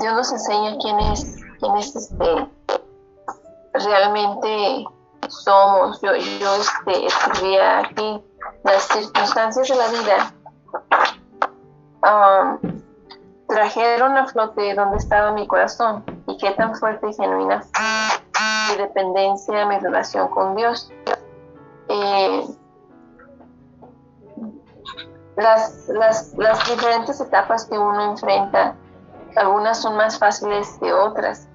Dios 0.00 0.14
nos 0.14 0.32
enseña 0.32 0.76
quién 0.80 0.98
es, 1.00 1.36
quién 1.60 1.76
es 1.76 1.94
este, 1.94 2.48
realmente 3.74 4.84
somos. 5.28 6.00
Yo, 6.00 6.14
yo 6.14 6.54
este, 6.54 7.06
escribía 7.06 7.80
aquí 7.80 8.22
las 8.64 8.82
circunstancias 8.84 9.68
de 9.68 9.76
la 9.76 9.88
vida. 9.88 10.34
Trajeron 13.48 14.16
a 14.16 14.26
flote 14.26 14.74
donde 14.74 14.96
estaba 14.96 15.32
mi 15.32 15.46
corazón 15.46 16.04
y 16.26 16.36
qué 16.38 16.52
tan 16.52 16.74
fuerte 16.74 17.10
y 17.10 17.14
genuina 17.14 17.62
mi 18.70 18.76
dependencia, 18.76 19.66
mi 19.66 19.78
relación 19.78 20.28
con 20.28 20.56
Dios. 20.56 20.90
Eh, 21.88 22.46
las, 25.36 25.88
las, 25.88 26.34
las, 26.34 26.68
diferentes 26.68 27.20
etapas 27.20 27.64
que 27.66 27.78
uno 27.78 28.12
enfrenta, 28.12 28.74
algunas 29.36 29.80
son 29.80 29.96
más 29.96 30.18
fáciles 30.18 30.76
que 30.80 30.92
otras. 30.92 31.48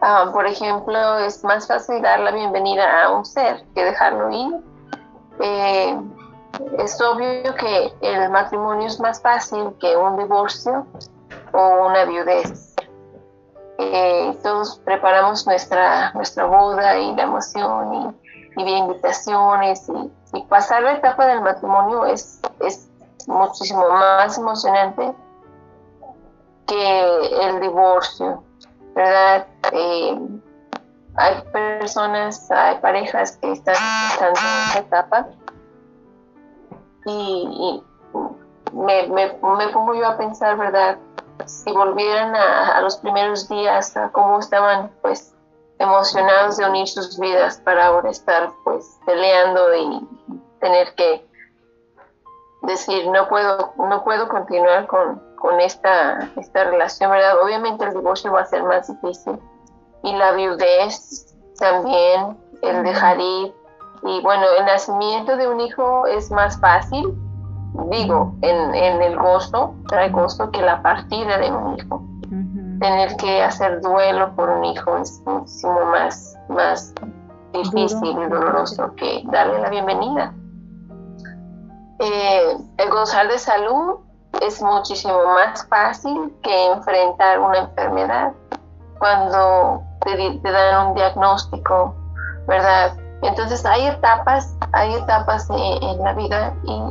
Ah, 0.00 0.28
por 0.32 0.46
ejemplo, 0.46 1.18
es 1.18 1.42
más 1.44 1.66
fácil 1.66 2.02
dar 2.02 2.20
la 2.20 2.30
bienvenida 2.30 3.04
a 3.04 3.10
un 3.10 3.24
ser 3.24 3.64
que 3.74 3.84
dejarlo 3.84 4.30
ir. 4.30 4.60
Eh, 5.40 5.98
es 6.78 7.00
obvio 7.00 7.54
que 7.54 7.92
el 8.00 8.30
matrimonio 8.30 8.86
es 8.86 9.00
más 9.00 9.20
fácil 9.20 9.74
que 9.80 9.96
un 9.96 10.18
divorcio 10.18 10.86
o 11.52 11.86
una 11.86 12.04
viudez. 12.04 12.74
Eh, 13.78 14.38
todos 14.42 14.78
preparamos 14.84 15.46
nuestra, 15.46 16.12
nuestra 16.12 16.44
boda 16.44 16.96
y 16.96 17.14
la 17.16 17.22
emoción 17.22 18.14
y, 18.56 18.62
y 18.62 18.76
invitaciones 18.76 19.88
y, 19.88 20.42
pasar 20.48 20.82
la 20.82 20.94
etapa 20.94 21.26
del 21.26 21.40
matrimonio 21.40 22.06
es, 22.06 22.40
es 22.60 22.88
muchísimo 23.26 23.88
más 23.88 24.38
emocionante 24.38 25.14
que 26.66 27.46
el 27.48 27.60
divorcio, 27.60 28.42
¿verdad? 28.94 29.46
Eh, 29.72 30.18
hay 31.16 31.42
personas, 31.52 32.50
hay 32.50 32.78
parejas 32.78 33.36
que 33.38 33.52
están 33.52 33.76
en 34.20 34.32
esa 34.32 34.78
etapa 34.78 35.28
y, 37.06 37.82
me, 38.72 39.06
me, 39.08 39.68
pongo 39.68 39.94
yo 39.94 40.06
a 40.06 40.16
pensar, 40.16 40.56
¿verdad? 40.56 40.98
si 41.46 41.72
volvieran 41.72 42.34
a, 42.34 42.80
los 42.80 42.96
primeros 42.98 43.48
días, 43.48 43.96
a 43.96 44.10
cómo 44.10 44.38
estaban 44.38 44.90
pues 45.02 45.34
emocionados 45.78 46.56
de 46.56 46.66
unir 46.66 46.86
sus 46.88 47.18
vidas 47.18 47.60
para 47.64 47.86
ahora 47.86 48.10
estar 48.10 48.50
pues 48.62 48.98
peleando 49.04 49.74
y 49.74 50.08
tener 50.60 50.94
que 50.94 51.26
decir 52.66 53.06
no 53.08 53.28
puedo 53.28 53.72
no 53.78 54.04
puedo 54.04 54.28
continuar 54.28 54.86
con, 54.86 55.20
con 55.36 55.60
esta, 55.60 56.30
esta 56.36 56.64
relación, 56.64 57.10
¿verdad? 57.10 57.42
Obviamente 57.42 57.84
el 57.84 57.92
divorcio 57.92 58.32
va 58.32 58.40
a 58.40 58.44
ser 58.46 58.62
más 58.62 58.88
difícil 58.88 59.38
y 60.02 60.16
la 60.16 60.32
viudez 60.32 61.36
también, 61.58 62.36
el 62.62 62.82
dejar 62.82 63.18
ir. 63.18 63.54
Y 64.04 64.20
bueno, 64.22 64.44
el 64.58 64.66
nacimiento 64.66 65.36
de 65.36 65.48
un 65.48 65.60
hijo 65.60 66.06
es 66.06 66.30
más 66.30 66.58
fácil, 66.60 67.14
digo, 67.90 68.34
en, 68.42 68.74
en 68.74 69.02
el 69.02 69.16
gozo, 69.16 69.74
trae 69.88 70.10
gozo 70.10 70.50
que 70.50 70.60
la 70.60 70.82
partida 70.82 71.38
de 71.38 71.50
un 71.50 71.78
hijo. 71.78 72.02
Tener 72.80 73.16
que 73.16 73.42
hacer 73.42 73.80
duelo 73.80 74.34
por 74.36 74.50
un 74.50 74.64
hijo 74.64 74.96
es 74.98 75.22
muchísimo 75.24 75.84
más, 75.86 76.36
más 76.48 76.92
difícil 77.52 78.18
y 78.18 78.28
doloroso 78.28 78.94
que 78.96 79.22
darle 79.26 79.60
la 79.60 79.70
bienvenida. 79.70 80.34
Eh, 82.00 82.56
el 82.78 82.90
gozar 82.90 83.28
de 83.28 83.38
salud 83.38 84.00
es 84.42 84.60
muchísimo 84.60 85.24
más 85.24 85.66
fácil 85.68 86.34
que 86.42 86.66
enfrentar 86.66 87.38
una 87.38 87.58
enfermedad 87.58 88.32
cuando 88.98 89.82
te, 90.04 90.50
dan 90.50 90.88
un 90.88 90.94
diagnóstico, 90.94 91.94
¿verdad? 92.46 92.96
Entonces 93.22 93.64
hay 93.64 93.86
etapas, 93.86 94.54
hay 94.72 94.94
etapas 94.94 95.48
en, 95.50 96.02
la 96.02 96.12
vida 96.14 96.54
y 96.64 96.82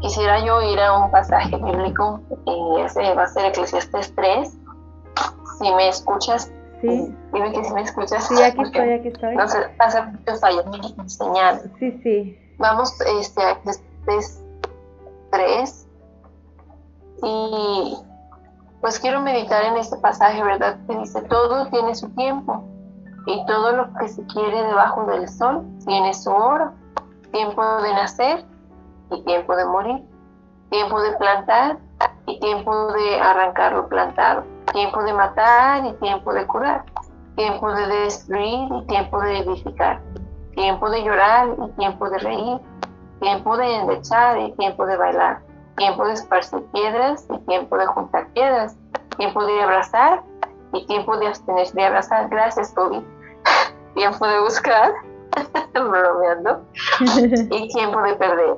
quisiera 0.00 0.44
yo 0.44 0.60
ir 0.62 0.78
a 0.80 0.98
un 0.98 1.10
pasaje 1.10 1.56
bíblico 1.56 2.20
y 2.44 2.80
ese 2.80 3.14
va 3.14 3.24
a 3.24 3.28
ser 3.28 3.46
Eclesiastes 3.46 4.14
3. 4.14 4.58
Si 5.58 5.74
me 5.74 5.88
escuchas, 5.88 6.52
sí. 6.80 7.14
dime 7.32 7.52
que 7.52 7.64
si 7.64 7.72
me 7.72 7.82
escuchas. 7.82 8.26
Sí, 8.26 8.42
aquí 8.42 8.62
estoy, 8.62 8.92
aquí 8.92 9.08
estoy. 9.08 9.34
No 9.34 9.48
sé, 9.48 9.58
pasa 9.78 10.02
mucho 10.02 10.36
fallo 10.36 10.64
mi 10.66 11.08
señal. 11.08 11.62
Sí, 11.78 12.00
sí. 12.02 12.38
Vamos 12.58 12.92
este, 13.00 13.42
a 13.42 13.50
Eclesiastes 13.52 14.41
3 15.32 15.88
y 17.24 17.96
pues 18.80 18.98
quiero 18.98 19.20
meditar 19.20 19.64
en 19.64 19.76
este 19.76 19.96
pasaje, 19.96 20.42
¿verdad? 20.42 20.76
Que 20.86 20.98
dice, 20.98 21.22
todo 21.22 21.66
tiene 21.68 21.94
su 21.94 22.08
tiempo 22.10 22.64
y 23.26 23.46
todo 23.46 23.72
lo 23.72 23.94
que 23.94 24.08
se 24.08 24.24
quiere 24.26 24.62
debajo 24.64 25.06
del 25.06 25.28
sol 25.28 25.64
tiene 25.86 26.12
su 26.14 26.30
hora, 26.30 26.72
tiempo 27.32 27.62
de 27.82 27.94
nacer 27.94 28.44
y 29.10 29.22
tiempo 29.22 29.54
de 29.56 29.64
morir, 29.64 30.02
tiempo 30.70 31.00
de 31.00 31.12
plantar 31.12 31.78
y 32.26 32.40
tiempo 32.40 32.92
de 32.92 33.20
arrancar 33.20 33.72
lo 33.72 33.88
plantado, 33.88 34.44
tiempo 34.72 35.02
de 35.04 35.12
matar 35.12 35.84
y 35.86 35.92
tiempo 35.94 36.32
de 36.32 36.46
curar, 36.46 36.84
tiempo 37.36 37.72
de 37.72 37.86
destruir 37.86 38.68
y 38.72 38.86
tiempo 38.86 39.20
de 39.20 39.38
edificar, 39.38 40.00
tiempo 40.56 40.90
de 40.90 41.04
llorar 41.04 41.54
y 41.64 41.70
tiempo 41.78 42.10
de 42.10 42.18
reír, 42.18 42.60
tiempo 43.22 43.56
de 43.56 43.76
endechar 43.76 44.38
y 44.38 44.52
tiempo 44.52 44.84
de 44.84 44.98
bailar 44.98 45.40
tiempo 45.76 46.06
de 46.06 46.12
esparcir 46.12 46.62
piedras 46.72 47.26
y 47.30 47.38
tiempo 47.46 47.76
de 47.76 47.86
juntar 47.86 48.28
piedras, 48.32 48.76
tiempo 49.16 49.44
de 49.44 49.62
abrazar 49.62 50.22
y 50.72 50.86
tiempo 50.86 51.16
de 51.16 51.28
abstenerse 51.28 51.74
de 51.74 51.84
abrazar. 51.84 52.28
Gracias, 52.28 52.74
Toby. 52.74 53.04
tiempo 53.94 54.26
de 54.26 54.40
buscar, 54.40 54.92
bromeando, 55.74 56.62
y 57.50 57.68
tiempo 57.68 58.00
de 58.02 58.14
perder. 58.14 58.56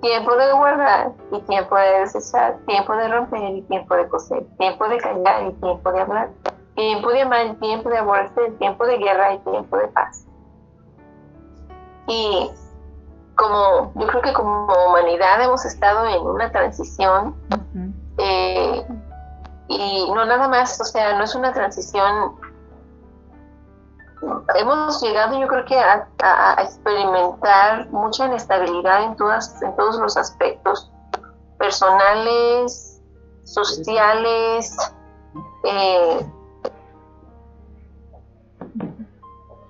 Tiempo 0.00 0.34
de 0.34 0.52
guardar 0.52 1.12
y 1.30 1.40
tiempo 1.42 1.76
de 1.76 2.00
desechar, 2.00 2.58
tiempo 2.66 2.96
de 2.96 3.08
romper 3.08 3.54
y 3.54 3.62
tiempo 3.62 3.94
de 3.94 4.08
coser, 4.08 4.44
tiempo 4.58 4.88
de 4.88 4.98
callar 4.98 5.46
y 5.46 5.52
tiempo 5.52 5.92
de 5.92 6.00
hablar, 6.00 6.30
tiempo 6.74 7.10
de 7.10 7.20
amar 7.22 7.46
y 7.46 7.54
tiempo 7.54 7.88
de 7.88 7.98
aborrecer, 7.98 8.58
tiempo 8.58 8.84
de 8.84 8.98
guerra 8.98 9.34
y 9.34 9.38
tiempo 9.38 9.76
de 9.76 9.88
paz. 9.88 10.26
Y 12.08 12.50
como 13.42 13.92
yo 13.96 14.06
creo 14.06 14.22
que 14.22 14.32
como 14.32 14.72
humanidad 14.88 15.42
hemos 15.42 15.64
estado 15.64 16.06
en 16.06 16.22
una 16.22 16.50
transición 16.52 17.34
eh, 18.18 18.86
y 19.66 20.10
no 20.14 20.24
nada 20.24 20.46
más, 20.48 20.80
o 20.80 20.84
sea, 20.84 21.18
no 21.18 21.24
es 21.24 21.34
una 21.34 21.52
transición. 21.52 22.36
Hemos 24.54 25.02
llegado, 25.02 25.40
yo 25.40 25.48
creo 25.48 25.64
que 25.64 25.76
a, 25.76 26.56
experimentar 26.62 27.90
mucha 27.90 28.26
inestabilidad 28.26 29.02
en 29.04 29.16
todas, 29.16 29.60
en 29.62 29.74
todos 29.74 29.98
los 29.98 30.16
aspectos 30.16 30.92
personales, 31.58 33.02
sociales, 33.42 34.76
eh, 35.64 36.26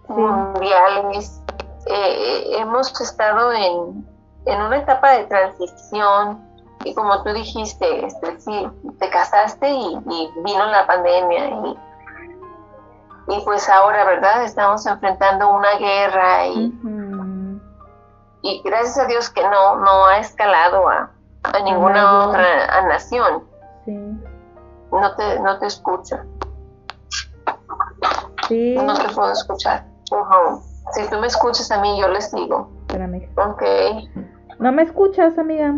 mundiales 0.09 1.43
eh, 1.87 2.57
hemos 2.59 2.99
estado 3.01 3.53
en, 3.53 4.07
una 4.47 4.77
etapa 4.77 5.13
de 5.13 5.25
transición 5.25 6.41
y 6.85 6.95
como 6.95 7.23
tú 7.23 7.33
dijiste, 7.33 8.07
este, 8.07 8.41
sí, 8.41 8.69
te 8.99 9.09
casaste 9.11 9.71
y, 9.71 10.01
vino 10.45 10.67
la 10.67 10.87
pandemia 10.87 11.49
y, 11.49 11.79
y, 13.29 13.41
pues 13.45 13.69
ahora, 13.69 14.05
¿verdad? 14.05 14.45
Estamos 14.45 14.85
enfrentando 14.87 15.49
una 15.49 15.77
guerra 15.79 16.47
y, 16.49 16.73
y 18.43 18.63
gracias 18.65 18.99
a 18.99 19.07
Dios 19.07 19.31
que 19.31 19.43
no, 19.43 19.77
no 19.77 20.07
ha 20.07 20.19
escalado 20.19 20.89
a, 20.89 21.11
ninguna 21.65 22.27
otra 22.27 22.83
nación. 22.89 23.45
No 23.87 25.15
te, 25.17 25.41
no 25.41 25.59
te 25.59 25.67
escucho. 25.67 26.17
No 28.51 28.95
te 28.95 29.15
puedo 29.15 29.33
escuchar. 29.33 29.87
Si 30.93 31.09
tú 31.09 31.19
me 31.19 31.27
escuchas 31.27 31.71
a 31.71 31.81
mí, 31.81 32.01
yo 32.01 32.09
les 32.09 32.33
digo. 32.33 32.71
Espérame. 32.89 33.29
Ok. 33.37 33.63
¿No 34.59 34.73
me 34.73 34.83
escuchas, 34.83 35.39
amiga? 35.39 35.75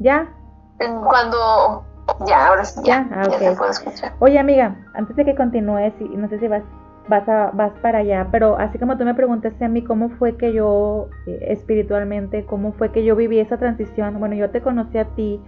¿Ya? 0.00 0.32
Cuando... 0.78 1.84
Ya, 2.26 2.46
ahora 2.46 2.64
sí. 2.64 2.80
Ya, 2.84 3.06
ya, 3.10 3.50
ah, 3.50 3.54
puedo 3.56 3.70
escuchar. 3.70 4.14
Oye, 4.20 4.38
amiga, 4.38 4.76
antes 4.94 5.16
de 5.16 5.24
que 5.24 5.34
continúes, 5.34 5.92
y 5.98 6.04
no 6.16 6.28
sé 6.28 6.38
si 6.38 6.46
vas 6.46 6.62
vas, 7.08 7.28
a, 7.28 7.50
vas 7.52 7.72
para 7.80 7.98
allá, 7.98 8.28
pero 8.30 8.56
así 8.58 8.78
como 8.78 8.96
tú 8.96 9.04
me 9.04 9.14
preguntaste 9.14 9.64
a 9.64 9.68
mí 9.68 9.82
cómo 9.82 10.10
fue 10.10 10.36
que 10.36 10.52
yo 10.52 11.08
eh, 11.26 11.38
espiritualmente, 11.48 12.44
cómo 12.46 12.72
fue 12.72 12.90
que 12.92 13.04
yo 13.04 13.16
viví 13.16 13.38
esa 13.38 13.58
transición, 13.58 14.18
bueno, 14.18 14.34
yo 14.34 14.50
te 14.50 14.60
conocí 14.60 14.98
a 14.98 15.04
ti 15.04 15.40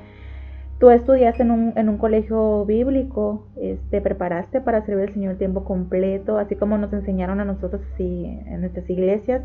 Tú 0.79 0.91
estudiaste 0.91 1.43
en 1.43 1.51
un, 1.51 1.72
en 1.76 1.89
un 1.89 1.99
colegio 1.99 2.64
bíblico, 2.64 3.49
te 3.57 3.72
este, 3.72 4.01
preparaste 4.01 4.61
para 4.61 4.83
servir 4.83 5.09
al 5.09 5.12
Señor 5.12 5.33
el 5.33 5.39
tiempo 5.39 5.64
completo, 5.64 6.39
así 6.39 6.55
como 6.55 6.79
nos 6.79 6.93
enseñaron 6.93 7.41
a 7.41 7.45
nosotros 7.45 7.83
así 7.95 8.24
en 8.47 8.61
nuestras 8.61 8.89
iglesias. 8.89 9.43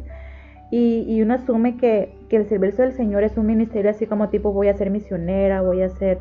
Y, 0.70 1.06
y 1.08 1.22
uno 1.24 1.34
asume 1.34 1.78
que, 1.78 2.16
que, 2.30 2.36
el 2.38 2.48
servicio 2.48 2.84
del 2.84 2.94
Señor 2.94 3.24
es 3.24 3.38
un 3.38 3.48
ministerio 3.48 3.90
así 3.90 4.06
como 4.06 4.30
tipo 4.30 4.54
voy 4.54 4.68
a 4.68 4.76
ser 4.76 4.92
misionera, 4.92 5.62
voy 5.62 5.82
a 5.82 5.90
ser 5.90 6.20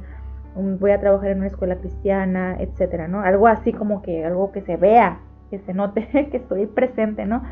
voy 0.54 0.90
a 0.90 1.00
trabajar 1.00 1.30
en 1.30 1.38
una 1.38 1.46
escuela 1.46 1.76
cristiana, 1.76 2.56
etcétera, 2.58 3.08
¿no? 3.08 3.20
Algo 3.20 3.46
así 3.46 3.72
como 3.72 4.02
que 4.02 4.24
algo 4.24 4.52
que 4.52 4.60
se 4.62 4.76
vea, 4.76 5.20
que 5.50 5.58
se 5.60 5.74
note 5.74 6.06
que 6.30 6.36
estoy 6.38 6.66
presente, 6.66 7.26
¿no? 7.26 7.42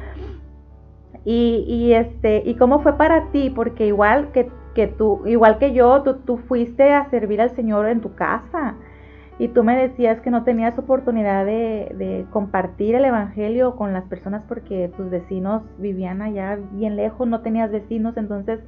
Y, 1.24 1.64
y 1.66 1.92
este, 1.92 2.42
y 2.44 2.54
cómo 2.54 2.80
fue 2.80 2.96
para 2.96 3.30
ti, 3.30 3.50
porque 3.54 3.86
igual 3.86 4.32
que 4.32 4.48
que 4.74 4.86
tú, 4.86 5.22
igual 5.26 5.58
que 5.58 5.72
yo, 5.72 6.02
tú, 6.02 6.14
tú 6.18 6.38
fuiste 6.38 6.92
a 6.92 7.08
servir 7.10 7.40
al 7.40 7.50
Señor 7.50 7.86
en 7.86 8.00
tu 8.00 8.14
casa 8.14 8.76
y 9.38 9.48
tú 9.48 9.64
me 9.64 9.76
decías 9.76 10.20
que 10.20 10.30
no 10.30 10.44
tenías 10.44 10.78
oportunidad 10.78 11.46
de, 11.46 12.26
compartir 12.30 12.94
el 12.94 13.04
Evangelio 13.04 13.76
con 13.76 13.92
las 13.92 14.04
personas 14.04 14.42
porque 14.46 14.92
tus 14.96 15.08
vecinos 15.10 15.62
vivían 15.78 16.22
allá 16.22 16.58
bien 16.72 16.96
lejos, 16.96 17.26
no 17.26 17.40
tenías 17.40 17.70
vecinos, 17.70 18.16
entonces, 18.16 18.60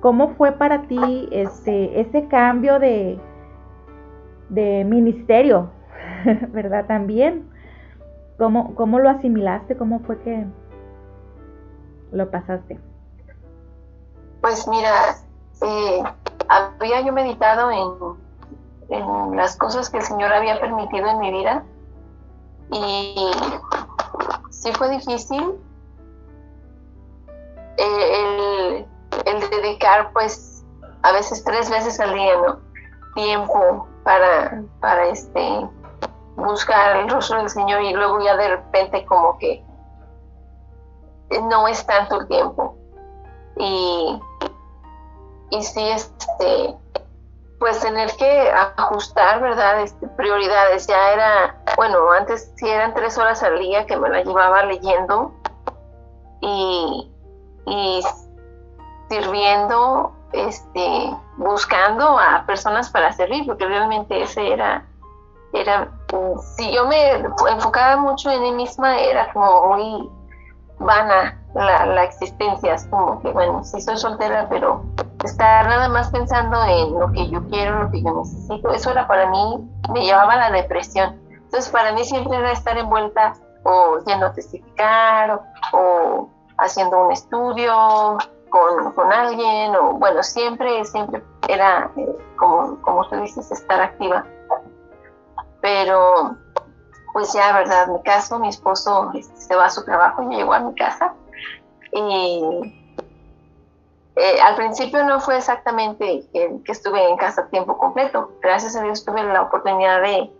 ¿cómo 0.00 0.34
fue 0.34 0.52
para 0.52 0.82
ti 0.82 1.28
este, 1.32 2.00
ese 2.00 2.28
cambio 2.28 2.78
de, 2.78 3.18
de 4.48 4.84
ministerio, 4.84 5.70
verdad? 6.52 6.86
También, 6.86 7.52
¿Cómo, 8.38 8.74
¿cómo 8.74 8.98
lo 8.98 9.08
asimilaste? 9.08 9.76
¿Cómo 9.76 10.00
fue 10.00 10.18
que 10.22 10.44
lo 12.10 12.30
pasaste? 12.30 12.78
Pues 14.40 14.66
mira, 14.68 14.90
eh, 15.64 16.02
había 16.48 17.00
yo 17.00 17.12
meditado 17.12 17.70
en, 17.70 19.36
las 19.36 19.56
cosas 19.56 19.88
que 19.88 19.98
el 19.98 20.02
Señor 20.02 20.30
había 20.32 20.60
permitido 20.60 21.08
en 21.08 21.18
mi 21.18 21.32
vida 21.32 21.64
y 22.70 23.32
sí 24.50 24.70
fue 24.72 24.90
difícil 24.90 25.54
eh, 27.78 28.86
el, 29.24 29.50
dedicar 29.50 30.12
pues 30.12 30.62
a 31.02 31.12
veces 31.12 31.42
tres 31.42 31.70
veces 31.70 31.98
al 32.00 32.12
día, 32.12 32.34
¿no? 32.46 32.58
Tiempo 33.14 33.88
para, 34.04 34.62
para 34.80 35.06
este 35.06 35.66
buscar 36.36 36.96
el 36.96 37.08
rostro 37.08 37.38
del 37.38 37.48
Señor 37.48 37.80
y 37.82 37.94
luego 37.94 38.20
ya 38.20 38.36
de 38.36 38.48
repente 38.48 39.06
como 39.06 39.38
que 39.38 39.64
no 41.44 41.66
es 41.66 41.84
tanto 41.86 42.20
el 42.20 42.28
tiempo. 42.28 42.76
Y 43.56 44.20
y 45.52 45.62
sí, 45.62 45.86
este, 45.86 46.74
pues 47.58 47.78
tener 47.80 48.10
que 48.16 48.50
ajustar, 48.76 49.40
¿verdad? 49.42 49.82
Este, 49.82 50.08
prioridades. 50.08 50.86
Ya 50.86 51.12
era, 51.12 51.62
bueno, 51.76 52.10
antes 52.10 52.50
sí 52.56 52.68
eran 52.68 52.94
tres 52.94 53.18
horas 53.18 53.42
al 53.42 53.58
día 53.58 53.86
que 53.86 53.96
me 53.98 54.08
la 54.08 54.22
llevaba 54.22 54.64
leyendo 54.64 55.32
y, 56.40 57.10
y 57.66 58.02
sirviendo, 59.10 60.12
este, 60.32 61.14
buscando 61.36 62.18
a 62.18 62.44
personas 62.46 62.88
para 62.88 63.12
servir, 63.12 63.44
porque 63.46 63.66
realmente 63.66 64.22
ese 64.22 64.54
era, 64.54 64.86
era, 65.52 65.92
si 66.56 66.72
yo 66.72 66.86
me 66.86 67.10
enfocaba 67.50 67.98
mucho 67.98 68.30
en 68.30 68.42
mí 68.42 68.52
misma, 68.52 68.98
era 68.98 69.30
como 69.34 69.76
muy 69.76 70.10
vana 70.78 71.38
la, 71.54 71.86
la 71.86 72.04
existencia, 72.04 72.74
es 72.74 72.86
como 72.86 73.20
que, 73.20 73.30
bueno, 73.30 73.62
sí 73.64 73.80
soy 73.80 73.96
soltera, 73.96 74.46
pero 74.48 74.82
estar 75.24 75.66
nada 75.66 75.88
más 75.88 76.10
pensando 76.10 76.62
en 76.64 76.98
lo 76.98 77.12
que 77.12 77.28
yo 77.28 77.46
quiero, 77.48 77.84
lo 77.84 77.90
que 77.90 78.02
yo 78.02 78.14
necesito, 78.14 78.70
eso 78.70 78.90
era 78.90 79.06
para 79.06 79.28
mí, 79.30 79.70
me 79.92 80.04
llevaba 80.04 80.34
a 80.34 80.50
la 80.50 80.50
depresión. 80.50 81.20
Entonces 81.30 81.70
para 81.70 81.92
mí 81.92 82.04
siempre 82.04 82.36
era 82.36 82.52
estar 82.52 82.76
envuelta 82.78 83.34
o 83.64 83.98
yendo 84.06 84.32
testificar 84.32 85.40
o, 85.72 86.28
haciendo 86.58 87.06
un 87.06 87.12
estudio 87.12 88.18
con, 88.48 88.92
con, 88.92 89.12
alguien 89.12 89.74
o 89.76 89.94
bueno, 89.94 90.22
siempre, 90.22 90.84
siempre 90.84 91.22
era 91.48 91.90
eh, 91.96 92.16
como, 92.36 92.80
como 92.82 93.08
tú 93.08 93.16
dices, 93.16 93.50
estar 93.50 93.80
activa. 93.80 94.24
Pero 95.60 96.36
pues 97.12 97.32
ya, 97.32 97.52
¿verdad? 97.52 97.88
Mi 97.88 98.02
caso, 98.02 98.38
mi 98.38 98.48
esposo 98.48 99.10
este, 99.14 99.36
se 99.36 99.54
va 99.54 99.66
a 99.66 99.70
su 99.70 99.84
trabajo 99.84 100.22
y 100.22 100.36
llegó 100.36 100.54
a 100.54 100.60
mi 100.60 100.74
casa 100.74 101.14
y 101.92 102.74
eh, 104.16 104.40
al 104.42 104.56
principio 104.56 105.04
no 105.04 105.20
fue 105.20 105.38
exactamente 105.38 106.24
que, 106.32 106.60
estuve 106.66 107.08
en 107.08 107.16
casa 107.16 107.46
tiempo 107.48 107.76
completo. 107.78 108.32
Gracias 108.42 108.76
a 108.76 108.82
Dios 108.82 109.04
tuve 109.04 109.22
la 109.22 109.42
oportunidad 109.42 110.02
de, 110.02 110.30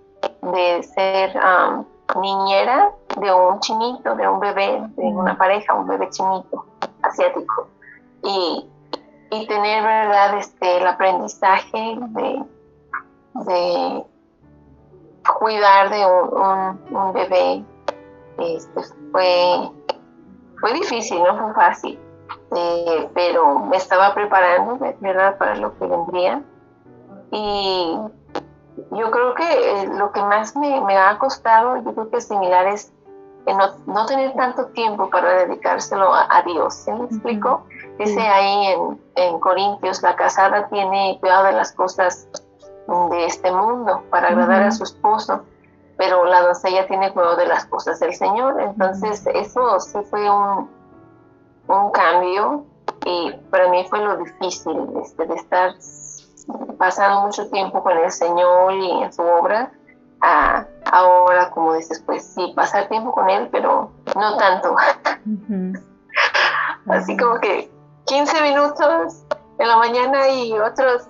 de 0.43 0.83
ser 0.83 1.37
um, 1.37 1.85
niñera 2.21 2.91
de 3.19 3.33
un 3.33 3.61
chinito, 3.61 4.15
de 4.15 4.29
un 4.29 4.41
bebé, 4.41 4.83
de 4.97 5.05
una 5.05 5.37
pareja, 5.37 5.75
un 5.75 5.87
bebé 5.87 6.09
chinito 6.11 6.67
asiático. 7.03 7.69
Y, 8.23 8.69
y 9.31 9.47
tener, 9.47 9.83
¿verdad?, 9.83 10.39
este, 10.39 10.77
el 10.77 10.87
aprendizaje 10.87 11.97
de, 11.99 12.45
de 13.35 14.05
cuidar 15.39 15.91
de 15.91 16.07
un, 16.07 16.97
un, 16.97 17.13
bebé 17.13 17.65
este, 18.39 18.83
fue, 19.13 19.71
fue 20.61 20.73
difícil, 20.75 21.23
no 21.23 21.37
fue 21.37 21.55
fácil 21.55 21.99
eh, 22.55 23.09
pero 23.15 23.59
me 23.61 23.77
estaba 23.77 24.15
preparando, 24.15 24.79
¿verdad?, 25.01 25.39
para 25.39 25.55
lo 25.57 25.77
que 25.79 25.87
vendría. 25.87 26.43
Y 27.31 27.99
yo 28.91 29.11
creo 29.11 29.35
que 29.35 29.83
eh, 29.83 29.87
lo 29.95 30.13
que 30.13 30.23
más 30.23 30.55
me, 30.57 30.81
me, 30.83 30.97
ha 30.97 31.19
costado, 31.19 31.77
yo 31.77 31.95
creo 31.95 32.11
que 32.11 32.19
es 32.19 32.29
similar, 32.29 32.67
es 32.67 32.93
no, 33.47 33.69
no, 33.87 34.07
tener 34.07 34.35
tanto 34.35 34.67
tiempo 34.67 35.11
para 35.11 35.47
dedicárselo 35.47 36.13
a, 36.15 36.43
Dios. 36.43 36.75
¿Se 36.75 36.93
me 36.93 37.07
explico? 37.07 37.65
Dice 37.99 38.21
ahí 38.21 38.67
en, 38.67 39.01
en, 39.17 39.41
Corintios, 39.41 40.03
la 40.03 40.15
casada 40.15 40.69
tiene 40.69 41.19
cuidado 41.21 41.47
de 41.47 41.53
las 41.53 41.73
cosas 41.73 42.29
de 42.87 43.27
este 43.27 43.51
mundo 43.51 44.03
para 44.11 44.29
agradar 44.29 44.63
a 44.65 44.71
su 44.71 44.85
esposo, 44.85 45.45
pero 45.97 46.25
la 46.25 46.43
doncella 46.43 46.87
tiene 46.87 47.13
cuidado 47.13 47.37
de 47.37 47.47
las 47.47 47.65
cosas 47.67 48.01
del 48.01 48.15
Señor. 48.15 48.61
Entonces, 48.61 49.25
eso 49.35 49.79
sí 49.81 49.99
fue 50.11 50.29
un, 50.29 50.69
un 51.69 51.91
cambio 51.93 52.65
y 53.05 53.33
para 53.51 53.69
mí 53.69 53.85
fue 53.89 54.01
lo 54.01 54.17
difícil 54.17 54.77
este, 55.03 55.27
de 55.27 55.35
estar 55.35 55.75
pasando 56.79 57.23
mucho 57.23 57.49
tiempo 57.51 57.83
con 57.83 57.97
el 57.97 58.11
Señor 58.11 58.75
y 58.75 59.03
en 59.03 59.13
su 59.13 59.23
obra. 59.23 59.73
A, 60.21 60.67
ahora, 60.91 61.51
como 61.51 61.75
dices, 61.75 62.03
pues 62.05 62.25
sí, 62.25 62.53
pasar 62.55 62.89
tiempo 62.89 63.13
con 63.13 63.29
Él, 63.29 63.49
pero 63.51 63.91
no 64.15 64.37
tanto. 64.37 64.77
Así 66.89 67.17
como 67.17 67.41
que 67.41 67.71
15 68.07 68.43
minutos 68.43 69.25
en 69.59 69.69
la 69.69 69.77
mañana 69.77 70.29
y 70.29 70.53
otros 70.59 71.07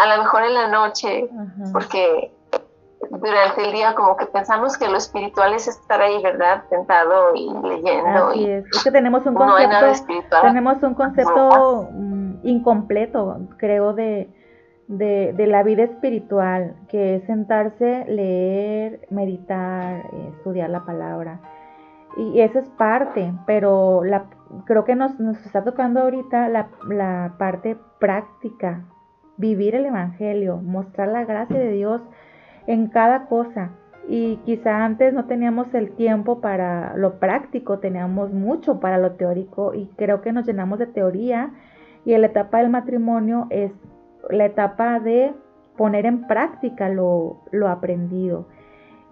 a 0.00 0.16
lo 0.16 0.22
mejor 0.22 0.44
en 0.44 0.54
la 0.54 0.68
noche, 0.68 1.28
porque 1.72 2.32
durante 3.10 3.64
el 3.64 3.72
día 3.72 3.94
como 3.94 4.16
que 4.16 4.26
pensamos 4.26 4.78
que 4.78 4.88
lo 4.88 4.96
espiritual 4.96 5.52
es 5.54 5.68
estar 5.68 6.00
ahí, 6.00 6.22
¿verdad? 6.22 6.64
Sentado 6.68 7.34
y 7.34 7.50
leyendo. 7.68 8.28
Así 8.28 8.46
es. 8.46 8.64
es 8.72 8.84
que 8.84 8.90
tenemos 8.90 9.26
un 9.26 9.34
concepto, 9.34 10.40
tenemos 10.42 10.82
un 10.82 10.94
concepto 10.94 11.88
mm, 11.92 12.46
incompleto, 12.46 13.40
creo, 13.58 13.92
de, 13.92 14.30
de, 14.86 15.46
la 15.46 15.62
vida 15.62 15.84
espiritual, 15.84 16.76
que 16.88 17.16
es 17.16 17.24
sentarse, 17.24 18.04
leer, 18.06 19.06
meditar, 19.10 20.02
estudiar 20.36 20.70
la 20.70 20.84
palabra. 20.84 21.40
Y 22.16 22.40
eso 22.40 22.58
es 22.58 22.68
parte, 22.70 23.32
pero 23.46 24.02
la, 24.04 24.24
creo 24.64 24.84
que 24.84 24.96
nos, 24.96 25.18
nos 25.20 25.36
está 25.46 25.62
tocando 25.62 26.00
ahorita 26.00 26.48
la, 26.48 26.68
la 26.88 27.34
parte 27.38 27.76
práctica, 27.98 28.84
vivir 29.40 29.74
el 29.74 29.86
Evangelio, 29.86 30.58
mostrar 30.58 31.08
la 31.08 31.24
gracia 31.24 31.58
de 31.58 31.72
Dios 31.72 32.02
en 32.66 32.88
cada 32.88 33.26
cosa. 33.26 33.70
Y 34.08 34.36
quizá 34.44 34.84
antes 34.84 35.14
no 35.14 35.24
teníamos 35.26 35.72
el 35.74 35.92
tiempo 35.92 36.40
para 36.40 36.96
lo 36.96 37.18
práctico, 37.18 37.78
teníamos 37.78 38.32
mucho 38.32 38.80
para 38.80 38.98
lo 38.98 39.12
teórico 39.12 39.74
y 39.74 39.86
creo 39.96 40.20
que 40.20 40.32
nos 40.32 40.46
llenamos 40.46 40.78
de 40.78 40.86
teoría 40.86 41.52
y 42.04 42.16
la 42.16 42.26
etapa 42.26 42.58
del 42.58 42.70
matrimonio 42.70 43.46
es 43.50 43.72
la 44.28 44.46
etapa 44.46 45.00
de 45.00 45.32
poner 45.76 46.06
en 46.06 46.26
práctica 46.26 46.88
lo, 46.88 47.42
aprendido. 47.68 48.46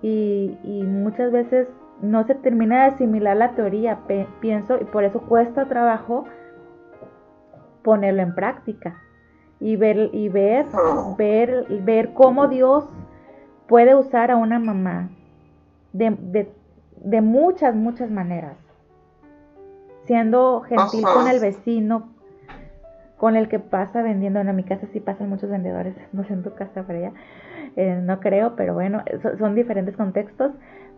Y, 0.03 0.57
muchas 0.87 1.33
veces 1.33 1.69
no 2.03 2.25
se 2.27 2.35
termina 2.35 2.85
de 2.85 2.95
asimilar 2.95 3.37
la 3.37 3.53
teoría, 3.53 4.01
pienso, 4.41 4.79
y 4.81 4.85
por 4.85 5.05
eso 5.05 5.21
cuesta 5.23 5.67
trabajo 5.67 6.25
ponerlo 7.83 8.23
en 8.23 8.35
práctica 8.35 9.01
y 9.61 9.77
ver, 9.77 10.11
y 10.13 10.29
ver, 10.29 10.67
ver, 11.17 11.67
ver 11.83 12.13
cómo 12.15 12.49
Dios 12.49 12.85
puede 13.67 13.95
usar 13.95 14.31
a 14.31 14.37
una 14.37 14.59
mamá 14.59 15.11
de, 15.93 17.21
muchas, 17.21 17.75
muchas 17.75 18.11
maneras. 18.11 18.57
Siendo 20.05 20.63
gentil 20.63 21.05
con 21.05 21.29
el 21.29 21.41
vecino, 21.41 22.09
con 23.19 23.37
el 23.37 23.49
que 23.49 23.59
pasa 23.59 24.01
vendiendo. 24.01 24.41
En 24.41 24.57
mi 24.57 24.65
casa 24.65 24.87
sí 24.93 25.01
pasan 25.01 25.29
muchos 25.29 25.51
vendedores, 25.51 25.95
no 26.13 26.25
sé 26.25 26.33
en 26.33 26.43
tu 26.43 26.55
casa 26.55 26.85
para 26.85 26.99
allá, 26.99 27.13
eh, 27.77 28.01
no 28.03 28.21
creo, 28.21 28.57
pero 28.57 28.75
bueno, 28.75 29.03
son, 29.39 29.55
diferentes 29.55 29.97
contextos. 29.97 30.53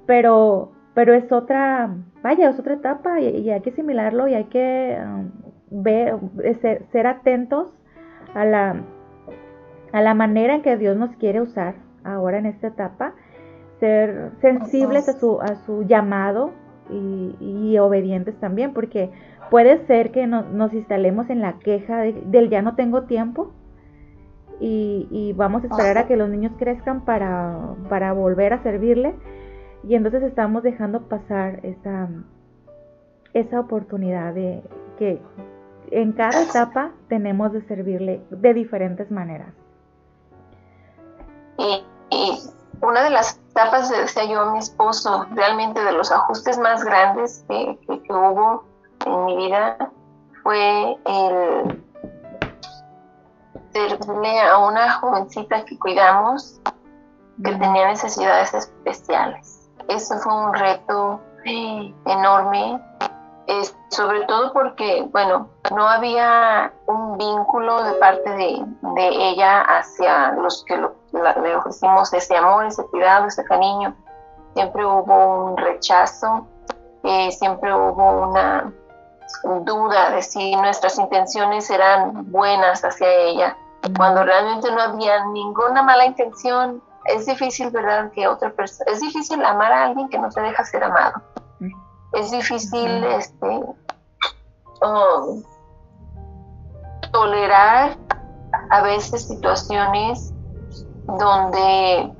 Pero, 0.07 0.73
pero 0.95 1.15
es 1.15 1.31
otra, 1.33 1.95
vaya, 2.23 2.51
es 2.51 2.59
otra 2.59 2.75
etapa 2.75 3.21
y, 3.21 3.51
hay 3.51 3.61
que 3.61 3.71
asimilarlo 3.71 4.29
y 4.29 4.35
hay 4.35 4.45
que 4.45 4.99
um, 5.03 5.31
ver, 5.83 6.19
ser, 6.61 6.85
ser 6.91 7.07
atentos 7.07 7.80
a 8.35 8.45
la, 8.45 8.83
a 9.93 10.01
la 10.01 10.15
manera 10.15 10.55
en 10.55 10.63
que 10.63 10.77
Dios 10.77 10.97
nos 10.97 11.15
quiere 11.17 11.41
usar 11.41 11.75
ahora 12.05 12.39
en 12.39 12.47
esta 12.47 12.69
etapa, 12.69 13.15
ser 13.79 14.33
sensibles 14.41 15.09
a 15.09 15.15
su, 15.15 15.41
a 15.41 15.57
su 15.67 15.83
llamado 15.85 16.53
y, 16.91 17.79
obedientes 17.79 18.39
también, 18.41 18.73
porque 18.73 19.11
puede 19.51 19.87
ser 19.87 20.11
que 20.11 20.27
nos 20.27 20.73
instalemos 20.75 21.31
en 21.31 21.41
la 21.41 21.59
queja 21.59 21.99
del 22.01 22.51
ya 22.51 22.63
no 22.63 22.75
tengo 22.75 23.05
tiempo 23.05 23.53
y, 24.61 25.33
vamos 25.37 25.65
a 25.65 25.69
esperar 25.69 25.99
a 25.99 26.07
que 26.07 26.17
los 26.17 26.29
niños 26.29 26.53
crezcan 26.59 27.05
para, 27.05 27.75
para 27.89 28.13
volver 28.13 28.53
a 28.53 28.63
servirle. 28.63 29.15
Y 29.83 29.95
entonces 29.95 30.23
estamos 30.23 30.63
dejando 30.63 31.09
pasar 31.09 31.61
esa, 31.63 32.09
esa 33.33 33.61
oportunidad 33.61 34.35
de 34.35 34.63
que 34.99 35.19
en 35.91 36.13
cada 36.13 36.43
etapa 36.43 36.91
tenemos 37.09 37.53
de 37.53 37.63
servirle 37.63 38.23
de 38.31 38.55
diferentes 38.55 39.11
maneras. 39.11 39.53
Y, 41.59 41.85
una 42.81 43.03
de 43.03 43.11
las 43.11 43.39
etapas, 43.51 43.91
decía 43.91 44.25
yo 44.25 44.41
a 44.41 44.53
mi 44.53 44.59
esposo, 44.59 45.27
realmente 45.33 45.83
de 45.83 45.93
los 45.93 46.11
ajustes 46.11 46.59
más 46.59 46.83
grandes 46.83 47.45
que, 47.49 47.79
hubo 48.09 48.65
en 49.05 49.25
mi 49.27 49.37
vida 49.37 49.77
fue 50.43 50.97
el 51.05 51.85
servirle 53.73 54.41
a 54.41 54.59
una 54.59 54.93
jovencita 54.93 55.65
que 55.65 55.79
cuidamos 55.79 56.61
que 57.45 57.53
tenía 57.53 57.89
necesidades 57.89 58.55
especiales. 58.55 59.69
Eso 59.89 60.17
fue 60.19 60.35
un 60.35 60.55
reto 60.55 61.21
enorme 61.45 62.81
sobre 63.89 64.25
todo 64.27 64.53
porque, 64.53 65.07
bueno, 65.11 65.49
no 65.75 65.89
había 65.89 66.73
un 66.87 67.19
vínculo 67.19 67.83
de 67.85 67.93
parte 67.95 68.31
de, 68.31 68.65
ella 68.97 69.63
hacia 69.63 70.33
los 70.33 70.65
que 70.65 70.77
le 70.77 71.57
ofrecimos 71.57 72.13
ese 72.13 72.37
amor, 72.37 72.67
ese 72.67 72.85
cuidado, 72.87 73.27
ese 73.27 73.45
cariño. 73.45 73.95
Siempre 74.55 74.85
hubo 74.85 75.47
un 75.47 75.57
rechazo, 75.57 76.47
eh, 77.03 77.31
siempre 77.33 77.75
hubo 77.75 78.29
una 78.29 78.73
duda 79.65 80.11
de 80.11 80.23
si 80.23 80.55
nuestras 80.57 80.99
intenciones 80.99 81.71
eran 81.71 82.31
buenas 82.31 82.85
hacia 82.85 83.11
ella, 83.13 83.57
cuando 83.97 84.25
realmente 84.25 84.71
no 84.71 84.81
había 84.81 85.25
ninguna 85.27 85.83
mala 85.83 86.07
intención. 86.07 86.83
Es 87.07 87.27
difícil, 87.27 87.71
¿verdad? 87.71 88.11
Que 88.13 88.29
otra 88.29 88.51
persona, 88.51 88.91
es 88.93 89.01
difícil 89.01 89.43
amar 89.45 89.73
a 89.73 89.85
alguien 89.87 90.09
que 90.09 90.19
no 90.19 90.31
se 90.31 90.41
deja 90.41 90.65
ser 90.65 90.85
amado 90.85 91.23
es 92.13 92.31
difícil 92.31 93.05
este, 93.05 93.47
um, 94.83 95.43
tolerar 97.13 97.97
a 98.71 98.83
veces 98.83 99.29
situaciones 99.29 100.33
donde 101.19 102.13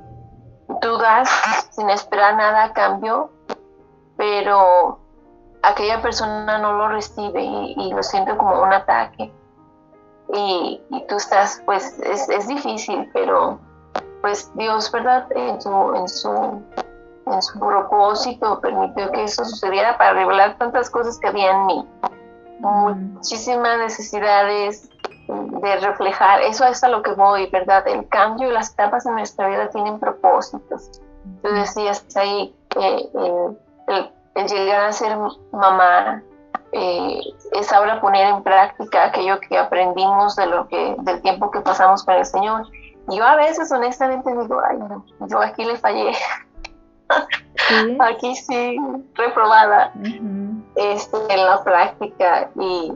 tú 0.81 0.97
das 0.97 1.29
sin 1.71 1.89
esperar 1.89 2.35
nada 2.35 2.65
a 2.65 2.73
cambio, 2.73 3.31
pero 4.17 4.99
aquella 5.63 6.01
persona 6.01 6.57
no 6.57 6.73
lo 6.73 6.89
recibe 6.89 7.43
y, 7.43 7.91
lo 7.93 8.03
siente 8.03 8.35
como 8.37 8.61
un 8.61 8.73
ataque. 8.73 9.31
Y, 10.33 10.81
tú 11.09 11.15
estás, 11.15 11.61
pues 11.65 11.99
es, 11.99 12.29
es, 12.29 12.47
difícil, 12.47 13.09
pero 13.13 13.59
pues 14.21 14.51
Dios, 14.55 14.91
¿verdad? 14.91 15.27
En 15.35 15.61
su, 15.61 15.95
en 15.95 16.07
su, 16.07 16.61
en 17.25 17.41
su 17.41 17.59
propósito 17.59 18.59
permitió 18.59 19.11
que 19.11 19.23
eso 19.23 19.45
sucediera 19.45 19.97
para 19.97 20.13
revelar 20.13 20.57
tantas 20.57 20.89
cosas 20.89 21.17
que 21.19 21.27
había 21.27 21.51
en 21.51 21.65
mí. 21.65 21.87
Muchísimas 22.59 23.79
necesidades 23.79 24.89
de 25.27 25.75
reflejar, 25.77 26.41
eso 26.41 26.65
es 26.65 26.83
a 26.83 26.89
lo 26.89 27.01
que 27.01 27.11
voy, 27.13 27.47
¿verdad? 27.47 27.87
El 27.87 28.07
cambio 28.09 28.49
y 28.49 28.53
las 28.53 28.73
etapas 28.73 29.05
en 29.05 29.13
nuestra 29.13 29.47
vida 29.47 29.69
tienen 29.69 29.99
propósitos. 29.99 31.01
Tú 31.41 31.49
decías 31.49 32.05
ahí, 32.15 32.53
eh, 32.79 33.09
el, 33.87 34.47
llegar 34.47 34.85
a 34.85 34.91
ser 34.91 35.17
mamá 35.51 36.21
eh, 36.71 37.21
es 37.53 37.71
ahora 37.71 38.01
poner 38.01 38.27
en 38.27 38.43
práctica 38.43 39.05
aquello 39.05 39.39
que 39.39 39.57
aprendimos 39.57 40.35
de 40.35 40.47
lo 40.47 40.67
que, 40.67 40.95
del 40.99 41.21
tiempo 41.21 41.51
que 41.51 41.61
pasamos 41.61 42.03
con 42.03 42.15
el 42.15 42.25
Señor. 42.25 42.67
Yo 43.07 43.23
a 43.23 43.35
veces 43.35 43.71
honestamente 43.71 44.29
digo, 44.29 44.61
ay, 44.67 44.77
yo 45.27 45.39
aquí 45.39 45.65
le 45.65 45.77
fallé. 45.77 46.11
aquí 47.99 48.35
sí, 48.35 48.77
reprobada 49.15 49.93
este, 50.75 51.17
en 51.29 51.45
la 51.45 51.63
práctica 51.63 52.49
y 52.55 52.93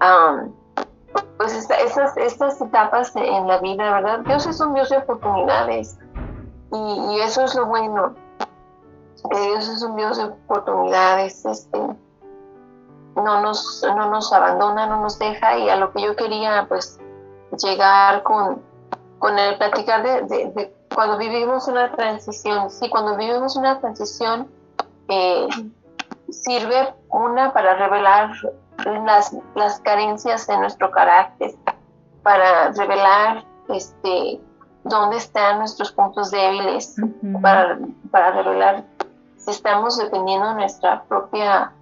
um, 0.00 0.52
pues 1.36 1.54
estas, 1.54 2.16
estas 2.16 2.60
etapas 2.60 3.14
en 3.16 3.46
la 3.46 3.58
vida, 3.58 3.92
¿verdad? 3.92 4.20
Dios 4.20 4.46
es 4.46 4.60
un 4.60 4.74
Dios 4.74 4.90
de 4.90 4.98
oportunidades 4.98 5.98
y, 6.72 7.20
eso 7.20 7.44
es 7.44 7.54
lo 7.54 7.66
bueno. 7.66 8.14
Dios 9.30 9.68
es 9.68 9.82
un 9.82 9.96
Dios 9.96 10.18
de 10.18 10.24
oportunidades, 10.24 11.44
este, 11.44 11.78
no 13.16 13.40
nos, 13.42 13.84
no 13.96 14.10
nos 14.10 14.32
abandona, 14.32 14.86
no 14.86 15.00
nos 15.00 15.18
deja 15.18 15.58
y 15.58 15.68
a 15.68 15.76
lo 15.76 15.92
que 15.92 16.02
yo 16.02 16.14
quería 16.14 16.66
pues 16.68 16.98
llegar 17.62 18.22
con, 18.22 18.62
con 19.18 19.38
el 19.38 19.56
platicar 19.58 20.02
de, 20.02 20.72
cuando 20.94 21.18
vivimos 21.18 21.68
una 21.68 21.92
transición. 21.92 22.70
Sí, 22.70 22.88
cuando 22.90 23.16
vivimos 23.16 23.56
una 23.56 23.80
transición 23.80 24.48
eh, 25.08 25.48
sirve 26.30 26.94
una 27.10 27.52
para 27.52 27.74
revelar 27.74 28.30
las, 28.84 29.36
las 29.54 29.80
carencias 29.80 30.46
de 30.46 30.58
nuestro 30.58 30.90
carácter, 30.90 31.54
para 32.22 32.72
revelar 32.72 33.44
este, 33.68 34.40
dónde 34.84 35.16
están 35.16 35.58
nuestros 35.58 35.92
puntos 35.92 36.30
débiles, 36.30 36.96
para, 37.42 37.78
para 38.10 38.30
revelar 38.42 38.84
si 39.36 39.50
estamos 39.50 39.96
dependiendo 39.98 40.48
de 40.48 40.54
nuestra 40.54 41.02
propia 41.04 41.72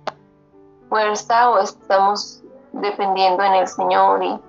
fuerza 0.88 1.50
o 1.50 1.58
estamos 1.58 2.42
dependiendo 2.72 3.42
en 3.42 3.54
el 3.54 3.68
Señor. 3.68 4.22
Y, 4.22 4.40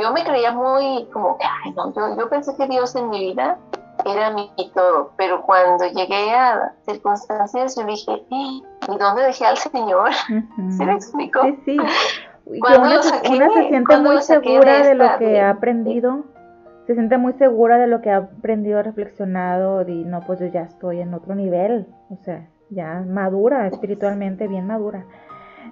yo 0.00 0.12
me 0.12 0.24
creía 0.24 0.50
muy 0.50 1.06
como 1.12 1.36
que, 1.36 1.44
ay, 1.44 1.72
no, 1.72 1.92
yo, 1.92 2.16
yo 2.16 2.28
pensé 2.30 2.56
que 2.56 2.66
Dios 2.66 2.96
en 2.96 3.10
mi 3.10 3.20
vida 3.20 3.58
era 4.06 4.30
mi 4.30 4.50
todo, 4.74 5.12
pero 5.16 5.42
cuando 5.42 5.86
llegué 5.86 6.30
a 6.32 6.72
circunstancias 6.86 7.76
yo 7.76 7.84
dije, 7.84 8.22
¿y 8.30 8.62
dónde 8.98 9.22
dejé 9.22 9.46
al 9.46 9.56
Señor? 9.56 10.10
¿Se 10.76 10.84
me 10.84 10.92
explicó? 10.92 11.42
Sí, 11.42 11.58
sí. 11.64 11.76
Una, 12.46 13.02
se 13.02 13.20
siente 13.68 13.96
muy 13.98 14.20
segura 14.20 14.82
de, 14.82 14.94
lo 14.94 15.18
que 15.18 15.40
ha 15.40 15.50
aprendido, 15.50 16.24
se 16.86 16.94
siente 16.94 17.16
muy 17.16 17.32
segura 17.34 17.78
de 17.78 17.86
lo 17.86 18.02
que 18.02 18.10
ha 18.10 18.18
aprendido, 18.18 18.82
reflexionado, 18.82 19.88
y 19.88 20.04
no, 20.04 20.20
pues 20.20 20.40
yo 20.40 20.46
ya 20.46 20.62
estoy 20.62 21.00
en 21.00 21.14
otro 21.14 21.34
nivel, 21.34 21.86
o 22.10 22.16
sea, 22.22 22.46
ya 22.68 23.02
madura, 23.06 23.66
espiritualmente 23.66 24.46
bien 24.46 24.66
madura. 24.66 25.06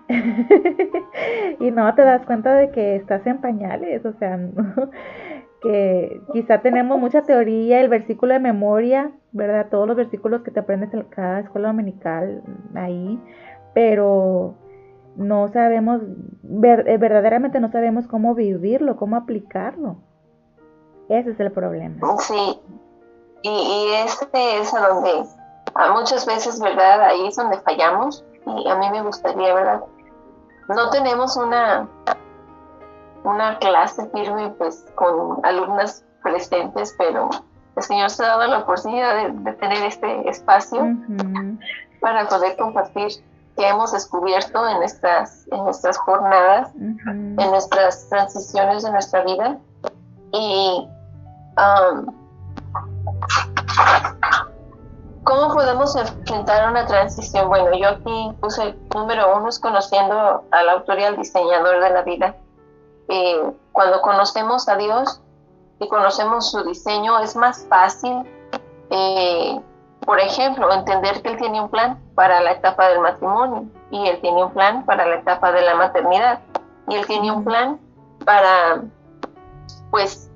y 1.61 1.71
no 1.71 1.95
te 1.95 2.03
das 2.03 2.25
cuenta 2.25 2.55
de 2.55 2.71
que 2.71 2.97
estás 2.97 3.27
en 3.27 3.39
pañales, 3.39 4.05
o 4.07 4.13
sea, 4.15 4.39
que 5.63 6.21
quizá 6.33 6.61
tenemos 6.61 6.99
mucha 6.99 7.23
teoría, 7.23 7.81
el 7.81 7.89
versículo 7.89 8.35
de 8.35 8.41
memoria, 8.41 9.13
¿verdad? 9.31 9.69
Todos 9.71 9.87
los 9.87 9.97
versículos 9.97 10.43
que 10.43 10.51
te 10.51 10.61
aprendes 10.61 10.93
en 10.93 11.03
cada 11.05 11.41
escuela 11.41 11.69
dominical 11.69 12.43
ahí, 12.75 13.21
pero 13.73 14.55
no 15.17 15.49
sabemos, 15.49 16.03
eh, 16.03 16.97
verdaderamente 16.99 17.61
no 17.61 17.71
sabemos 17.71 18.07
cómo 18.07 18.35
vivirlo, 18.35 18.97
cómo 18.97 19.17
aplicarlo. 19.17 19.97
Ese 21.09 21.31
es 21.31 21.41
el 21.41 21.53
problema. 21.53 22.17
Sí, 22.19 22.61
y, 23.43 23.49
y 23.49 23.95
este 24.05 24.61
es 24.61 24.75
a 24.75 24.89
donde 24.89 25.29
muchas 25.95 26.27
veces, 26.27 26.61
¿verdad? 26.61 27.03
Ahí 27.03 27.27
es 27.27 27.37
donde 27.37 27.59
fallamos 27.59 28.25
y 28.47 28.69
a 28.69 28.77
mí 28.77 28.91
me 28.91 29.03
gustaría, 29.03 29.55
¿verdad? 29.55 29.83
No 30.69 30.91
tenemos 30.91 31.37
una 31.37 31.89
una 33.25 33.59
clase 33.59 34.09
firme 34.11 34.51
pues 34.59 34.85
con 34.95 35.45
alumnas 35.45 36.05
presentes, 36.23 36.95
pero 36.99 37.31
el 37.77 37.83
Señor 37.83 38.11
se 38.11 38.25
ha 38.25 38.29
dado 38.29 38.47
la 38.47 38.59
oportunidad 38.59 39.31
de, 39.31 39.53
tener 39.55 39.83
este 39.85 40.29
espacio 40.29 40.97
para 42.01 42.29
poder 42.29 42.57
compartir 42.57 43.09
que 43.57 43.69
hemos 43.69 43.93
descubierto 43.93 44.69
en 44.69 44.83
estas, 44.83 45.47
en 45.51 45.65
nuestras 45.65 45.99
jornadas, 45.99 46.71
en 46.75 47.37
nuestras 47.37 48.09
transiciones 48.09 48.83
de 48.83 48.91
nuestra 48.91 49.23
vida. 49.25 49.59
Y 50.33 50.89
um, 51.59 52.07
¿cómo 55.25 55.55
podemos 55.55 55.95
enfrentar 55.97 56.71
una 56.71 56.87
transición? 56.87 57.49
Bueno, 57.49 57.71
yo 57.77 57.89
aquí 57.89 58.33
puse 58.41 58.75
número 58.95 59.37
uno 59.37 59.49
es 59.49 59.59
conociendo 59.59 60.45
al 60.51 60.69
autor 60.71 60.99
y 60.99 61.05
al 61.05 61.17
diseñador 61.17 61.83
de 61.83 61.91
la 61.91 62.03
vida 62.03 62.35
cuando 63.73 64.01
conocemos 64.01 64.69
a 64.69 64.77
Dios 64.77 65.21
y 65.79 65.89
conocemos 65.89 66.51
su 66.51 66.63
diseño, 66.65 67.19
es 67.19 67.37
más 67.37 67.67
fácil, 67.69 68.23
eh, 68.91 69.61
por 70.05 70.19
ejemplo, 70.21 70.73
entender 70.73 71.23
que 71.23 71.31
Él 71.31 71.37
tiene 71.39 71.61
un 71.61 71.69
plan 71.69 71.99
para 72.15 72.41
la 72.41 72.53
etapa 72.53 72.89
del 72.89 73.01
matrimonio 73.01 73.67
y 73.91 74.07
Él 74.07 74.21
tiene 74.21 74.45
un 74.45 74.53
plan 74.53 74.85
para 74.85 75.07
la 75.07 75.17
etapa 75.17 75.53
de 75.53 75.63
la 75.63 75.75
maternidad 75.75 76.41
y 76.89 76.97
Él 76.97 77.07
tiene 77.07 77.31
un 77.31 77.45
plan 77.45 77.81
para, 78.25 78.83
pues, 79.91 80.31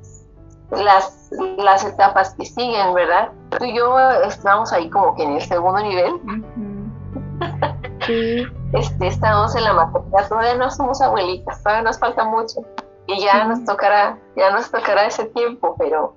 las, 0.71 1.31
las 1.59 1.85
etapas 1.85 2.35
que 2.35 2.45
siguen, 2.45 2.95
¿verdad? 2.95 3.31
Tú 3.59 3.65
y 3.65 3.77
yo 3.77 3.99
estamos 4.25 4.73
ahí 4.73 4.91
como 4.91 5.15
que 5.15 5.23
en 5.23 5.33
el 5.33 5.43
segundo 5.43 5.81
nivel. 5.81 6.21
Sí. 8.07 8.47
Este, 8.73 9.07
estamos 9.07 9.55
en 9.57 9.65
la 9.65 9.73
maternidad, 9.73 10.29
todavía 10.29 10.55
no 10.55 10.71
somos 10.71 11.01
abuelitas, 11.01 11.63
todavía 11.63 11.83
nos 11.83 11.99
falta 11.99 12.25
mucho 12.25 12.61
y 13.07 13.21
ya 13.21 13.45
nos 13.45 13.65
tocará, 13.65 14.19
ya 14.37 14.51
nos 14.51 14.71
tocará 14.71 15.07
ese 15.07 15.25
tiempo, 15.27 15.75
pero 15.79 16.15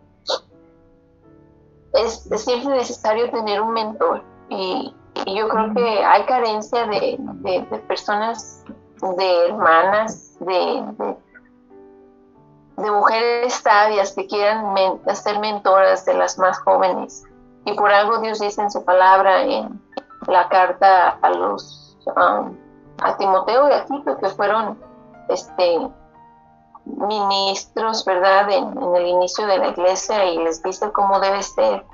es, 1.94 2.30
siempre 2.38 2.76
necesario 2.76 3.30
tener 3.32 3.62
un 3.62 3.74
mentor 3.74 4.24
y, 4.50 4.96
yo 5.26 5.50
creo 5.50 5.74
que 5.74 6.06
hay 6.06 6.24
carencia 6.24 6.86
de, 6.88 7.20
personas, 7.88 8.64
de 9.18 9.48
hermanas, 9.48 10.38
de, 10.40 11.16
de, 12.78 12.92
mujeres 12.92 13.54
sabias 13.56 14.14
que 14.14 14.26
quieran 14.28 14.74
ser 15.14 15.40
mentoras 15.40 16.06
de 16.06 16.14
las 16.14 16.40
más 16.40 16.58
jóvenes. 16.60 17.26
Y 17.66 17.74
por 17.74 17.92
algo 17.92 18.20
Dios 18.20 18.40
dice 18.40 18.62
en 18.62 18.72
su 18.72 18.86
palabra, 18.86 19.44
en 19.44 19.82
la 20.28 20.48
carta 20.50 21.18
a 21.22 21.30
los 21.30 21.98
um, 22.08 22.56
a 23.02 23.18
Timoteo 23.18 23.70
y 23.70 23.74
a 23.74 23.86
Tito, 23.86 24.18
que 24.18 24.30
fueron 24.30 24.78
este, 25.30 25.90
ministros, 26.86 28.04
¿verdad?, 28.06 28.50
en, 28.52 28.96
el 28.96 29.08
inicio 29.08 29.46
de 29.48 29.58
la 29.58 29.68
iglesia 29.70 30.26
y 30.26 30.38
les 30.40 30.62
dice 30.64 30.92
cómo 30.92 31.20
debe 31.20 31.42
ser 31.44 31.86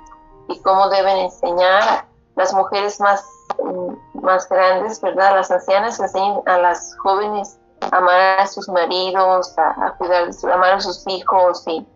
y 0.48 0.58
cómo 0.60 0.88
deben 0.88 1.16
enseñar. 1.18 2.06
Las 2.36 2.52
mujeres 2.52 3.00
más, 3.00 3.24
mm, 3.62 4.20
más 4.22 4.48
grandes, 4.48 5.00
¿verdad?, 5.00 5.36
las 5.36 5.50
ancianas 5.50 5.98
enseñan 6.00 6.42
a 6.46 6.58
las 6.58 6.96
jóvenes 6.98 7.58
a 7.92 7.96
amar 7.96 8.40
a 8.40 8.46
sus 8.46 8.68
maridos, 8.68 9.54
a, 9.58 9.92
cuidar, 9.98 10.28
a 10.28 10.54
amar 10.54 10.74
a 10.74 10.80
sus 10.80 11.06
hijos 11.06 11.66
y 11.66 11.86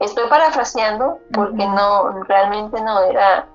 estoy 0.00 0.28
parafraseando 0.28 1.18
porque 1.32 1.66
no, 1.66 2.22
realmente 2.24 2.80
no 2.80 3.00
era 3.00 3.48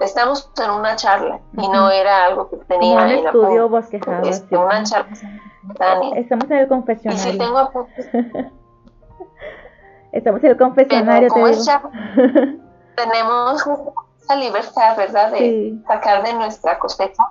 estamos 0.00 0.50
en 0.62 0.70
una 0.70 0.96
charla 0.96 1.40
y 1.56 1.68
no 1.68 1.90
era 1.90 2.26
algo 2.26 2.50
que 2.50 2.56
tenía 2.56 2.96
un 2.96 3.10
estudio 3.10 3.68
bosquejado 3.68 4.28
este, 4.28 4.56
una 4.56 4.82
charla 4.82 5.12
estamos 6.16 6.50
en 6.50 6.58
el 6.58 6.68
confesionario 6.68 7.28
y 7.28 7.32
si 7.32 7.38
tengo 7.38 7.88
estamos 10.12 10.44
en 10.44 10.50
el 10.50 10.56
confesionario 10.56 11.28
te 11.32 11.40
digo. 11.40 11.90
tenemos 12.96 13.64
esa 14.22 14.36
libertad 14.36 14.96
verdad 14.96 15.32
de 15.32 15.74
sacar 15.86 16.22
de 16.22 16.32
nuestra 16.34 16.78
cosecha. 16.78 17.22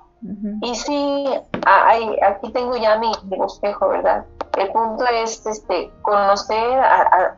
Y 0.62 0.76
sí 0.76 1.26
hay, 1.66 2.18
aquí 2.22 2.50
tengo 2.54 2.78
ya 2.78 2.98
mi, 2.98 3.12
mi, 3.30 3.38
verdad 3.90 4.26
el 4.58 4.72
punto 4.72 5.06
es 5.06 5.46
este 5.46 5.92
conocer 6.02 6.80
a, 6.80 7.36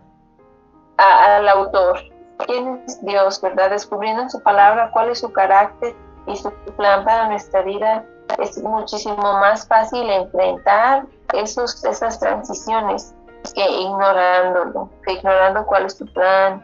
al 0.98 1.48
autor. 1.48 2.00
¿Quién 2.38 2.84
es 2.86 3.04
Dios, 3.06 3.42
verdad? 3.42 3.70
Descubriendo 3.70 4.24
en 4.24 4.30
su 4.30 4.42
palabra 4.42 4.92
cuál 4.92 5.10
es 5.10 5.20
su 5.20 5.32
carácter 5.32 5.96
y 6.28 6.36
su 6.36 6.52
plan 6.78 7.06
para 7.06 7.28
nuestra 7.28 7.62
vida, 7.62 8.06
es 8.40 8.58
muchísimo 8.62 9.16
más 9.16 9.68
fácil 9.68 10.10
enfrentar 10.10 11.06
esos, 11.34 11.84
esas 11.86 12.20
transiciones 12.20 13.14
que 13.54 13.70
ignorándolo, 13.70 14.90
que 15.06 15.14
ignorando 15.14 15.66
cuál 15.66 15.86
es 15.86 15.98
tu 15.98 16.06
plan, 16.14 16.64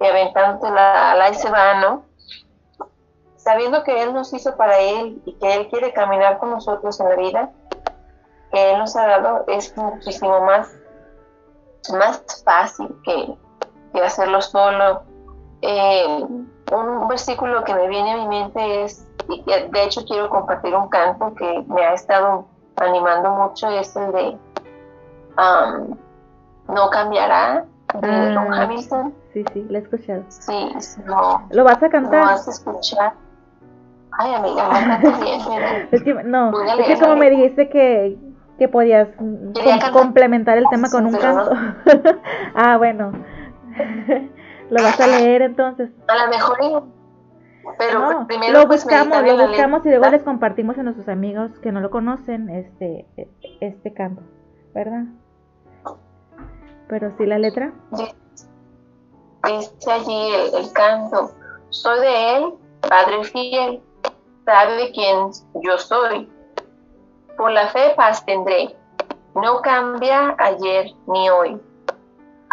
y 0.00 0.06
aventándote 0.06 0.70
la, 0.70 1.12
al 1.12 1.32
ese 1.32 1.50
vano, 1.50 2.04
sabiendo 3.36 3.82
que 3.84 4.02
Él 4.02 4.12
nos 4.12 4.32
hizo 4.32 4.56
para 4.56 4.78
Él 4.78 5.22
y 5.24 5.34
que 5.34 5.54
Él 5.54 5.68
quiere 5.68 5.92
caminar 5.92 6.38
con 6.38 6.50
nosotros 6.50 6.98
en 7.00 7.08
la 7.08 7.16
vida, 7.16 7.50
que 8.52 8.72
Él 8.72 8.78
nos 8.78 8.96
ha 8.96 9.06
dado, 9.06 9.44
es 9.48 9.76
muchísimo 9.76 10.40
más, 10.40 10.74
más 11.92 12.22
fácil 12.44 12.94
que, 13.04 13.36
hacerlo 14.04 14.40
solo. 14.40 15.02
Eh, 15.62 16.24
un 16.72 17.08
versículo 17.08 17.64
que 17.64 17.74
me 17.74 17.88
viene 17.88 18.12
a 18.12 18.16
mi 18.16 18.28
mente 18.28 18.84
es, 18.84 19.06
y 19.28 19.42
de 19.44 19.84
hecho 19.84 20.04
quiero 20.04 20.28
compartir 20.28 20.74
un 20.74 20.88
canto 20.88 21.34
que 21.34 21.64
me 21.68 21.82
ha 21.82 21.94
estado 21.94 22.46
animando 22.76 23.30
mucho, 23.30 23.68
es 23.70 23.94
el 23.96 24.12
de 24.12 24.38
um, 25.38 25.96
No 26.68 26.90
cambiará, 26.90 27.64
de 28.00 28.32
Don 28.34 28.52
ah, 28.52 28.62
Hamilton. 28.62 29.14
Sí, 29.32 29.44
sí, 29.52 29.66
lo 29.68 29.78
he 29.78 29.82
escuchado. 29.82 30.24
Sí, 30.28 30.72
no. 31.04 31.46
¿Lo 31.50 31.64
vas 31.64 31.82
a 31.82 31.88
cantar? 31.88 32.20
Lo 32.20 32.26
vas 32.26 32.48
a 32.48 32.50
escuchar. 32.50 33.12
Ay, 34.18 34.34
amiga, 34.34 34.98
no 35.02 35.20
bien, 35.20 35.40
Es 35.92 36.02
que, 36.02 36.14
no, 36.14 36.52
es 36.78 36.86
que 36.86 36.98
como 36.98 37.16
me 37.16 37.30
dijiste 37.30 37.68
que, 37.68 38.16
que 38.58 38.68
podías 38.68 39.08
complementar 39.92 40.56
el 40.58 40.64
tema 40.70 40.88
con 40.90 41.06
un 41.06 41.16
canto. 41.16 41.50
ah, 42.54 42.76
bueno. 42.78 43.12
lo 44.70 44.82
vas 44.82 45.00
a 45.00 45.06
leer 45.06 45.42
entonces. 45.42 45.90
A 46.08 46.24
lo 46.24 46.30
mejor 46.30 46.86
pero 47.78 48.26
primero 48.26 48.60
lo 48.60 48.66
pues, 48.68 48.84
buscamos, 48.84 49.22
lo 49.22 49.48
buscamos 49.48 49.84
y 49.84 49.88
luego 49.88 50.08
les 50.08 50.22
compartimos 50.22 50.78
a 50.78 50.82
nuestros 50.82 51.08
amigos 51.08 51.50
que 51.60 51.72
no 51.72 51.80
lo 51.80 51.90
conocen 51.90 52.48
este 52.48 53.06
este 53.60 53.92
canto, 53.92 54.22
¿verdad? 54.72 55.04
Pero 56.88 57.10
sí 57.18 57.26
la 57.26 57.38
letra. 57.38 57.72
Dice 59.44 59.92
allí 59.92 60.32
el, 60.54 60.72
canto, 60.72 61.32
soy 61.70 62.00
de 62.00 62.36
él, 62.36 62.54
Padre 62.88 63.24
fiel, 63.24 63.82
sabe 64.44 64.92
quién 64.92 65.30
yo 65.62 65.78
soy. 65.78 66.30
Por 67.36 67.50
la 67.50 67.68
fe 67.68 67.92
paz 67.96 68.24
tendré, 68.24 68.76
no 69.34 69.60
cambia 69.60 70.34
ayer 70.38 70.86
ni 71.06 71.28
hoy. 71.28 71.60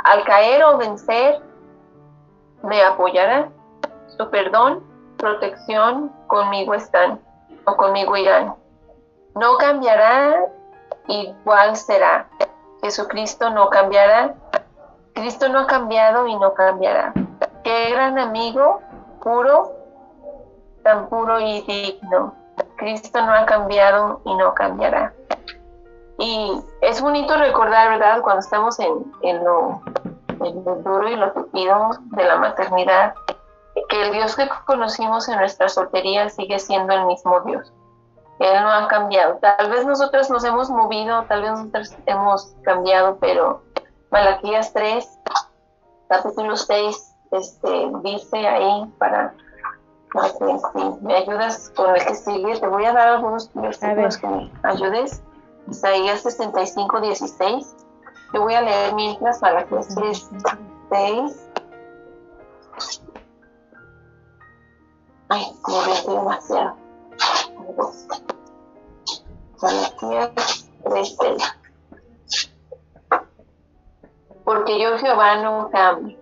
Al 0.03 0.23
caer 0.25 0.63
o 0.63 0.77
vencer, 0.77 1.41
me 2.63 2.81
apoyará. 2.83 3.49
Su 4.17 4.29
perdón, 4.29 4.83
protección 5.17 6.11
conmigo 6.27 6.73
están 6.73 7.21
o 7.65 7.77
conmigo 7.77 8.17
irán. 8.17 8.55
No 9.35 9.57
cambiará, 9.57 10.45
igual 11.07 11.75
será. 11.75 12.27
Jesucristo 12.81 13.49
no 13.49 13.69
cambiará. 13.69 14.35
Cristo 15.13 15.47
no 15.47 15.59
ha 15.59 15.67
cambiado 15.67 16.27
y 16.27 16.35
no 16.35 16.53
cambiará. 16.53 17.13
Qué 17.63 17.91
gran 17.91 18.19
amigo, 18.19 18.81
puro, 19.21 19.71
tan 20.83 21.07
puro 21.07 21.39
y 21.39 21.61
digno. 21.61 22.35
Cristo 22.75 23.25
no 23.25 23.33
ha 23.33 23.45
cambiado 23.45 24.21
y 24.25 24.35
no 24.35 24.53
cambiará. 24.53 25.13
Y 26.23 26.63
es 26.79 27.01
bonito 27.01 27.35
recordar, 27.35 27.89
¿verdad? 27.89 28.21
Cuando 28.21 28.39
estamos 28.39 28.79
en, 28.79 29.13
en, 29.23 29.43
lo, 29.43 29.81
en 30.39 30.63
lo 30.63 30.75
duro 30.77 31.09
y 31.09 31.17
lo 31.17 31.33
tupido 31.33 31.89
de 31.99 32.23
la 32.23 32.37
maternidad, 32.37 33.13
que 33.89 34.01
el 34.01 34.13
Dios 34.13 34.37
que 34.37 34.47
conocimos 34.65 35.27
en 35.27 35.37
nuestra 35.37 35.67
soltería 35.67 36.29
sigue 36.29 36.59
siendo 36.59 36.93
el 36.93 37.07
mismo 37.07 37.41
Dios. 37.41 37.73
Él 38.39 38.53
no 38.61 38.71
ha 38.71 38.87
cambiado. 38.87 39.37
Tal 39.41 39.69
vez 39.69 39.85
nosotros 39.85 40.29
nos 40.29 40.45
hemos 40.45 40.69
movido, 40.69 41.23
tal 41.23 41.41
vez 41.41 41.51
nosotros 41.51 41.93
hemos 42.05 42.55
cambiado, 42.61 43.17
pero 43.19 43.61
Malaquías 44.09 44.71
3, 44.71 45.19
capítulo 46.07 46.55
6, 46.55 47.15
este, 47.31 47.91
dice 48.01 48.47
ahí 48.47 48.89
para, 48.97 49.33
que 50.13 50.21
si 50.29 51.01
me 51.01 51.15
ayudas 51.17 51.69
con 51.75 51.93
el 51.93 52.05
que 52.05 52.15
sigue, 52.15 52.57
te 52.61 52.67
voy 52.67 52.85
a 52.85 52.93
dar 52.93 53.09
algunos 53.09 53.53
versículos 53.53 54.17
que 54.17 54.27
me 54.27 54.51
ayudes. 54.63 55.21
Isaías 55.69 56.21
65, 56.21 57.01
16. 57.01 57.75
Te 58.31 58.39
voy 58.39 58.53
a 58.53 58.61
leer 58.61 58.93
mientras 58.95 59.41
Malaquías 59.41 59.93
3, 59.95 60.29
6. 60.89 61.49
Ay, 65.29 65.45
me 65.67 65.85
veo 65.85 66.19
demasiado. 66.19 66.75
Malaquías 69.61 70.69
3, 70.83 71.17
6 71.19 71.53
porque 74.43 74.79
yo 74.79 74.97
Jehová 74.97 75.37
no 75.37 75.69
cambio. 75.71 76.17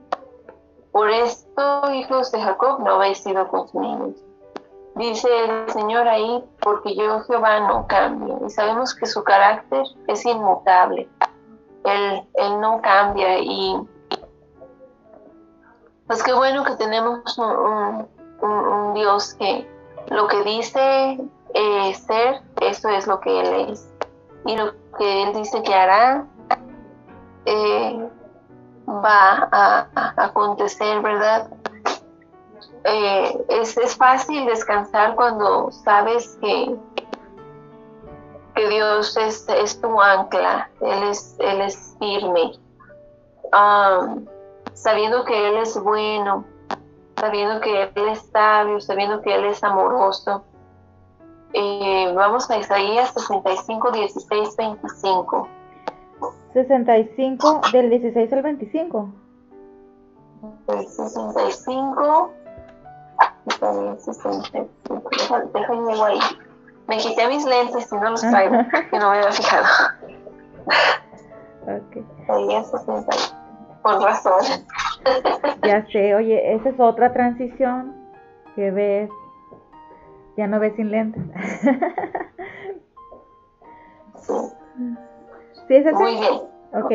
Por 0.91 1.09
esto, 1.09 1.91
hijos 1.93 2.31
de 2.31 2.41
Jacob, 2.41 2.79
no 2.79 2.95
habéis 2.95 3.19
sido 3.19 3.47
consumidos. 3.47 4.15
Dice 4.95 5.27
el 5.45 5.71
Señor 5.71 6.07
ahí, 6.07 6.43
porque 6.61 6.95
yo 6.95 7.21
Jehová 7.21 7.61
no 7.61 7.87
cambio. 7.87 8.39
Y 8.45 8.49
sabemos 8.49 8.93
que 8.93 9.05
su 9.05 9.23
carácter 9.23 9.85
es 10.07 10.25
inmutable. 10.25 11.09
Él, 11.85 12.23
él 12.35 12.59
no 12.59 12.81
cambia 12.81 13.39
y 13.39 13.75
pues 16.11 16.23
qué 16.23 16.33
bueno 16.33 16.65
que 16.65 16.75
tenemos 16.75 17.37
un, 17.37 18.05
un, 18.41 18.93
Dios 18.93 19.33
que 19.35 19.65
lo 20.09 20.27
que 20.27 20.43
dice 20.43 21.17
eh, 21.53 21.93
ser, 21.93 22.41
eso 22.59 22.89
es 22.89 23.07
lo 23.07 23.21
que 23.21 23.39
Él 23.39 23.69
es. 23.69 23.89
Y 24.45 24.57
lo 24.57 24.73
que 24.97 25.23
Él 25.23 25.33
dice 25.33 25.63
que 25.63 25.73
hará, 25.73 26.25
eh, 27.45 28.09
va 28.87 29.47
a, 29.53 29.87
acontecer, 30.17 31.01
¿verdad? 31.01 31.49
Eh, 32.83 33.45
es, 33.49 33.95
fácil 33.95 34.45
descansar 34.45 35.15
cuando 35.15 35.71
sabes 35.71 36.37
que, 36.41 36.75
que 38.55 38.69
Dios 38.69 39.15
es, 39.17 39.81
tu 39.81 40.01
ancla, 40.01 40.69
Él 40.81 41.03
es, 41.03 41.35
Él 41.39 41.61
es 41.61 41.95
firme, 41.99 42.53
um, 43.53 44.25
sabiendo 44.73 45.23
que 45.25 45.47
Él 45.49 45.57
es 45.57 45.79
bueno, 45.81 46.43
sabiendo 47.17 47.61
que 47.61 47.83
Él 47.83 48.07
es 48.09 48.27
sabio, 48.31 48.81
sabiendo 48.81 49.21
que 49.21 49.35
Él 49.35 49.45
es 49.45 49.63
amoroso. 49.63 50.43
Eh, 51.53 52.11
vamos 52.15 52.49
a 52.49 52.57
Isaías 52.57 53.13
65, 53.13 53.91
16, 53.91 54.57
25. 54.57 55.47
65 56.53 57.61
del 57.71 57.89
16 57.89 58.33
al 58.33 58.41
25. 58.41 59.09
65. 63.45 64.69
Déjame 65.53 66.03
ahí. 66.03 66.19
Me 66.87 66.97
quité 66.97 67.27
mis 67.27 67.45
lentes 67.45 67.91
y 67.91 67.95
no 67.95 68.11
los 68.11 68.21
traigo, 68.21 68.57
que 68.89 68.99
no 68.99 69.11
me 69.11 69.17
había 69.17 69.31
fijado. 69.31 69.65
Ok. 71.63 71.97
Ahí 72.29 72.55
es 72.55 72.69
60. 72.69 73.15
Por 73.81 74.01
razón. 74.01 74.41
ya 75.63 75.85
sé, 75.87 76.15
oye, 76.15 76.53
esa 76.53 76.69
es 76.69 76.79
otra 76.79 77.13
transición 77.13 77.95
que 78.55 78.71
ves. 78.71 79.09
Ya 80.37 80.47
no 80.47 80.59
ves 80.59 80.75
sin 80.75 80.91
lentes. 80.91 81.23
sí. 84.15 84.33
¿Sí 85.67 85.75
es 85.75 85.93
Muy 85.93 86.15
bien. 86.15 86.33
Ok. 86.73 86.91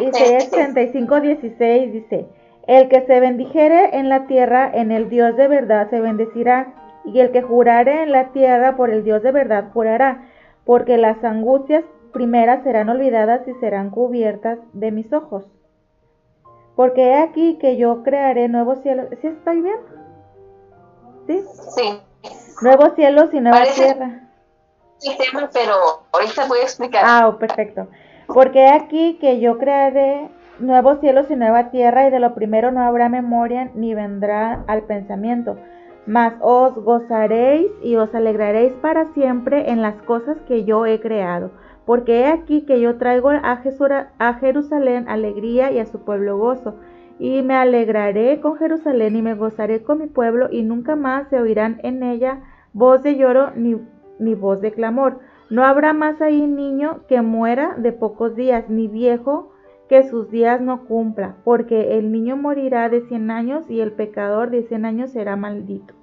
Isaías 0.00 0.44
65, 0.44 1.20
16 1.20 1.92
dice, 1.92 2.28
el 2.68 2.88
que 2.88 3.04
se 3.06 3.18
bendijere 3.18 3.98
en 3.98 4.08
la 4.08 4.28
tierra, 4.28 4.70
en 4.72 4.92
el 4.92 5.08
Dios 5.08 5.36
de 5.36 5.48
verdad 5.48 5.90
se 5.90 6.00
bendecirá, 6.00 6.74
y 7.04 7.18
el 7.18 7.32
que 7.32 7.42
jurare 7.42 8.04
en 8.04 8.12
la 8.12 8.28
tierra, 8.28 8.76
por 8.76 8.90
el 8.90 9.02
Dios 9.02 9.24
de 9.24 9.32
verdad 9.32 9.72
jurará, 9.72 10.28
porque 10.64 10.96
las 10.96 11.24
angustias 11.24 11.82
primeras 12.12 12.62
serán 12.62 12.88
olvidadas 12.88 13.48
y 13.48 13.54
serán 13.54 13.90
cubiertas 13.90 14.60
de 14.72 14.92
mis 14.92 15.12
ojos. 15.12 15.44
Porque 16.76 17.08
he 17.08 17.16
aquí 17.16 17.58
que 17.58 17.76
yo 17.76 18.04
crearé 18.04 18.48
nuevos 18.48 18.80
cielos. 18.82 19.06
¿Sí 19.20 19.26
estoy 19.26 19.62
bien? 19.62 19.78
¿Sí? 21.26 21.42
Sí. 21.74 22.00
Nuevos 22.62 22.94
cielos 22.94 23.34
y 23.34 23.40
nueva 23.40 23.64
tierra 23.74 24.28
tema, 25.00 25.48
pero 25.52 25.74
ahorita 26.12 26.46
voy 26.46 26.60
a 26.60 26.62
explicar. 26.62 27.02
Ah, 27.06 27.28
oh, 27.28 27.38
perfecto. 27.38 27.88
Porque 28.26 28.66
aquí 28.66 29.18
que 29.20 29.40
yo 29.40 29.58
crearé 29.58 30.28
nuevos 30.60 31.00
cielos 31.00 31.30
y 31.30 31.36
nueva 31.36 31.70
tierra, 31.70 32.06
y 32.06 32.10
de 32.10 32.20
lo 32.20 32.34
primero 32.34 32.70
no 32.70 32.80
habrá 32.80 33.08
memoria 33.08 33.70
ni 33.74 33.94
vendrá 33.94 34.64
al 34.66 34.82
pensamiento. 34.82 35.56
Mas 36.06 36.34
os 36.40 36.74
gozaréis 36.74 37.70
y 37.82 37.96
os 37.96 38.14
alegraréis 38.14 38.72
para 38.74 39.12
siempre 39.12 39.70
en 39.70 39.82
las 39.82 39.94
cosas 40.02 40.38
que 40.46 40.64
yo 40.64 40.86
he 40.86 41.00
creado, 41.00 41.50
porque 41.84 42.20
he 42.20 42.26
aquí 42.26 42.62
que 42.62 42.80
yo 42.80 42.96
traigo 42.96 43.30
a 43.30 44.34
Jerusalén 44.40 45.08
alegría 45.08 45.70
y 45.70 45.78
a 45.78 45.86
su 45.86 46.04
pueblo 46.04 46.38
gozo, 46.38 46.76
y 47.18 47.42
me 47.42 47.54
alegraré 47.54 48.40
con 48.40 48.56
Jerusalén 48.56 49.16
y 49.16 49.22
me 49.22 49.34
gozaré 49.34 49.82
con 49.82 49.98
mi 49.98 50.06
pueblo, 50.06 50.48
y 50.50 50.62
nunca 50.62 50.96
más 50.96 51.28
se 51.28 51.40
oirán 51.40 51.80
en 51.82 52.02
ella 52.02 52.40
voz 52.72 53.02
de 53.02 53.16
lloro 53.16 53.50
ni, 53.54 53.76
ni 54.18 54.34
voz 54.34 54.60
de 54.60 54.72
clamor. 54.72 55.18
No 55.50 55.64
habrá 55.64 55.92
más 55.92 56.20
ahí 56.20 56.46
niño 56.46 57.00
que 57.08 57.22
muera 57.22 57.74
de 57.76 57.92
pocos 57.92 58.36
días, 58.36 58.68
ni 58.68 58.86
viejo 58.86 59.52
que 59.88 60.02
sus 60.08 60.30
días 60.30 60.60
no 60.60 60.84
cumpla, 60.84 61.36
porque 61.44 61.98
el 61.98 62.12
niño 62.12 62.36
morirá 62.36 62.88
de 62.88 63.00
cien 63.02 63.30
años 63.30 63.70
y 63.70 63.80
el 63.80 63.92
pecador 63.92 64.50
de 64.50 64.62
cien 64.64 64.84
años 64.84 65.10
será 65.10 65.36
maldito. 65.36 65.94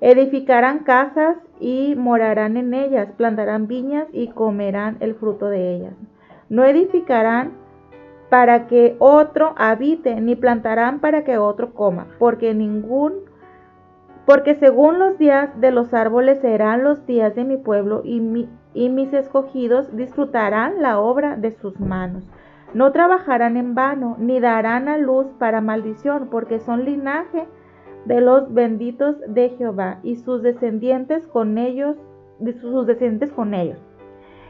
Edificarán 0.00 0.80
casas 0.80 1.36
y 1.60 1.94
morarán 1.96 2.56
en 2.56 2.74
ellas, 2.74 3.12
plantarán 3.16 3.66
viñas 3.68 4.06
y 4.12 4.28
comerán 4.28 4.96
el 5.00 5.14
fruto 5.14 5.48
de 5.48 5.76
ellas. 5.76 5.94
No 6.48 6.64
edificarán 6.64 7.52
para 8.28 8.66
que 8.66 8.96
otro 8.98 9.54
habite, 9.56 10.20
ni 10.20 10.34
plantarán 10.34 11.00
para 11.00 11.24
que 11.24 11.38
otro 11.38 11.72
coma, 11.72 12.08
porque 12.18 12.54
ningún 12.54 13.12
porque 14.26 14.54
según 14.54 14.98
los 14.98 15.18
días 15.18 15.50
de 15.60 15.70
los 15.70 15.92
árboles 15.92 16.40
serán 16.40 16.82
los 16.82 17.06
días 17.06 17.34
de 17.34 17.44
mi 17.44 17.58
pueblo 17.58 18.00
y, 18.04 18.48
y 18.72 18.88
mis 18.88 19.12
escogidos 19.12 19.94
disfrutarán 19.94 20.80
la 20.80 20.98
obra 20.98 21.36
de 21.36 21.52
sus 21.52 21.78
manos. 21.78 22.24
No 22.74 22.90
trabajarán 22.90 23.56
en 23.56 23.74
vano, 23.76 24.16
ni 24.18 24.40
darán 24.40 24.88
a 24.88 24.98
luz 24.98 25.26
para 25.38 25.60
maldición, 25.60 26.28
porque 26.28 26.58
son 26.58 26.84
linaje 26.84 27.46
de 28.04 28.20
los 28.20 28.52
benditos 28.52 29.16
de 29.28 29.50
Jehová 29.50 30.00
y 30.02 30.16
sus 30.16 30.42
descendientes 30.42 31.26
con 31.28 31.56
ellos, 31.56 31.96
sus 32.60 32.86
descendientes 32.86 33.32
con 33.32 33.54
ellos. 33.54 33.78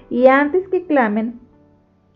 Y 0.08 0.26
antes 0.26 0.66
que 0.68 0.86
clamen, 0.86 1.40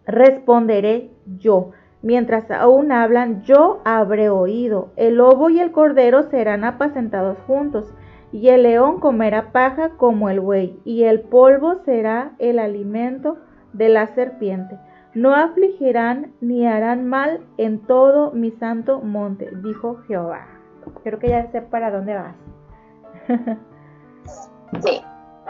responderé 0.06 1.10
yo. 1.38 1.72
Mientras 2.00 2.50
aún 2.50 2.90
hablan, 2.90 3.42
yo 3.42 3.80
habré 3.84 4.30
oído. 4.30 4.92
El 4.96 5.16
lobo 5.16 5.50
y 5.50 5.60
el 5.60 5.72
cordero 5.72 6.22
serán 6.22 6.64
apacentados 6.64 7.38
juntos, 7.46 7.94
y 8.32 8.48
el 8.48 8.62
león 8.62 8.98
comerá 9.00 9.52
paja 9.52 9.90
como 9.90 10.30
el 10.30 10.40
buey, 10.40 10.80
y 10.84 11.04
el 11.04 11.20
polvo 11.20 11.76
será 11.84 12.32
el 12.38 12.58
alimento 12.58 13.36
de 13.72 13.88
la 13.90 14.06
serpiente. 14.06 14.78
No 15.14 15.34
afligirán 15.34 16.32
ni 16.40 16.66
harán 16.66 17.08
mal 17.08 17.40
en 17.56 17.80
todo 17.80 18.30
mi 18.32 18.50
santo 18.52 19.00
monte, 19.00 19.50
dijo 19.62 20.00
Jehová. 20.06 20.46
Creo 21.02 21.18
que 21.18 21.28
ya 21.28 21.50
sé 21.50 21.62
para 21.62 21.90
dónde 21.90 22.14
vas. 22.14 22.34
sí, 24.82 25.02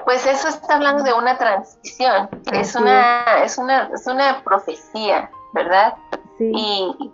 pues 0.05 0.27
eso 0.27 0.49
está 0.49 0.77
hablando 0.77 1.03
de 1.03 1.13
una 1.13 1.37
transición, 1.37 2.29
es 2.53 2.75
una, 2.75 3.43
es 3.45 3.59
una, 3.59 3.91
es 3.93 4.07
una 4.07 4.43
profecía, 4.43 5.31
¿verdad? 5.53 5.95
Sí. 6.39 6.51
Y 6.55 7.13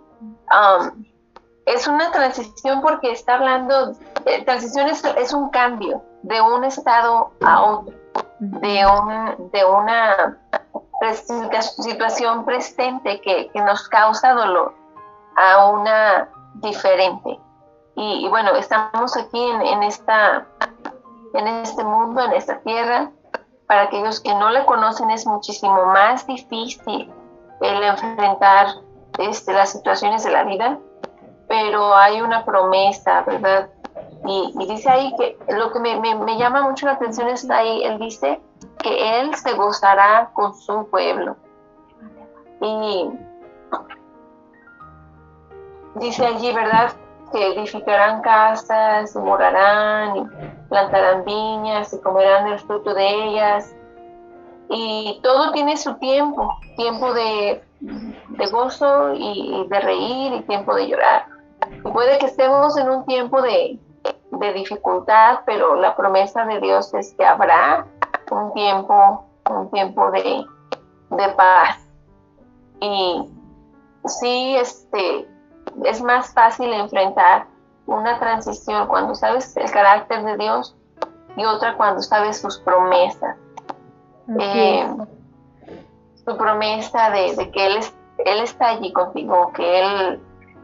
um, 0.49 1.05
es 1.65 1.87
una 1.87 2.11
transición 2.11 2.81
porque 2.81 3.11
está 3.11 3.35
hablando, 3.35 3.91
eh, 4.25 4.45
transición 4.45 4.87
es, 4.87 5.33
un 5.33 5.49
cambio 5.49 6.03
de 6.23 6.39
un 6.41 6.63
estado 6.63 7.31
a 7.41 7.61
otro, 7.63 7.93
de, 8.39 8.85
un, 8.85 9.51
de 9.51 9.65
una 9.65 10.37
situación 11.13 12.45
presente 12.45 13.21
que, 13.21 13.51
nos 13.55 13.87
causa 13.89 14.33
dolor 14.33 14.73
a 15.35 15.67
una 15.67 16.29
diferente. 16.55 17.39
Y, 17.95 18.27
bueno, 18.29 18.51
estamos 18.55 19.15
aquí 19.15 19.41
en, 19.41 19.83
esta, 19.83 20.45
en 21.33 21.47
este 21.47 21.83
mundo, 21.83 22.21
en 22.23 22.33
esta 22.33 22.59
tierra. 22.59 23.11
Para 23.67 23.83
aquellos 23.83 24.19
que 24.19 24.33
no 24.35 24.49
le 24.49 24.65
conocen 24.65 25.09
es 25.09 25.25
muchísimo 25.25 25.85
más 25.87 26.27
difícil 26.27 27.11
el 27.61 27.83
enfrentar 27.83 28.67
este, 29.17 29.53
las 29.53 29.71
situaciones 29.71 30.23
de 30.23 30.31
la 30.31 30.43
vida, 30.43 30.77
pero 31.47 31.95
hay 31.95 32.21
una 32.21 32.43
promesa, 32.43 33.21
¿verdad? 33.21 33.69
Y, 34.27 34.53
dice 34.67 34.89
ahí 34.89 35.13
que 35.17 35.37
lo 35.49 35.71
que 35.71 35.79
me, 35.79 35.99
me, 35.99 36.37
llama 36.37 36.63
mucho 36.63 36.85
la 36.85 36.93
atención 36.93 37.27
es 37.29 37.49
ahí, 37.49 37.83
él 37.83 37.99
dice 37.99 38.41
que 38.85 39.19
él 39.19 39.33
se 39.35 39.53
gozará 39.53 40.29
con 40.33 40.53
su 40.53 40.87
pueblo. 40.89 41.35
Y 42.61 43.09
dice 45.95 46.25
allí, 46.25 46.53
¿verdad? 46.53 46.93
Que 47.31 47.53
edificarán 47.53 48.21
casas, 48.21 49.15
y 49.15 49.19
morarán, 49.19 50.17
y 50.17 50.69
plantarán 50.69 51.25
viñas, 51.25 51.93
y 51.93 52.01
comerán 52.01 52.47
el 52.47 52.59
fruto 52.59 52.93
de 52.93 53.09
ellas. 53.09 53.75
Y 54.69 55.19
todo 55.23 55.51
tiene 55.51 55.77
su 55.77 55.95
tiempo, 55.95 56.55
tiempo 56.77 57.11
de 57.13 57.65
de 57.81 58.47
gozo 58.47 59.13
y 59.13 59.65
de 59.69 59.79
reír 59.79 60.33
y 60.33 60.41
tiempo 60.43 60.75
de 60.75 60.87
llorar. 60.87 61.25
puede 61.83 62.17
que 62.17 62.27
estemos 62.27 62.77
en 62.77 62.89
un 62.89 63.05
tiempo 63.05 63.41
de, 63.41 63.79
dificultad, 64.53 65.39
pero 65.45 65.75
la 65.75 65.95
promesa 65.95 66.45
de 66.45 66.59
Dios 66.59 66.93
es 66.93 67.13
que 67.17 67.25
habrá 67.25 67.87
un 68.31 68.53
tiempo, 68.53 69.25
un 69.49 69.71
tiempo 69.71 70.11
de, 70.11 70.45
paz. 71.35 71.79
Y 72.81 73.29
sí, 74.05 74.55
este, 74.57 75.27
es 75.83 76.01
más 76.01 76.33
fácil 76.33 76.71
enfrentar 76.73 77.47
una 77.85 78.19
transición 78.19 78.87
cuando 78.87 79.15
sabes 79.15 79.55
el 79.57 79.69
carácter 79.71 80.23
de 80.23 80.37
Dios 80.37 80.75
y 81.37 81.45
otra 81.45 81.75
cuando 81.77 82.01
sabes 82.01 82.41
sus 82.41 82.59
promesas 82.59 83.37
su 86.25 86.37
promesa 86.37 87.11
de, 87.11 87.51
que 87.51 87.65
él, 87.65 87.79
él 88.25 88.39
está 88.39 88.69
allí 88.69 88.91
contigo, 88.91 89.51
que 89.53 89.79
Él 89.79 90.19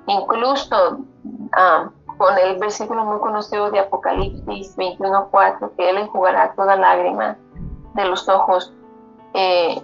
incluso 0.08 1.00
ah, 1.54 1.90
con 2.18 2.38
el 2.38 2.58
versículo 2.58 3.06
muy 3.06 3.20
conocido 3.20 3.70
de 3.72 3.80
Apocalipsis 3.80 4.76
21.4, 4.78 5.72
que 5.76 5.90
Él 5.90 5.98
enjugará 5.98 6.54
toda 6.54 6.76
lágrima 6.76 7.38
de 7.94 8.06
los 8.06 8.28
ojos. 8.30 8.74
Eh, 9.34 9.82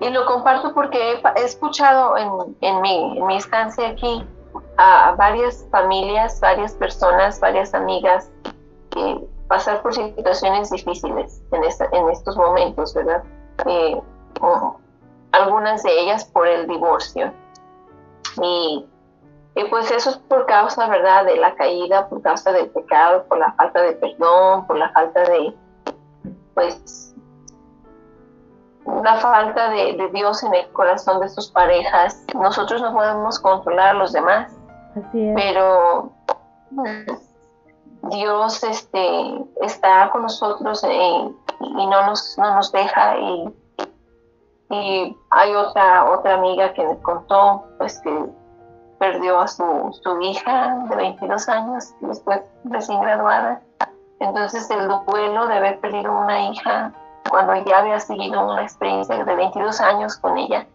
y 0.00 0.08
lo 0.10 0.24
comparto 0.26 0.72
porque 0.74 1.20
he, 1.36 1.44
escuchado 1.44 2.16
en, 2.16 2.56
en, 2.60 2.80
mi, 2.80 3.18
en 3.18 3.26
mi 3.26 3.36
estancia 3.36 3.88
aquí 3.88 4.26
a 4.78 5.12
varias 5.12 5.66
familias, 5.70 6.40
varias 6.40 6.72
personas, 6.74 7.38
varias 7.38 7.74
amigas 7.74 8.30
pasar 9.50 9.82
por 9.82 9.92
situaciones 9.92 10.70
difíciles 10.70 11.42
en, 11.50 11.64
esta, 11.64 11.88
en 11.92 12.08
estos 12.08 12.36
momentos, 12.36 12.94
¿verdad? 12.94 13.24
Eh, 13.66 14.00
algunas 15.32 15.82
de 15.82 16.00
ellas 16.00 16.24
por 16.24 16.46
el 16.46 16.68
divorcio. 16.68 17.32
Y, 18.40 18.86
pues 19.68 19.90
eso 19.90 20.10
es 20.10 20.16
por 20.16 20.46
causa, 20.46 20.86
¿verdad?, 20.88 21.24
de 21.24 21.36
la 21.36 21.54
caída, 21.56 22.08
por 22.08 22.22
causa 22.22 22.52
del 22.52 22.70
pecado, 22.70 23.24
por 23.24 23.38
la 23.38 23.52
falta 23.54 23.82
de 23.82 23.92
perdón, 23.92 24.66
por 24.66 24.78
la 24.78 24.90
falta 24.90 25.22
de, 25.24 25.54
pues, 26.54 27.09
la 28.86 29.16
falta 29.16 29.70
de, 29.70 30.10
Dios 30.12 30.42
en 30.42 30.54
el 30.54 30.68
corazón 30.72 31.20
de 31.20 31.28
sus 31.28 31.50
parejas. 31.50 32.24
Nosotros 32.34 32.80
no 32.82 32.92
podemos 32.92 33.38
controlar 33.38 33.90
a 33.90 33.94
los 33.94 34.12
demás, 34.12 34.52
pero 35.12 36.10
Dios 38.10 38.62
este, 38.64 39.44
está 39.62 40.10
con 40.10 40.22
nosotros 40.22 40.82
y 40.84 41.86
no 41.86 42.06
nos, 42.06 42.36
no 42.38 42.54
nos 42.54 42.72
deja 42.72 43.18
y 43.18 43.54
y 44.70 45.16
hay 45.30 45.54
otra, 45.54 46.10
otra 46.10 46.34
amiga 46.34 46.72
que 46.72 46.86
me 46.86 46.96
contó 46.98 47.64
pues 47.78 48.00
que 48.00 48.26
perdió 48.98 49.40
a 49.40 49.48
su, 49.48 49.98
su 50.00 50.20
hija 50.20 50.84
de 50.88 50.96
22 50.96 51.48
años, 51.48 51.92
después 52.00 52.40
recién 52.64 53.00
graduada. 53.00 53.60
Entonces 54.20 54.70
el 54.70 54.86
duelo 55.06 55.46
de 55.48 55.54
haber 55.54 55.80
perdido 55.80 56.12
una 56.12 56.50
hija 56.50 56.92
cuando 57.30 57.54
ya 57.64 57.78
había 57.78 58.00
seguido 58.00 58.46
una 58.46 58.62
experiencia 58.62 59.24
de 59.24 59.34
22 59.34 59.80
años 59.80 60.16
con 60.16 60.36
ella, 60.36 60.66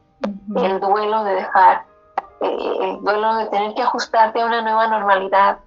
el 0.56 0.80
duelo 0.80 1.24
de 1.24 1.36
dejar, 1.36 1.86
eh, 2.42 2.78
el 2.82 3.04
duelo 3.04 3.36
de 3.36 3.46
tener 3.48 3.74
que 3.76 3.82
ajustarte 3.82 4.42
a 4.42 4.46
una 4.46 4.62
nueva 4.62 4.88
normalidad, 4.88 5.60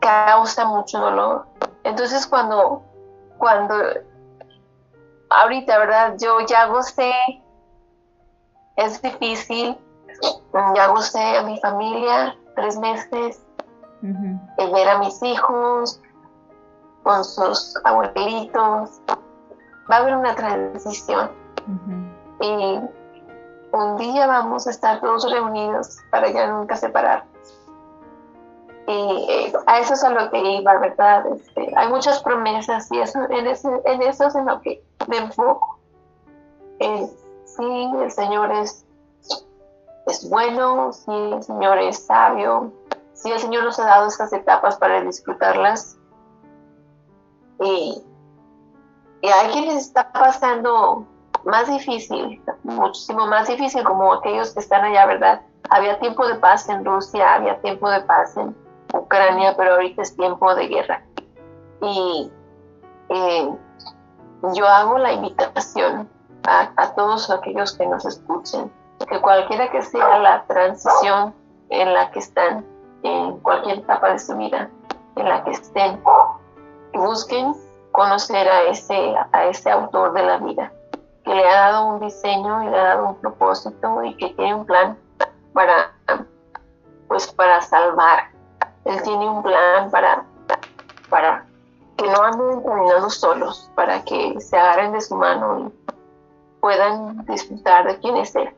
causa 0.00 0.64
mucho 0.66 0.98
dolor. 0.98 1.46
Entonces 1.84 2.26
cuando, 2.26 2.82
cuando 3.38 3.74
ahorita, 5.30 5.78
¿verdad? 5.78 6.14
Yo 6.18 6.40
ya 6.46 6.66
gocé, 6.66 7.12
es 8.76 9.00
difícil, 9.02 9.76
ya 10.74 10.86
gocé 10.88 11.38
a 11.38 11.42
mi 11.42 11.58
familia 11.60 12.36
tres 12.54 12.78
meses, 12.78 13.42
el 14.02 14.72
ver 14.72 14.88
a 14.88 14.98
mis 14.98 15.22
hijos 15.22 16.00
con 17.02 17.24
sus 17.24 17.74
abuelitos, 17.84 19.00
va 19.92 19.96
a 19.96 20.00
haber 20.00 20.16
una 20.16 20.34
transición 20.34 21.30
y 22.40 22.80
un 23.72 23.96
día 23.98 24.26
vamos 24.26 24.66
a 24.66 24.70
estar 24.70 25.00
todos 25.00 25.30
reunidos 25.30 25.98
para 26.10 26.30
ya 26.30 26.46
nunca 26.46 26.76
separarnos. 26.76 27.28
Y 28.88 29.26
eh, 29.30 29.52
a 29.66 29.78
eso 29.78 29.94
es 29.94 30.02
a 30.02 30.10
lo 30.10 30.30
que 30.30 30.38
iba, 30.38 30.78
¿verdad? 30.78 31.26
Este, 31.26 31.72
hay 31.76 31.88
muchas 31.88 32.22
promesas 32.22 32.90
y 32.90 33.00
eso, 33.00 33.20
en, 33.30 33.46
en 33.46 34.02
eso 34.02 34.26
es 34.26 34.34
en 34.34 34.46
lo 34.46 34.60
que 34.60 34.82
me 35.08 35.18
enfoco. 35.18 35.78
eh, 36.80 37.06
sí, 37.44 37.90
el 38.02 38.10
Señor 38.10 38.50
es, 38.50 38.84
es 40.06 40.28
bueno, 40.28 40.92
sí, 40.92 41.12
el 41.12 41.42
Señor 41.42 41.78
es 41.78 42.06
sabio, 42.06 42.72
sí, 43.12 43.30
el 43.30 43.38
Señor 43.38 43.64
nos 43.64 43.78
ha 43.78 43.84
dado 43.84 44.08
estas 44.08 44.32
etapas 44.32 44.76
para 44.76 45.02
disfrutarlas. 45.02 45.96
Y, 47.60 48.02
y 49.22 49.28
hay 49.28 49.52
quienes 49.52 49.86
está 49.86 50.12
pasando 50.12 51.06
más 51.44 51.68
difícil, 51.68 52.42
muchísimo 52.64 53.26
más 53.26 53.46
difícil, 53.46 53.84
como 53.84 54.14
aquellos 54.14 54.52
que 54.52 54.60
están 54.60 54.84
allá, 54.84 55.06
¿verdad? 55.06 55.40
Había 55.70 55.98
tiempo 56.00 56.26
de 56.26 56.34
paz 56.34 56.68
en 56.68 56.84
Rusia, 56.84 57.34
había 57.34 57.60
tiempo 57.60 57.88
de 57.88 58.00
paz 58.00 58.36
en 58.36 58.54
Ucrania, 58.92 59.54
pero 59.56 59.74
ahorita 59.74 60.02
es 60.02 60.16
tiempo 60.16 60.52
de 60.56 60.66
guerra. 60.66 61.04
Y 61.82 62.32
eh, 63.10 63.54
yo 64.54 64.66
hago 64.66 64.98
la 64.98 65.12
invitación 65.12 66.08
a, 66.44 66.92
todos 66.96 67.30
aquellos 67.30 67.76
que 67.78 67.86
nos 67.86 68.04
escuchen, 68.04 68.72
que 69.08 69.20
cualquiera 69.20 69.70
que 69.70 69.82
sea 69.82 70.18
la 70.18 70.44
transición 70.46 71.32
en 71.70 71.94
la 71.94 72.10
que 72.10 72.18
están, 72.18 72.66
en 73.04 73.38
cualquier 73.38 73.78
etapa 73.78 74.10
de 74.10 74.18
su 74.18 74.36
vida, 74.36 74.68
en 75.14 75.28
la 75.28 75.44
que 75.44 75.52
estén, 75.52 76.02
busquen 76.92 77.54
conocer 77.92 78.48
a 78.48 78.62
ese, 78.64 79.14
a 79.32 79.46
ese 79.46 79.70
autor 79.70 80.12
de 80.14 80.22
la 80.22 80.38
vida, 80.38 80.72
que 81.24 81.34
le 81.34 81.48
ha 81.48 81.70
dado 81.70 81.86
un 81.86 82.00
diseño 82.00 82.64
y 82.64 82.70
le 82.70 82.78
ha 82.78 82.84
dado 82.84 83.08
un 83.10 83.16
propósito 83.16 84.02
y 84.02 84.16
que 84.16 84.30
tiene 84.30 84.54
un 84.54 84.66
plan 84.66 84.98
para, 85.52 85.92
pues, 87.08 87.32
para 87.32 87.60
salvar. 87.60 88.30
Él 88.84 89.00
tiene 89.02 89.28
un 89.28 89.42
plan 89.42 89.90
para, 89.90 90.24
para 91.08 91.46
que 91.96 92.10
no 92.10 92.22
anden 92.22 92.62
caminando 92.62 93.10
solos, 93.10 93.70
para 93.74 94.02
que 94.02 94.40
se 94.40 94.56
agarren 94.56 94.92
de 94.92 95.00
su 95.00 95.14
mano 95.14 95.68
y 95.68 95.92
puedan 96.60 97.24
disfrutar 97.26 97.86
de 97.86 97.98
quién 97.98 98.16
es 98.16 98.34
Él. 98.34 98.50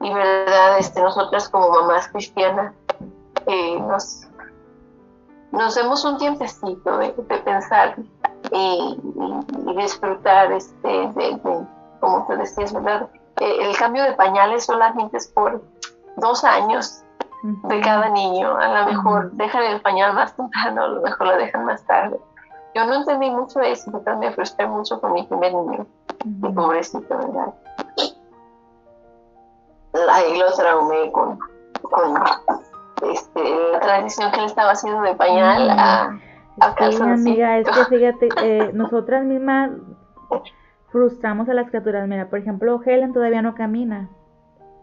Y 0.00 0.12
verdad, 0.12 0.78
este, 0.78 1.00
nosotras 1.00 1.48
como 1.48 1.70
mamás 1.70 2.08
cristianas 2.08 2.74
eh, 3.46 3.78
nos, 3.80 4.26
nos 5.52 5.74
demos 5.74 6.04
un 6.04 6.18
tiempecito 6.18 6.98
de, 6.98 7.10
pensar 7.44 7.96
y, 8.54 9.00
disfrutar, 9.76 10.52
este, 10.52 10.88
de, 10.88 11.40
como 12.00 12.26
te 12.26 12.36
decías, 12.36 12.72
¿verdad? 12.72 13.08
Eh, 13.40 13.56
el 13.60 13.76
cambio 13.76 14.04
de 14.04 14.12
pañales 14.12 14.64
solamente 14.64 15.16
es 15.16 15.26
por 15.26 15.60
dos 16.16 16.44
años 16.44 17.02
de 17.42 17.80
cada 17.80 18.08
niño. 18.10 18.56
A 18.56 18.80
lo 18.80 18.86
mejor 18.86 19.32
dejan 19.32 19.64
el 19.64 19.80
pañal 19.80 20.14
más 20.14 20.34
temprano, 20.36 20.84
a 20.84 20.88
lo 20.88 21.02
mejor 21.02 21.26
lo 21.26 21.36
dejan 21.36 21.64
más 21.64 21.84
tarde. 21.84 22.18
Yo 22.74 22.84
no 22.86 22.94
entendí 22.94 23.30
mucho 23.30 23.60
eso, 23.60 23.90
me 24.18 24.32
frustré 24.32 24.66
mucho 24.66 25.00
con 25.00 25.12
mi 25.12 25.24
primer 25.24 25.52
niño, 25.52 25.86
mi 26.24 26.52
pobrecito, 26.52 27.06
¿verdad? 27.08 27.54
Ahí 30.10 30.38
lo 30.38 30.52
traumé 30.52 31.12
con, 31.12 31.38
con 31.82 32.20
este, 33.10 33.72
la 33.72 33.80
transición 33.80 34.32
que 34.32 34.40
le 34.40 34.46
estaba 34.46 34.72
haciendo 34.72 35.02
de 35.02 35.14
pañal 35.14 35.70
a 35.70 36.18
sí, 36.90 37.02
amiga, 37.02 37.58
es 37.58 37.68
que 37.68 37.96
fíjate, 37.96 38.28
eh, 38.42 38.70
nosotras 38.72 39.24
mismas 39.24 39.72
frustramos 40.90 41.48
a 41.48 41.54
las 41.54 41.68
criaturas. 41.68 42.08
Mira, 42.08 42.30
por 42.30 42.38
ejemplo, 42.38 42.80
Helen 42.84 43.12
todavía 43.12 43.42
no 43.42 43.54
camina 43.54 44.10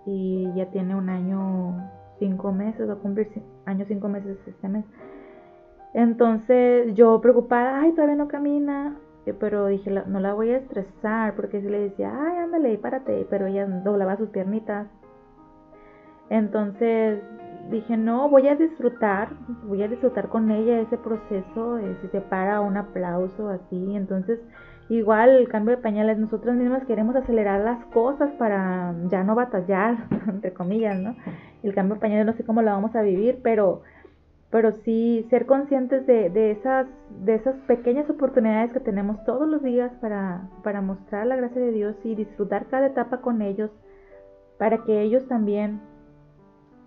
y 0.06 0.52
ya 0.56 0.66
tiene 0.72 0.96
un 0.96 1.10
año, 1.10 1.90
cinco 2.20 2.52
meses, 2.52 2.90
va 2.90 2.94
a 2.94 2.98
cumplir 2.98 3.30
año, 3.66 3.86
cinco 3.88 4.10
meses 4.10 4.38
este 4.46 4.68
mes. 4.68 4.86
Entonces 5.94 6.94
yo 6.96 7.20
preocupada, 7.22 7.82
ay, 7.82 7.92
todavía 7.92 8.16
no 8.16 8.28
camina, 8.28 8.98
eh, 9.26 9.34
pero 9.34 9.68
dije, 9.68 9.90
no 9.90 10.20
la 10.20 10.34
voy 10.34 10.52
a 10.52 10.58
estresar, 10.58 11.36
porque 11.36 11.62
si 11.62 11.70
le 11.70 11.80
decía, 11.80 12.12
ay, 12.14 12.38
ándale, 12.40 12.78
párate, 12.78 13.26
pero 13.30 13.48
ella 13.48 13.66
doblaba 13.66 14.18
sus 14.18 14.30
piernitas. 14.30 14.88
Entonces 16.30 17.22
dije, 17.72 17.98
no, 17.98 18.30
voy 18.30 18.48
a 18.48 18.56
disfrutar, 18.56 19.30
voy 19.64 19.82
a 19.82 19.88
disfrutar 19.88 20.30
con 20.30 20.52
ella 20.52 20.80
ese 20.80 20.98
proceso, 20.98 21.78
eh, 21.80 21.98
si 22.02 22.08
se 22.10 22.22
para 22.22 22.62
un 22.62 22.78
aplauso 22.78 23.50
así, 23.50 23.96
entonces 23.96 24.40
igual 24.90 25.30
el 25.30 25.48
cambio 25.48 25.76
de 25.76 25.82
pañales, 25.82 26.18
nosotros 26.18 26.56
mismas 26.56 26.86
queremos 26.86 27.16
acelerar 27.16 27.62
las 27.62 27.84
cosas 27.86 28.30
para 28.34 28.94
ya 29.10 29.24
no 29.24 29.36
batallar, 29.36 29.98
entre 30.28 30.54
comillas, 30.54 31.00
¿no? 31.00 31.16
El 31.64 31.74
cambio 31.74 31.96
de 31.96 32.02
pañales 32.02 32.26
no 32.26 32.34
sé 32.34 32.44
cómo 32.44 32.62
lo 32.62 32.72
vamos 32.72 32.96
a 32.96 33.02
vivir, 33.02 33.40
pero 33.42 33.82
pero 34.52 34.74
sí 34.84 35.26
ser 35.30 35.46
conscientes 35.46 36.06
de, 36.06 36.52
esas, 36.52 36.86
de 37.24 37.36
esas 37.36 37.56
pequeñas 37.68 38.10
oportunidades 38.10 38.74
que 38.74 38.82
tenemos 38.82 39.24
todos 39.24 39.48
los 39.48 39.64
días 39.64 39.94
para, 40.02 40.50
para 40.62 40.82
mostrar 40.82 41.26
la 41.26 41.38
gracia 41.38 41.62
de 41.62 41.72
Dios 41.72 41.96
y 42.04 42.16
disfrutar 42.16 42.66
cada 42.66 42.88
etapa 42.88 43.22
con 43.22 43.42
ellos, 43.42 43.72
para 44.58 44.80
que 44.84 45.02
ellos 45.02 45.26
también 45.30 45.80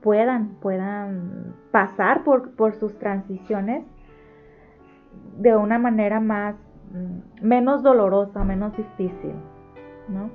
puedan, 0.05 0.57
puedan 0.61 1.55
pasar 1.73 2.25
por, 2.25 2.55
por 2.57 2.75
sus 2.75 2.99
transiciones 2.99 3.87
de 5.39 5.57
una 5.57 5.79
manera 5.79 6.21
más, 6.21 6.57
mm, 6.93 7.47
menos 7.47 7.83
dolorosa, 7.83 8.45
menos 8.45 8.77
difícil, 8.77 9.33
¿no? 10.09 10.29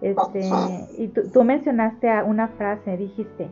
Este, 0.00 0.48
y 0.96 1.08
tú, 1.08 1.42
mencionaste 1.42 2.10
una 2.22 2.46
frase, 2.48 2.96
dijiste, 2.96 3.50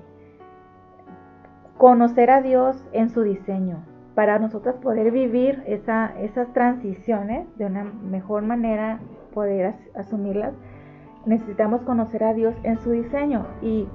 conocer 1.76 2.30
a 2.30 2.40
Dios 2.40 2.82
en 2.92 3.10
su 3.10 3.22
diseño, 3.22 3.84
para 4.14 4.38
nosotros 4.38 4.76
poder 4.76 5.10
vivir 5.10 5.64
esa, 5.66 6.12
esas 6.20 6.52
transiciones 6.52 7.44
de 7.58 7.66
una 7.66 7.84
mejor 7.84 8.44
manera, 8.44 9.00
poder 9.34 9.74
asumirlas, 9.96 10.54
necesitamos 11.26 11.82
conocer 11.82 12.22
a 12.24 12.34
Dios 12.34 12.54
en 12.62 12.78
su 12.78 12.92
diseño. 12.92 13.46
Y 13.60 13.86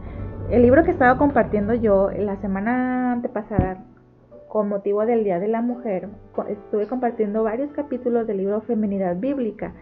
el 0.49 0.61
libro 0.61 0.83
que 0.83 0.91
estaba 0.91 1.17
compartiendo 1.17 1.73
yo 1.73 2.09
la 2.11 2.35
semana 2.41 3.13
antepasada, 3.13 3.83
con 4.47 4.69
motivo 4.69 5.05
del 5.05 5.23
Día 5.23 5.39
de 5.39 5.47
la 5.47 5.61
Mujer, 5.61 6.09
estuve 6.47 6.87
compartiendo 6.87 7.43
varios 7.43 7.71
capítulos 7.71 8.27
del 8.27 8.37
libro 8.37 8.61
Feminidad 8.61 9.15
Bíblica. 9.15 9.73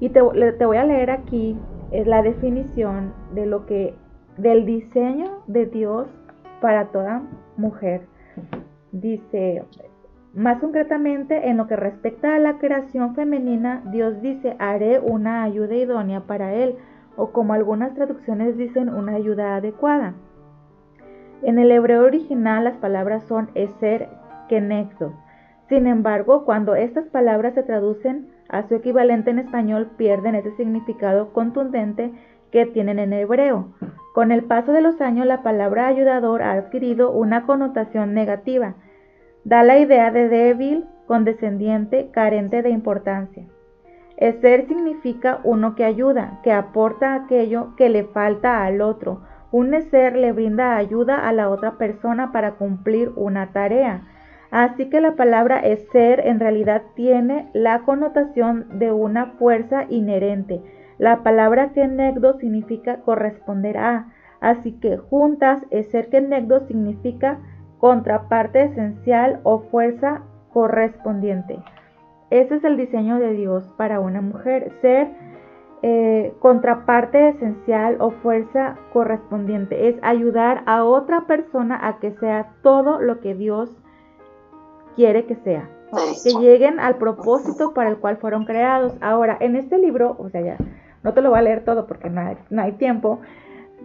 Y 0.00 0.10
te, 0.10 0.20
te 0.58 0.66
voy 0.66 0.76
a 0.76 0.84
leer 0.84 1.10
aquí 1.10 1.56
la 1.92 2.22
definición 2.22 3.14
de 3.34 3.46
lo 3.46 3.64
que, 3.64 3.94
del 4.36 4.66
diseño 4.66 5.42
de 5.46 5.66
Dios 5.66 6.08
para 6.60 6.88
toda 6.88 7.22
mujer. 7.56 8.02
Dice, 8.92 9.64
más 10.34 10.60
concretamente, 10.60 11.48
en 11.48 11.56
lo 11.56 11.66
que 11.66 11.76
respecta 11.76 12.34
a 12.34 12.38
la 12.38 12.58
creación 12.58 13.14
femenina, 13.14 13.82
Dios 13.92 14.20
dice, 14.22 14.56
haré 14.58 14.98
una 14.98 15.42
ayuda 15.42 15.74
idónea 15.74 16.20
para 16.20 16.54
él, 16.54 16.76
o 17.16 17.32
como 17.32 17.52
algunas 17.52 17.94
traducciones 17.94 18.56
dicen, 18.56 18.88
una 18.88 19.14
ayuda 19.14 19.56
adecuada. 19.56 20.14
En 21.42 21.58
el 21.58 21.70
hebreo 21.72 22.04
original 22.04 22.64
las 22.64 22.76
palabras 22.76 23.24
son 23.24 23.50
eser 23.54 24.08
kenexo. 24.48 25.12
Sin 25.68 25.86
embargo, 25.86 26.44
cuando 26.44 26.74
estas 26.74 27.06
palabras 27.08 27.54
se 27.54 27.62
traducen 27.62 28.28
a 28.48 28.68
su 28.68 28.74
equivalente 28.74 29.30
en 29.30 29.38
español, 29.38 29.90
pierden 29.96 30.34
ese 30.34 30.52
significado 30.52 31.32
contundente 31.32 32.12
que 32.50 32.66
tienen 32.66 32.98
en 32.98 33.12
hebreo. 33.12 33.72
Con 34.14 34.30
el 34.30 34.44
paso 34.44 34.72
de 34.72 34.82
los 34.82 35.00
años, 35.00 35.26
la 35.26 35.42
palabra 35.42 35.86
ayudador 35.86 36.42
ha 36.42 36.52
adquirido 36.52 37.10
una 37.10 37.46
connotación 37.46 38.12
negativa. 38.12 38.74
Da 39.44 39.62
la 39.62 39.78
idea 39.78 40.10
de 40.10 40.28
débil, 40.28 40.84
condescendiente, 41.06 42.10
carente 42.12 42.62
de 42.62 42.70
importancia. 42.70 43.46
Ser 44.18 44.66
significa 44.66 45.40
uno 45.44 45.74
que 45.74 45.84
ayuda, 45.84 46.40
que 46.42 46.52
aporta 46.52 47.14
aquello 47.14 47.74
que 47.76 47.88
le 47.88 48.04
falta 48.04 48.64
al 48.64 48.80
otro. 48.80 49.22
Un 49.50 49.80
ser 49.82 50.16
le 50.16 50.32
brinda 50.32 50.76
ayuda 50.76 51.28
a 51.28 51.32
la 51.32 51.50
otra 51.50 51.78
persona 51.78 52.32
para 52.32 52.52
cumplir 52.52 53.12
una 53.16 53.52
tarea. 53.52 54.02
Así 54.50 54.88
que 54.90 55.00
la 55.00 55.16
palabra 55.16 55.62
ser 55.90 56.26
en 56.26 56.40
realidad 56.40 56.82
tiene 56.94 57.50
la 57.54 57.80
connotación 57.80 58.78
de 58.78 58.92
una 58.92 59.26
fuerza 59.38 59.86
inherente, 59.88 60.62
la 61.02 61.24
palabra 61.24 61.72
kenegdo 61.72 62.38
significa 62.38 63.00
corresponder 63.00 63.76
a, 63.76 64.12
así 64.40 64.78
que 64.78 64.98
juntas 64.98 65.60
ser 65.90 66.10
kenegdo 66.10 66.60
significa 66.68 67.40
contraparte 67.78 68.62
esencial 68.62 69.40
o 69.42 69.62
fuerza 69.62 70.22
correspondiente. 70.52 71.58
Ese 72.32 72.54
es 72.54 72.64
el 72.64 72.78
diseño 72.78 73.18
de 73.18 73.34
Dios 73.34 73.62
para 73.76 74.00
una 74.00 74.22
mujer, 74.22 74.72
ser 74.80 75.08
eh, 75.82 76.32
contraparte 76.38 77.28
esencial 77.28 77.98
o 78.00 78.10
fuerza 78.10 78.78
correspondiente. 78.94 79.90
Es 79.90 79.96
ayudar 80.00 80.62
a 80.64 80.84
otra 80.84 81.26
persona 81.26 81.78
a 81.86 81.98
que 81.98 82.12
sea 82.12 82.54
todo 82.62 83.02
lo 83.02 83.20
que 83.20 83.34
Dios 83.34 83.70
quiere 84.96 85.26
que 85.26 85.34
sea. 85.44 85.68
Que 86.24 86.30
lleguen 86.40 86.80
al 86.80 86.96
propósito 86.96 87.74
para 87.74 87.90
el 87.90 87.98
cual 87.98 88.16
fueron 88.16 88.46
creados. 88.46 88.94
Ahora, 89.02 89.36
en 89.38 89.54
este 89.56 89.76
libro, 89.76 90.16
o 90.18 90.30
sea, 90.30 90.40
ya 90.40 90.56
no 91.02 91.12
te 91.12 91.20
lo 91.20 91.28
voy 91.28 91.38
a 91.38 91.42
leer 91.42 91.64
todo 91.64 91.86
porque 91.86 92.08
no 92.08 92.22
hay, 92.22 92.38
no 92.48 92.62
hay 92.62 92.72
tiempo. 92.72 93.20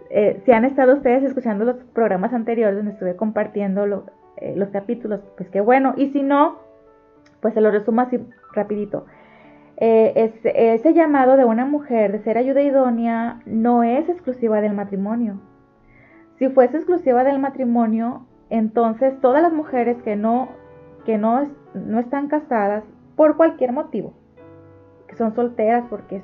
Eh, 0.08 0.40
si 0.46 0.52
han 0.52 0.64
estado 0.64 0.94
ustedes 0.94 1.22
escuchando 1.22 1.66
los 1.66 1.76
programas 1.92 2.32
anteriores 2.32 2.78
donde 2.78 2.92
estuve 2.92 3.14
compartiendo 3.14 4.06
eh, 4.38 4.54
los 4.56 4.70
capítulos, 4.70 5.20
pues 5.36 5.50
qué 5.50 5.60
bueno. 5.60 5.92
Y 5.98 6.12
si 6.12 6.22
no, 6.22 6.66
pues 7.40 7.54
se 7.54 7.60
lo 7.60 7.70
resumo 7.70 8.00
así 8.02 8.18
rapidito. 8.52 9.06
eh, 9.76 10.32
ese 10.74 10.92
llamado 10.94 11.36
de 11.36 11.44
una 11.44 11.64
mujer 11.64 12.12
de 12.12 12.18
ser 12.20 12.36
ayuda 12.38 12.62
idónea 12.62 13.40
no 13.46 13.82
es 13.84 14.08
exclusiva 14.08 14.60
del 14.60 14.74
matrimonio. 14.74 15.40
Si 16.38 16.48
fuese 16.48 16.76
exclusiva 16.76 17.24
del 17.24 17.38
matrimonio, 17.38 18.26
entonces 18.50 19.20
todas 19.20 19.42
las 19.42 19.52
mujeres 19.52 20.00
que 20.02 20.16
no, 20.16 20.48
que 21.04 21.18
no, 21.18 21.48
no 21.74 21.98
están 21.98 22.28
casadas 22.28 22.84
por 23.16 23.36
cualquier 23.36 23.72
motivo, 23.72 24.12
que 25.08 25.16
son 25.16 25.34
solteras 25.34 25.84
porque 25.90 26.22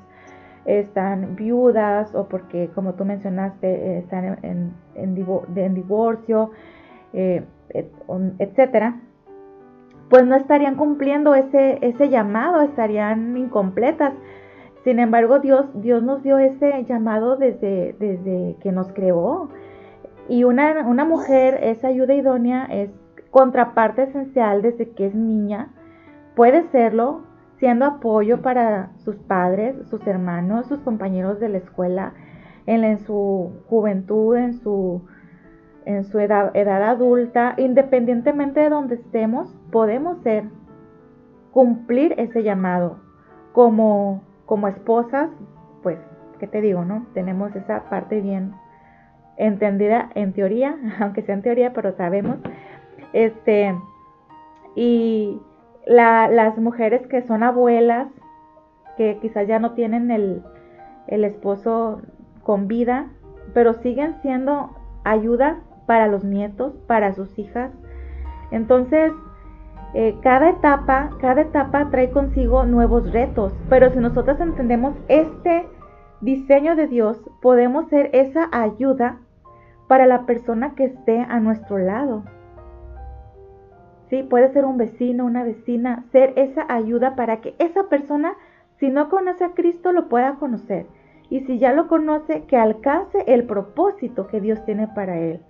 están 0.65 1.37
viudas 1.37 2.15
o 2.15 2.29
porque, 2.29 2.71
como 2.75 2.95
tú 2.95 3.05
mencionaste, 3.05 3.99
están 3.99 4.39
en, 4.43 4.73
en, 4.95 5.75
divorcio, 5.75 6.53
eh, 7.13 7.45
etcétera, 8.39 9.01
pues 10.09 10.27
no 10.27 10.37
estarían 10.37 10.77
cumpliendo 10.77 11.35
ese, 11.35 11.79
ese 11.83 12.09
llamado, 12.09 12.63
estarían 12.63 13.37
incompletas. 13.37 14.13
Sin 14.85 14.99
embargo, 14.99 15.41
Dios, 15.41 15.67
Dios 15.75 16.03
nos 16.03 16.23
dio 16.23 16.39
ese 16.39 16.85
llamado 16.85 17.37
desde, 17.37 17.97
desde 17.99 18.57
que 18.61 18.71
nos 18.71 18.93
creó. 18.93 19.49
Y 20.29 20.45
una, 20.45 20.87
una 20.87 21.05
mujer, 21.05 21.59
esa 21.63 21.89
ayuda 21.89 22.15
idónea, 22.15 22.67
es 22.67 22.91
contraparte 23.31 24.05
esencial 24.05 24.63
desde 24.63 24.91
que 24.91 25.07
es 25.07 25.15
niña. 25.15 25.73
Puede 26.37 26.69
serlo 26.71 27.23
siendo 27.59 27.87
apoyo 27.87 28.43
para 28.43 28.91
sus 29.05 29.17
padres, 29.17 29.77
sus 29.89 30.07
hermanos, 30.07 30.67
sus 30.67 30.81
compañeros 30.81 31.41
de 31.41 31.49
la 31.49 31.59
escuela, 31.59 32.13
en, 32.67 32.99
su 33.01 33.53
juventud, 33.69 34.37
en 34.37 34.55
su 34.55 35.03
en 35.87 36.05
su 36.05 36.19
edad, 36.19 36.51
adulta, 36.89 37.55
independientemente 37.59 38.61
de 38.61 38.71
donde 38.71 38.95
estemos, 38.95 39.55
podemos 39.75 40.19
ser, 40.23 40.45
cumplir 41.51 42.15
ese 42.17 42.45
llamado. 42.45 43.01
Como, 43.53 44.23
como 44.47 44.69
esposas, 44.69 45.31
pues, 45.83 45.99
¿qué 46.39 46.47
te 46.47 46.61
digo, 46.61 46.85
no? 46.85 47.09
Tenemos 47.13 47.57
esa 47.57 47.83
parte 47.91 48.21
bien 48.21 48.53
entendida 49.37 50.11
en 50.15 50.33
teoría, 50.33 50.77
aunque 51.01 51.23
sea 51.23 51.35
en 51.35 51.43
teoría, 51.43 51.73
pero 51.73 51.91
sabemos. 51.97 52.37
Este, 53.13 53.75
y 54.77 55.41
las 55.87 56.57
mujeres 56.57 57.05
que 57.09 57.23
son 57.23 57.43
abuelas, 57.43 58.07
que 58.97 59.19
quizás 59.21 59.49
ya 59.49 59.59
no 59.59 59.73
tienen 59.73 60.13
el, 60.13 60.45
el 61.09 61.25
esposo 61.25 62.01
con 62.45 62.69
vida, 62.69 63.09
pero 63.55 63.75
siguen 63.75 64.15
siendo 64.23 64.71
ayuda 65.03 65.59
para 65.87 66.07
los 66.07 66.23
nietos, 66.23 66.75
para 66.87 67.13
sus 67.13 67.37
hijas. 67.41 67.73
Entonces, 68.53 69.13
eh, 69.95 70.17
cada 70.23 70.51
etapa, 70.51 71.11
cada 71.21 71.43
etapa 71.43 71.89
trae 71.91 72.11
consigo 72.11 72.65
nuevos 72.65 73.13
retos, 73.13 73.53
pero 73.69 73.91
si 73.91 73.99
nosotros 73.99 74.41
entendemos 74.41 74.95
este 75.09 75.67
diseño 76.21 76.75
de 76.77 76.89
Dios, 76.89 77.19
podemos 77.41 77.89
ser 77.89 78.11
esa 78.13 78.49
ayuda 78.53 79.21
para 79.89 80.07
la 80.07 80.27
persona 80.27 80.75
que 80.75 80.85
esté 80.85 81.21
a 81.21 81.39
nuestro 81.41 81.79
lado. 81.79 82.25
Sí, 84.11 84.23
puede 84.23 84.53
ser 84.53 84.65
un 84.65 84.79
vecino, 84.79 85.25
una 85.25 85.45
vecina, 85.45 86.05
ser 86.13 86.33
esa 86.37 86.67
ayuda 86.69 87.15
para 87.17 87.41
que 87.41 87.55
esa 87.59 87.89
persona, 87.89 88.35
si 88.79 88.91
no 88.91 89.09
conoce 89.09 89.45
a 89.45 89.53
Cristo, 89.55 89.93
lo 89.93 90.09
pueda 90.09 90.35
conocer. 90.35 90.87
Y 91.31 91.41
si 91.41 91.59
ya 91.59 91.73
lo 91.73 91.89
conoce, 91.89 92.45
que 92.45 92.57
alcance 92.57 93.25
el 93.27 93.45
propósito 93.45 94.27
que 94.27 94.41
Dios 94.41 94.65
tiene 94.65 94.89
para 94.89 95.19
él 95.19 95.41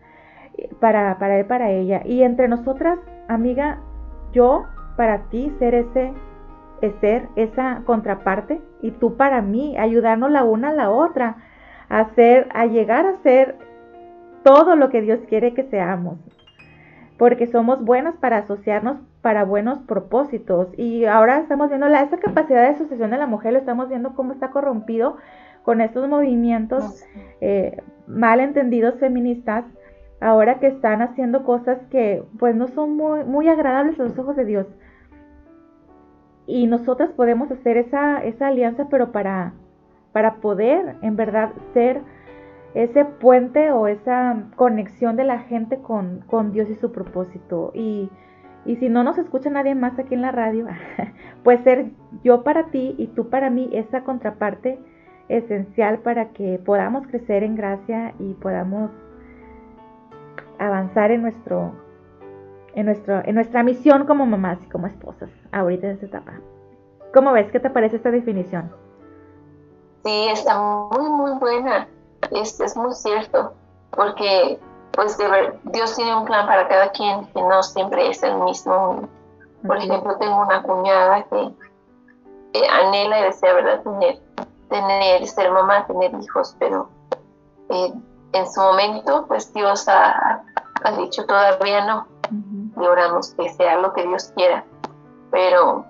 para, 0.81 1.19
para 1.19 1.39
él, 1.39 1.47
para 1.47 1.71
ella. 1.71 2.03
Y 2.05 2.23
entre 2.23 2.49
nosotras, 2.49 2.99
amiga, 3.29 3.81
yo 4.35 4.67
para 4.97 5.25
ti 5.31 5.53
ser 5.59 5.75
ese, 5.75 6.13
ser 7.01 7.29
esa 7.37 7.83
contraparte 7.87 8.61
y 8.83 8.91
tú 8.91 9.17
para 9.17 9.41
mí, 9.41 9.77
ayudarnos 9.79 10.31
la 10.31 10.45
una 10.45 10.71
a 10.71 10.75
la 10.75 10.91
otra, 10.91 11.37
a, 11.89 12.01
hacer, 12.01 12.49
a 12.53 12.67
llegar 12.67 13.07
a 13.07 13.23
ser 13.23 13.57
todo 14.43 14.77
lo 14.77 14.91
que 14.91 15.01
Dios 15.01 15.21
quiere 15.29 15.55
que 15.55 15.65
seamos. 15.65 16.19
Porque 17.17 17.47
somos 17.47 17.83
buenas 17.85 18.17
para 18.17 18.39
asociarnos 18.39 18.99
para 19.23 19.45
buenos 19.45 19.79
propósitos. 19.87 20.69
Y 20.77 21.05
ahora 21.05 21.39
estamos 21.39 21.69
viendo 21.69 21.89
la, 21.89 22.03
esa 22.03 22.19
capacidad 22.19 22.63
de 22.63 22.75
asociación 22.75 23.11
de 23.11 23.19
la 23.19 23.27
mujer, 23.27 23.53
lo 23.53 23.61
estamos 23.61 23.89
viendo 23.89 24.15
cómo 24.15 24.33
está 24.33 24.51
corrompido 24.51 25.17
con 25.63 25.81
estos 25.81 26.09
movimientos 26.09 27.05
eh, 27.41 27.81
mal 28.07 28.41
entendidos 28.41 28.99
feministas 29.01 29.65
ahora 30.21 30.59
que 30.59 30.69
están 30.69 31.03
haciendo 31.03 31.45
cosas 31.45 31.79
que 31.91 32.25
pues 32.39 32.55
no 32.55 32.69
son 32.69 32.97
muy, 32.97 33.25
muy 33.25 33.49
agradables 33.49 33.99
a 34.01 34.05
los 34.05 34.19
ojos 34.19 34.37
de 34.37 34.45
Dios. 34.45 34.67
Y 36.47 36.67
nosotras 36.67 37.11
podemos 37.11 37.51
hacer 37.51 37.77
esa, 37.77 38.23
esa 38.23 38.49
alianza, 38.49 38.89
pero 38.91 39.13
para, 39.13 39.55
para 40.13 40.37
poder 40.37 40.97
en 41.03 41.17
verdad 41.17 41.53
ser 41.73 42.03
ese 42.75 43.05
puente 43.05 43.71
o 43.71 43.87
esa 43.87 44.45
conexión 44.57 45.17
de 45.17 45.25
la 45.25 45.41
gente 45.41 45.79
con, 45.79 46.21
con 46.27 46.53
Dios 46.53 46.69
y 46.69 46.75
su 46.75 46.93
propósito. 46.93 47.71
Y, 47.75 48.11
y, 48.67 48.77
si 48.77 48.89
no 48.89 49.05
nos 49.05 49.17
escucha 49.17 49.49
nadie 49.49 49.75
más 49.75 49.99
aquí 49.99 50.15
en 50.15 50.23
la 50.23 50.33
radio, 50.33 50.67
pues 51.45 51.63
ser 51.63 51.93
yo 52.23 52.43
para 52.43 52.67
ti 52.67 52.95
y 52.99 53.07
tú 53.09 53.31
para 53.31 53.49
mí 53.49 53.71
esa 53.73 54.03
contraparte 54.03 54.79
esencial 55.29 56.01
para 56.01 56.31
que 56.31 56.61
podamos 56.65 57.07
crecer 57.07 57.45
en 57.45 57.55
gracia 57.55 58.15
y 58.19 58.35
podamos 58.35 58.91
avanzar 60.59 61.11
en 61.11 61.23
nuestro 61.23 61.73
en 62.75 62.87
nuestro 62.87 63.23
en 63.25 63.35
nuestra 63.35 63.63
misión 63.63 64.07
como 64.07 64.27
mamás 64.27 64.59
y 64.63 64.69
como 64.69 64.87
esposas 64.87 65.31
ahorita 65.53 65.87
en 65.87 65.93
esta 65.95 66.07
etapa. 66.07 66.33
¿Cómo 67.13 67.33
ves? 67.33 67.51
¿Qué 67.53 67.61
te 67.61 67.71
parece 67.71 67.97
esta 67.97 68.11
definición? 68.11 68.73
Sí, 70.05 70.29
está 70.31 70.59
muy 70.59 71.09
muy 71.09 71.39
buena. 71.39 71.89
Es, 72.31 72.59
es 72.61 72.77
muy 72.77 72.93
cierto, 72.93 73.55
porque 73.91 74.59
pues 74.93 75.19
de 75.19 75.29
ver, 75.29 75.59
Dios 75.65 75.95
tiene 75.97 76.15
un 76.17 76.25
plan 76.25 76.47
para 76.47 76.69
cada 76.69 76.91
quien 76.93 77.27
que 77.27 77.43
no 77.43 77.63
siempre 77.63 78.09
es 78.09 78.23
el 78.23 78.37
mismo. 78.39 79.09
Por 79.67 79.77
ejemplo, 79.79 80.17
tengo 80.19 80.43
una 80.43 80.63
cuñada 80.63 81.25
que 81.25 81.53
anhela 82.71 83.21
y 83.21 83.23
desea 83.25 83.55
¿verdad? 83.55 83.83
tener 83.83 84.21
tener 84.69 85.27
ser 85.27 85.51
mamá, 85.51 85.87
tener 85.87 86.13
hijos, 86.21 86.57
pero 86.59 86.89
eh, 87.71 87.93
en 88.35 88.51
su 88.51 88.61
momento, 88.61 89.25
pues 89.27 89.53
Dios 89.53 89.87
ha, 89.89 90.43
dicho 90.99 91.25
todavía 91.25 91.87
no. 91.87 92.07
Y 92.77 92.85
oramos 92.85 93.35
que 93.35 93.49
sea 93.51 93.79
lo 93.79 93.93
que 93.93 94.07
Dios 94.07 94.33
quiera. 94.35 94.65
Pero 95.31 95.85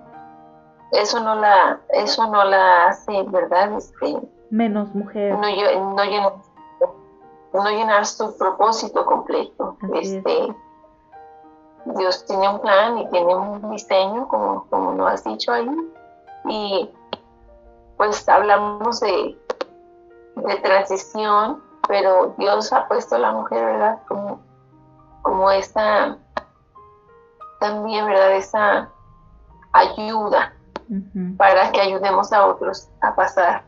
eso 0.92 1.20
no 1.20 1.34
la, 1.34 1.80
eso 1.90 2.26
no 2.26 2.44
la 2.44 2.88
hace, 2.88 3.22
¿verdad? 3.24 3.72
Este, 3.72 4.18
Menos 4.50 4.94
mujer. 4.94 5.32
No, 5.32 5.40
no, 5.40 6.04
llenar, 6.04 6.34
no 7.52 7.70
llenar 7.70 8.06
su 8.06 8.36
propósito 8.36 9.04
completo. 9.06 9.76
este, 9.94 10.54
Dios 11.86 12.24
tiene 12.26 12.48
un 12.48 12.60
plan 12.60 12.98
y 12.98 13.08
tiene 13.10 13.34
un 13.34 13.70
diseño, 13.70 14.28
como, 14.28 14.66
como 14.68 14.92
lo 14.92 15.06
has 15.06 15.24
dicho 15.24 15.52
ahí. 15.52 15.70
Y 16.46 16.90
pues 17.96 18.28
hablamos 18.28 19.00
de, 19.00 19.38
de 20.36 20.56
transición 20.56 21.62
pero 21.88 22.34
Dios 22.38 22.72
ha 22.72 22.86
puesto 22.88 23.16
a 23.16 23.18
la 23.18 23.32
mujer, 23.32 23.64
¿verdad? 23.64 23.98
Como, 24.08 24.40
como 25.22 25.50
esa, 25.50 26.18
también, 27.60 28.06
¿verdad? 28.06 28.36
Esa 28.36 28.90
ayuda 29.72 30.52
para 31.36 31.72
que 31.72 31.80
ayudemos 31.80 32.32
a 32.32 32.46
otros 32.46 32.88
a 33.00 33.14
pasar. 33.14 33.64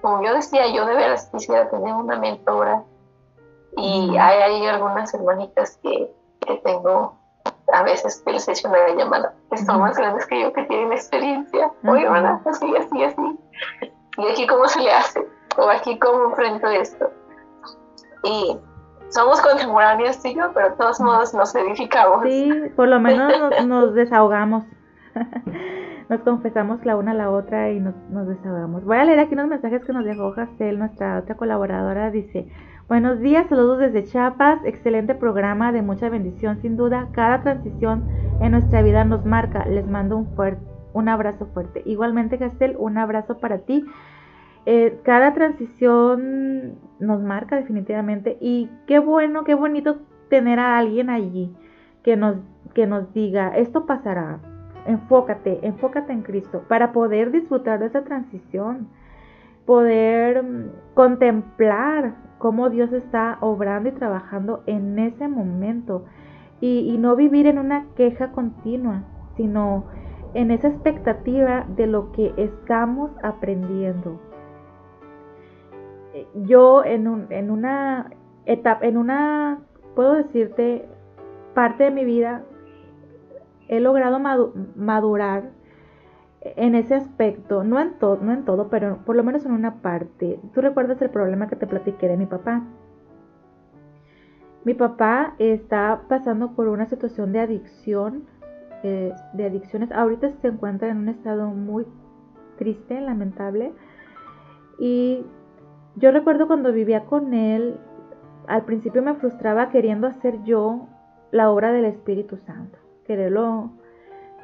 Como 0.00 0.22
yo 0.22 0.34
decía, 0.34 0.72
yo 0.72 0.86
de 0.86 0.94
veras 0.94 1.28
quisiera 1.32 1.68
tener 1.68 1.94
una 1.94 2.16
mentora 2.16 2.82
y 3.76 4.16
hay, 4.16 4.42
hay, 4.42 4.66
algunas 4.66 5.12
hermanitas 5.14 5.78
que, 5.82 6.12
que, 6.40 6.56
tengo 6.58 7.16
a 7.72 7.82
veces 7.82 8.20
que 8.24 8.32
les 8.32 8.48
he 8.48 8.52
hecho 8.52 8.68
una 8.68 8.88
llamada, 8.88 9.34
que 9.50 9.58
son 9.58 9.80
más 9.80 9.96
grandes 9.96 10.26
que 10.26 10.40
yo, 10.40 10.52
que 10.52 10.64
tienen 10.64 10.92
experiencia. 10.92 11.70
Oye, 11.86 12.04
hermana, 12.04 12.40
así, 12.46 12.74
así, 12.76 13.04
así. 13.04 13.38
Y 14.18 14.28
aquí 14.28 14.46
cómo 14.46 14.66
se 14.66 14.80
le 14.80 14.92
hace, 14.92 15.26
o 15.56 15.70
aquí 15.70 15.98
cómo 15.98 16.24
enfrento 16.24 16.66
esto 16.68 17.10
y 18.24 18.58
somos 19.10 19.40
contemporáneos, 19.40 20.22
yo, 20.22 20.52
pero 20.54 20.70
de 20.70 20.76
todos 20.76 21.00
modos 21.00 21.34
nos 21.34 21.54
edificamos. 21.54 22.22
Sí, 22.22 22.50
por 22.76 22.88
lo 22.88 23.00
menos 23.00 23.32
nos, 23.66 23.94
desahogamos. 23.94 24.64
nos 26.08 26.20
confesamos 26.20 26.84
la 26.84 26.96
una 26.96 27.10
a 27.10 27.14
la 27.14 27.30
otra 27.30 27.70
y 27.70 27.80
nos, 27.80 27.94
nos, 28.10 28.28
desahogamos. 28.28 28.84
Voy 28.84 28.96
a 28.96 29.04
leer 29.04 29.18
aquí 29.18 29.34
unos 29.34 29.48
mensajes 29.48 29.84
que 29.84 29.92
nos 29.92 30.04
dejó 30.04 30.32
Jastel, 30.32 30.78
nuestra 30.78 31.18
otra 31.18 31.36
colaboradora. 31.36 32.10
Dice, 32.10 32.48
buenos 32.88 33.18
días, 33.20 33.48
saludos 33.48 33.78
desde 33.78 34.04
Chiapas, 34.04 34.60
excelente 34.64 35.16
programa 35.16 35.72
de 35.72 35.82
mucha 35.82 36.08
bendición 36.08 36.60
sin 36.62 36.76
duda. 36.76 37.08
Cada 37.12 37.42
transición 37.42 38.08
en 38.40 38.52
nuestra 38.52 38.82
vida 38.82 39.04
nos 39.04 39.24
marca. 39.24 39.64
Les 39.66 39.86
mando 39.88 40.16
un, 40.16 40.36
fuerte, 40.36 40.62
un 40.92 41.08
abrazo 41.08 41.46
fuerte. 41.52 41.82
Igualmente, 41.84 42.38
Jastel, 42.38 42.76
un 42.78 42.96
abrazo 42.96 43.38
para 43.38 43.58
ti. 43.58 43.84
Eh, 44.72 45.00
cada 45.02 45.34
transición 45.34 46.78
nos 47.00 47.20
marca 47.20 47.56
definitivamente 47.56 48.38
y 48.40 48.70
qué 48.86 49.00
bueno, 49.00 49.42
qué 49.42 49.56
bonito 49.56 49.96
tener 50.28 50.60
a 50.60 50.78
alguien 50.78 51.10
allí 51.10 51.52
que 52.04 52.16
nos, 52.16 52.36
que 52.72 52.86
nos 52.86 53.12
diga, 53.12 53.48
esto 53.56 53.84
pasará, 53.84 54.38
enfócate, 54.86 55.58
enfócate 55.66 56.12
en 56.12 56.22
Cristo 56.22 56.62
para 56.68 56.92
poder 56.92 57.32
disfrutar 57.32 57.80
de 57.80 57.86
esa 57.86 58.04
transición, 58.04 58.86
poder 59.66 60.40
mm, 60.40 60.70
contemplar 60.94 62.14
cómo 62.38 62.70
Dios 62.70 62.92
está 62.92 63.38
obrando 63.40 63.88
y 63.88 63.92
trabajando 63.92 64.62
en 64.66 65.00
ese 65.00 65.26
momento 65.26 66.04
y, 66.60 66.96
no 66.96 67.16
vivir 67.16 67.48
en 67.48 67.58
una 67.58 67.86
queja 67.96 68.30
continua, 68.30 69.02
sino 69.36 69.86
en 70.34 70.52
esa 70.52 70.68
expectativa 70.68 71.66
de 71.74 71.88
lo 71.88 72.12
que 72.12 72.32
estamos 72.36 73.10
aprendiendo. 73.24 74.29
Yo 76.34 76.84
en, 76.84 77.08
un, 77.08 77.26
en 77.30 77.50
una 77.50 78.10
etapa, 78.46 78.86
en 78.86 78.96
una, 78.96 79.60
puedo 79.94 80.14
decirte, 80.14 80.86
parte 81.54 81.84
de 81.84 81.90
mi 81.90 82.04
vida, 82.04 82.42
he 83.68 83.80
logrado 83.80 84.18
madurar 84.76 85.50
en 86.42 86.74
ese 86.74 86.94
aspecto, 86.94 87.64
no 87.64 87.78
en, 87.78 87.98
todo, 87.98 88.18
no 88.22 88.32
en 88.32 88.44
todo, 88.44 88.68
pero 88.68 88.98
por 89.04 89.14
lo 89.16 89.22
menos 89.22 89.44
en 89.44 89.52
una 89.52 89.82
parte. 89.82 90.40
Tú 90.54 90.60
recuerdas 90.60 91.00
el 91.02 91.10
problema 91.10 91.48
que 91.48 91.56
te 91.56 91.66
platiqué 91.66 92.08
de 92.08 92.16
mi 92.16 92.26
papá. 92.26 92.62
Mi 94.64 94.74
papá 94.74 95.34
está 95.38 96.02
pasando 96.08 96.52
por 96.52 96.68
una 96.68 96.86
situación 96.86 97.32
de 97.32 97.40
adicción, 97.40 98.24
eh, 98.82 99.12
de 99.34 99.44
adicciones. 99.44 99.92
Ahorita 99.92 100.32
se 100.40 100.48
encuentra 100.48 100.88
en 100.88 100.98
un 100.98 101.08
estado 101.08 101.48
muy 101.48 101.86
triste, 102.58 103.00
lamentable. 103.00 103.72
Y 104.78 105.24
yo 105.96 106.10
recuerdo 106.12 106.46
cuando 106.46 106.72
vivía 106.72 107.04
con 107.04 107.34
él, 107.34 107.78
al 108.46 108.64
principio 108.64 109.02
me 109.02 109.14
frustraba 109.14 109.70
queriendo 109.70 110.06
hacer 110.06 110.42
yo 110.44 110.86
la 111.30 111.50
obra 111.50 111.72
del 111.72 111.84
Espíritu 111.84 112.36
Santo, 112.46 112.78
quererlo, 113.06 113.70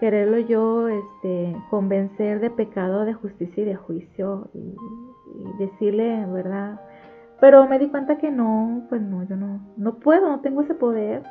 quererlo 0.00 0.38
yo 0.38 0.88
este, 0.88 1.56
convencer 1.70 2.40
de 2.40 2.50
pecado, 2.50 3.04
de 3.04 3.14
justicia 3.14 3.62
y 3.62 3.66
de 3.66 3.76
juicio 3.76 4.48
y, 4.54 4.76
decirle, 5.58 6.24
¿verdad? 6.26 6.80
Pero 7.40 7.66
me 7.66 7.78
di 7.78 7.88
cuenta 7.88 8.16
que 8.16 8.30
no, 8.30 8.84
pues 8.88 9.02
no, 9.02 9.22
yo 9.24 9.36
no, 9.36 9.60
no 9.76 9.96
puedo, 9.96 10.28
no 10.28 10.40
tengo 10.40 10.62
ese 10.62 10.74
poder. 10.74 11.22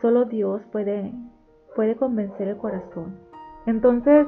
Solo 0.00 0.24
Dios 0.24 0.62
puede, 0.72 1.12
puede 1.76 1.96
convencer 1.96 2.48
el 2.48 2.56
corazón. 2.56 3.18
Entonces, 3.66 4.26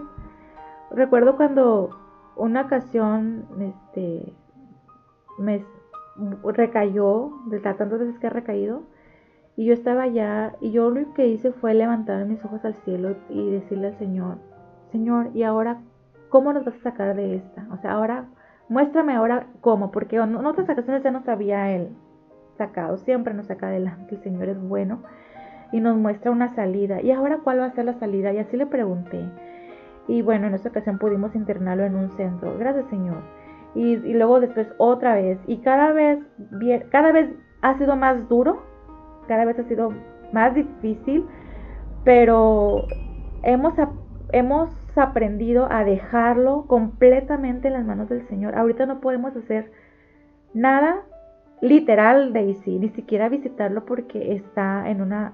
recuerdo 0.90 1.36
cuando 1.36 1.90
una 2.36 2.62
ocasión, 2.62 3.46
este, 3.60 4.34
me 5.38 5.64
recayó, 6.44 7.30
de 7.46 7.60
tantas 7.60 7.90
veces 7.90 8.18
que 8.18 8.26
ha 8.26 8.30
recaído, 8.30 8.82
y 9.56 9.66
yo 9.66 9.74
estaba 9.74 10.02
allá, 10.02 10.56
y 10.60 10.70
yo 10.72 10.90
lo 10.90 11.12
que 11.14 11.28
hice 11.28 11.52
fue 11.52 11.74
levantar 11.74 12.24
mis 12.26 12.44
ojos 12.44 12.64
al 12.64 12.74
cielo 12.84 13.16
y 13.28 13.50
decirle 13.50 13.88
al 13.88 13.98
Señor, 13.98 14.38
Señor, 14.90 15.30
¿y 15.34 15.42
ahora 15.42 15.80
cómo 16.28 16.52
nos 16.52 16.64
vas 16.64 16.74
a 16.76 16.82
sacar 16.82 17.14
de 17.16 17.36
esta? 17.36 17.66
O 17.70 17.76
sea, 17.78 17.92
ahora 17.92 18.26
Muéstrame 18.72 19.14
ahora 19.14 19.48
cómo, 19.60 19.90
porque 19.90 20.16
en 20.16 20.46
otras 20.46 20.66
ocasiones 20.66 21.02
ya 21.02 21.10
nos 21.10 21.28
había 21.28 21.70
Él 21.72 21.90
sacado, 22.56 22.96
siempre 22.96 23.34
nos 23.34 23.48
saca 23.48 23.66
adelante, 23.66 24.14
el 24.14 24.22
Señor 24.22 24.48
es 24.48 24.58
bueno 24.58 25.02
y 25.72 25.80
nos 25.80 25.98
muestra 25.98 26.30
una 26.30 26.54
salida. 26.54 27.02
¿Y 27.02 27.10
ahora 27.10 27.40
cuál 27.44 27.60
va 27.60 27.66
a 27.66 27.72
ser 27.72 27.84
la 27.84 27.98
salida? 27.98 28.32
Y 28.32 28.38
así 28.38 28.56
le 28.56 28.64
pregunté. 28.64 29.28
Y 30.08 30.22
bueno, 30.22 30.46
en 30.46 30.54
esta 30.54 30.70
ocasión 30.70 30.98
pudimos 30.98 31.34
internarlo 31.34 31.84
en 31.84 31.96
un 31.96 32.10
centro. 32.12 32.56
Gracias 32.58 32.86
Señor. 32.88 33.18
Y, 33.74 33.96
luego 33.96 34.40
después 34.40 34.68
otra 34.78 35.14
vez. 35.14 35.38
Y 35.46 35.58
cada 35.58 35.92
vez, 35.92 36.18
cada 36.90 37.12
vez 37.12 37.30
ha 37.62 37.78
sido 37.78 37.96
más 37.96 38.28
duro, 38.28 38.62
cada 39.28 39.44
vez 39.44 39.58
ha 39.58 39.64
sido 39.64 39.92
más 40.32 40.54
difícil, 40.54 41.24
pero 42.04 42.86
hemos, 43.42 43.74
hemos 44.32 44.70
aprendido 44.96 45.68
a 45.70 45.84
dejarlo 45.84 46.66
completamente 46.66 47.68
en 47.68 47.74
las 47.74 47.84
manos 47.84 48.08
del 48.08 48.26
Señor. 48.28 48.56
Ahorita 48.56 48.86
no 48.86 49.00
podemos 49.00 49.34
hacer 49.36 49.70
nada 50.54 51.02
literal 51.62 52.32
sí, 52.64 52.78
ni 52.78 52.90
siquiera 52.90 53.28
visitarlo 53.28 53.84
porque 53.86 54.34
está 54.34 54.90
en 54.90 55.00
una 55.00 55.32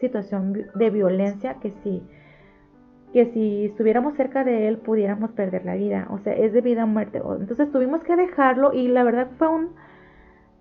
situación 0.00 0.66
de 0.74 0.90
violencia 0.90 1.54
que 1.60 1.72
sí, 1.82 2.02
que 3.12 3.32
si 3.32 3.66
estuviéramos 3.66 4.16
cerca 4.16 4.44
de 4.44 4.68
él 4.68 4.78
pudiéramos 4.78 5.30
perder 5.32 5.64
la 5.64 5.74
vida, 5.74 6.06
o 6.10 6.18
sea, 6.18 6.32
es 6.32 6.52
de 6.52 6.60
vida 6.60 6.82
a 6.82 6.86
muerte. 6.86 7.18
Entonces 7.18 7.70
tuvimos 7.72 8.02
que 8.04 8.16
dejarlo 8.16 8.72
y 8.72 8.88
la 8.88 9.02
verdad 9.02 9.28
fue 9.38 9.48
un... 9.48 9.70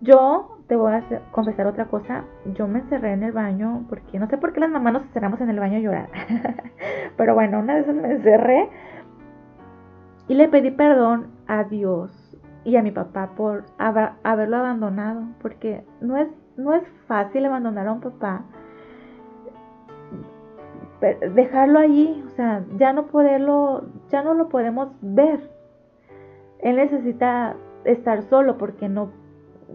Yo 0.01 0.57
te 0.67 0.75
voy 0.75 0.93
a 0.93 1.03
confesar 1.31 1.67
otra 1.67 1.85
cosa. 1.85 2.23
Yo 2.55 2.67
me 2.67 2.79
encerré 2.79 3.13
en 3.13 3.23
el 3.23 3.33
baño 3.33 3.85
porque 3.89 4.17
no 4.17 4.27
sé 4.29 4.37
por 4.37 4.53
qué 4.53 4.61
las 4.61 4.69
mamás 4.69 4.93
nos 4.93 5.03
encerramos 5.03 5.41
en 5.41 5.49
el 5.49 5.59
baño 5.59 5.77
a 5.77 5.79
llorar. 5.79 6.09
Pero 7.17 7.33
bueno, 7.33 7.59
una 7.59 7.75
de 7.75 7.81
esas 7.81 7.95
me 7.95 8.11
encerré 8.11 8.69
y 10.27 10.35
le 10.35 10.47
pedí 10.47 10.71
perdón 10.71 11.27
a 11.47 11.65
Dios 11.65 12.11
y 12.63 12.77
a 12.77 12.83
mi 12.83 12.91
papá 12.91 13.31
por 13.35 13.65
haberlo 13.77 14.57
abandonado. 14.57 15.23
Porque 15.41 15.83
no 16.01 16.17
es, 16.17 16.29
no 16.55 16.73
es 16.73 16.83
fácil 17.07 17.45
abandonar 17.45 17.87
a 17.87 17.91
un 17.91 18.01
papá. 18.01 18.43
Dejarlo 21.01 21.79
allí, 21.79 22.23
o 22.27 22.29
sea, 22.31 22.65
ya 22.77 22.91
no 22.93 23.07
poderlo, 23.07 23.85
ya 24.09 24.21
no 24.21 24.33
lo 24.33 24.49
podemos 24.49 24.89
ver. 25.01 25.39
Él 26.59 26.75
necesita 26.75 27.55
estar 27.85 28.23
solo 28.23 28.57
porque 28.57 28.89
no 28.89 29.11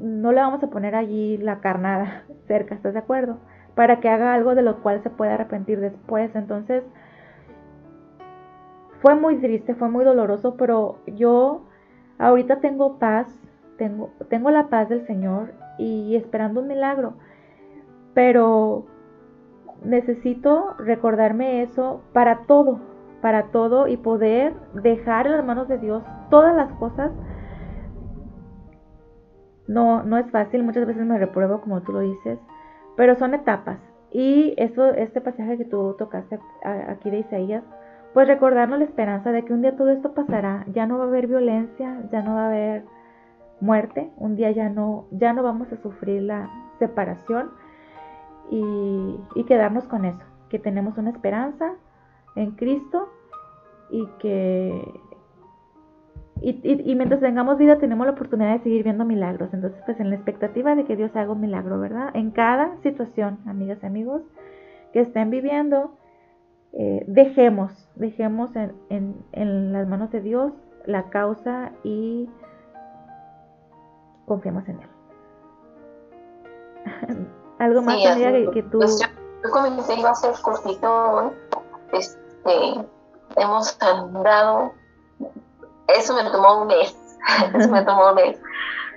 no 0.01 0.33
le 0.33 0.41
vamos 0.41 0.63
a 0.63 0.71
poner 0.71 0.95
allí 0.95 1.37
la 1.39 1.61
carnada 1.61 2.25
cerca, 2.47 2.75
¿estás 2.75 2.95
de 2.95 3.01
acuerdo? 3.01 3.39
Para 3.75 4.01
que 4.01 4.09
haga 4.09 4.35
algo 4.35 4.55
de 4.55 4.63
lo 4.63 4.83
cual 4.83 5.03
se 5.03 5.11
pueda 5.11 5.35
arrepentir 5.35 5.81
después. 5.81 6.35
Entonces, 6.35 6.85
fue 9.01 9.15
muy 9.15 9.37
triste, 9.37 9.75
fue 9.75 9.89
muy 9.89 10.05
doloroso, 10.05 10.57
pero 10.57 10.99
yo 11.07 11.65
ahorita 12.19 12.61
tengo 12.61 12.99
paz, 12.99 13.27
tengo, 13.77 14.11
tengo 14.29 14.51
la 14.51 14.69
paz 14.69 14.89
del 14.89 15.07
Señor 15.07 15.53
y 15.77 16.15
esperando 16.15 16.61
un 16.61 16.69
milagro. 16.69 17.15
Pero 18.15 18.87
necesito 19.85 20.75
recordarme 20.79 21.63
eso 21.63 22.03
para 22.13 22.47
todo, 22.47 22.81
para 23.21 23.45
todo 23.45 23.89
y 23.89 23.97
poder 23.97 24.55
dejar 24.75 25.27
en 25.27 25.33
las 25.33 25.45
manos 25.45 25.69
de 25.69 25.79
Dios 25.79 26.03
todas 26.31 26.55
las 26.55 26.73
cosas 26.75 27.11
no, 29.67 30.03
no 30.03 30.19
es 30.19 30.31
fácil, 30.31 30.63
muchas 30.63 30.87
veces 30.87 31.05
me 31.07 31.19
repruebo 31.19 31.61
como 31.61 31.81
tú 31.83 31.93
lo 31.93 32.01
dices, 32.01 32.39
pero 32.97 33.17
son 33.17 33.35
etapas. 33.35 33.79
Y 34.11 34.55
eso, 34.59 34.91
este 34.95 35.21
pasaje 35.21 35.59
que 35.59 35.65
tú 35.65 35.97
tocaste 35.99 36.39
aquí 36.89 37.11
de 37.11 37.21
Isaías, 37.21 37.65
pues 38.13 38.29
recordarnos 38.29 38.79
la 38.79 38.85
esperanza 38.85 39.33
de 39.33 39.45
que 39.45 39.53
un 39.53 39.63
día 39.63 39.77
todo 39.77 39.91
esto 39.91 40.15
pasará, 40.15 40.65
ya 40.73 40.87
no 40.87 40.99
va 40.99 41.05
a 41.05 41.09
haber 41.09 41.27
violencia, 41.27 42.01
ya 42.13 42.23
no 42.23 42.35
va 42.35 42.45
a 42.45 42.49
haber 42.49 42.85
muerte, 43.61 44.11
un 44.19 44.37
día 44.37 44.51
ya 44.53 44.69
no, 44.69 45.07
ya 45.11 45.33
no 45.33 45.43
vamos 45.43 45.73
a 45.73 45.83
sufrir 45.83 46.23
la 46.23 46.49
separación 46.79 47.51
y, 48.51 49.21
y 49.35 49.45
quedarnos 49.45 49.85
con 49.85 50.05
eso, 50.05 50.23
que 50.49 50.59
tenemos 50.59 50.97
una 50.99 51.11
esperanza 51.11 51.75
en 52.37 52.53
Cristo 52.53 53.09
y 53.91 54.07
que 54.19 55.01
y, 56.41 56.95
mientras 56.95 57.21
tengamos 57.21 57.57
vida 57.57 57.79
tenemos 57.79 58.07
la 58.07 58.13
oportunidad 58.13 58.53
de 58.53 58.63
seguir 58.63 58.85
viendo 58.85 59.05
milagros. 59.07 59.49
Entonces, 59.55 59.81
pues 59.87 59.99
en 59.99 60.11
la 60.11 60.17
expectativa 60.17 60.75
de 60.75 60.85
que 60.85 60.97
Dios 60.97 61.15
haga 61.17 61.33
un 61.33 61.41
milagro, 61.41 61.81
¿verdad? 61.81 62.11
En 62.15 62.33
cada 62.33 62.77
situación, 62.83 63.39
amigas 63.47 63.79
y 63.83 63.87
amigos, 63.87 64.21
que 64.93 65.01
estén 65.01 65.31
viviendo, 65.31 65.97
eh, 66.73 67.05
dejemos, 67.07 67.89
dejemos 67.95 68.51
en, 68.91 69.73
las 69.73 69.89
manos 69.89 70.11
de 70.11 70.21
Dios 70.21 70.53
la 70.85 71.09
causa 71.09 71.73
y 71.83 72.29
confiemos 74.27 74.69
en 74.69 74.81
Él. 74.81 74.89
Algo 77.59 77.83
más, 77.83 77.95
amiga, 78.07 78.53
que, 78.53 78.63
tú... 78.63 78.79
Pues 78.79 79.01
yo, 79.01 79.51
comenté, 79.51 79.95
iba 79.95 80.11
a 80.11 80.15
ser 80.15 80.33
cortito 80.43 81.33
Este, 81.93 82.85
hemos 83.37 83.77
andado 83.81 84.73
eso 85.89 86.15
me 86.15 86.31
tomó 86.31 86.63
un 86.63 86.69
mes. 86.69 86.97
eso 87.55 87.71
me 87.71 87.83
tomó 87.83 88.11
un 88.11 88.15
mes. 88.15 88.39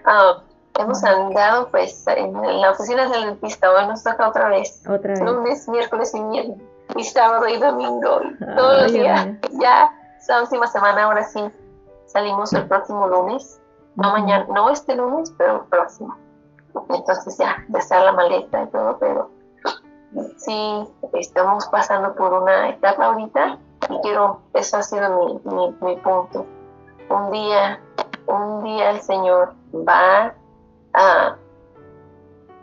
Ah, 0.06 0.42
hemos 0.80 1.04
andado 1.04 1.70
pues 1.70 2.06
en, 2.08 2.34
la 2.62 2.72
oficina 2.72 3.10
del 3.10 3.26
dentista. 3.26 3.72
Hoy 3.72 3.88
nos 3.88 4.04
toca 4.04 4.30
otra 4.30 4.50
vez. 4.50 4.84
Otra 4.88 5.14
vez. 5.14 5.22
Lunes, 5.22 5.68
miércoles 5.68 6.14
y 6.14 6.24
viernes. 6.24 6.58
Y 6.96 7.04
sábado 7.04 7.48
y 7.48 7.58
domingo. 7.58 8.22
todos 8.56 8.84
los 8.84 8.94
días. 8.94 9.28
Ya, 9.60 9.92
esta 10.18 10.42
última 10.42 10.68
semana, 10.68 11.04
ahora 11.04 11.24
sí. 11.24 11.44
Salimos 12.06 12.54
el 12.54 12.68
próximo 12.68 13.08
lunes. 13.08 13.60
No 13.96 14.12
mañana, 14.12 14.46
no 14.50 14.70
este 14.70 14.96
lunes, 14.96 15.34
pero 15.38 15.64
el 15.64 15.70
próximo. 15.70 16.16
Entonces 16.90 17.38
ya, 17.38 17.64
de 17.68 17.80
estar 17.80 18.04
la 18.04 18.14
maleta 18.14 18.64
y 18.64 18.68
todo, 18.68 18.98
pero 19.00 19.30
sí, 20.38 20.88
estamos 21.14 21.68
pasando 21.68 22.14
por 22.16 22.34
una 22.34 22.70
etapa 22.70 23.06
ahorita 23.06 23.58
y 23.90 24.00
quiero, 24.02 24.42
eso 24.54 24.78
ha 24.78 24.84
sido 24.84 25.10
mi, 25.26 25.52
mi, 25.52 25.76
mi 25.82 25.96
punto. 25.98 26.46
Un 27.10 27.32
día, 27.32 27.80
un 28.28 28.64
día 28.64 28.92
el 28.92 29.02
Señor 29.02 29.54
va 29.74 30.34
a, 30.94 31.36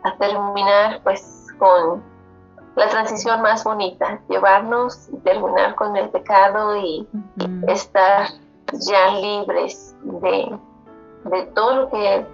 a 0.03 0.17
terminar 0.17 1.01
pues 1.03 1.47
con, 1.57 2.03
la 2.75 2.89
transición 2.89 3.41
más 3.41 3.63
bonita, 3.63 4.19
llevarnos 4.27 5.07
y 5.09 5.17
terminar 5.17 5.75
con 5.75 5.95
el 5.95 6.09
pecado 6.09 6.75
y 6.75 7.07
estar 7.67 8.27
ya 8.73 9.11
libres 9.11 9.95
de, 10.03 10.57
de 11.23 11.43
todo 11.53 11.75
lo 11.75 11.89
que 11.89 12.25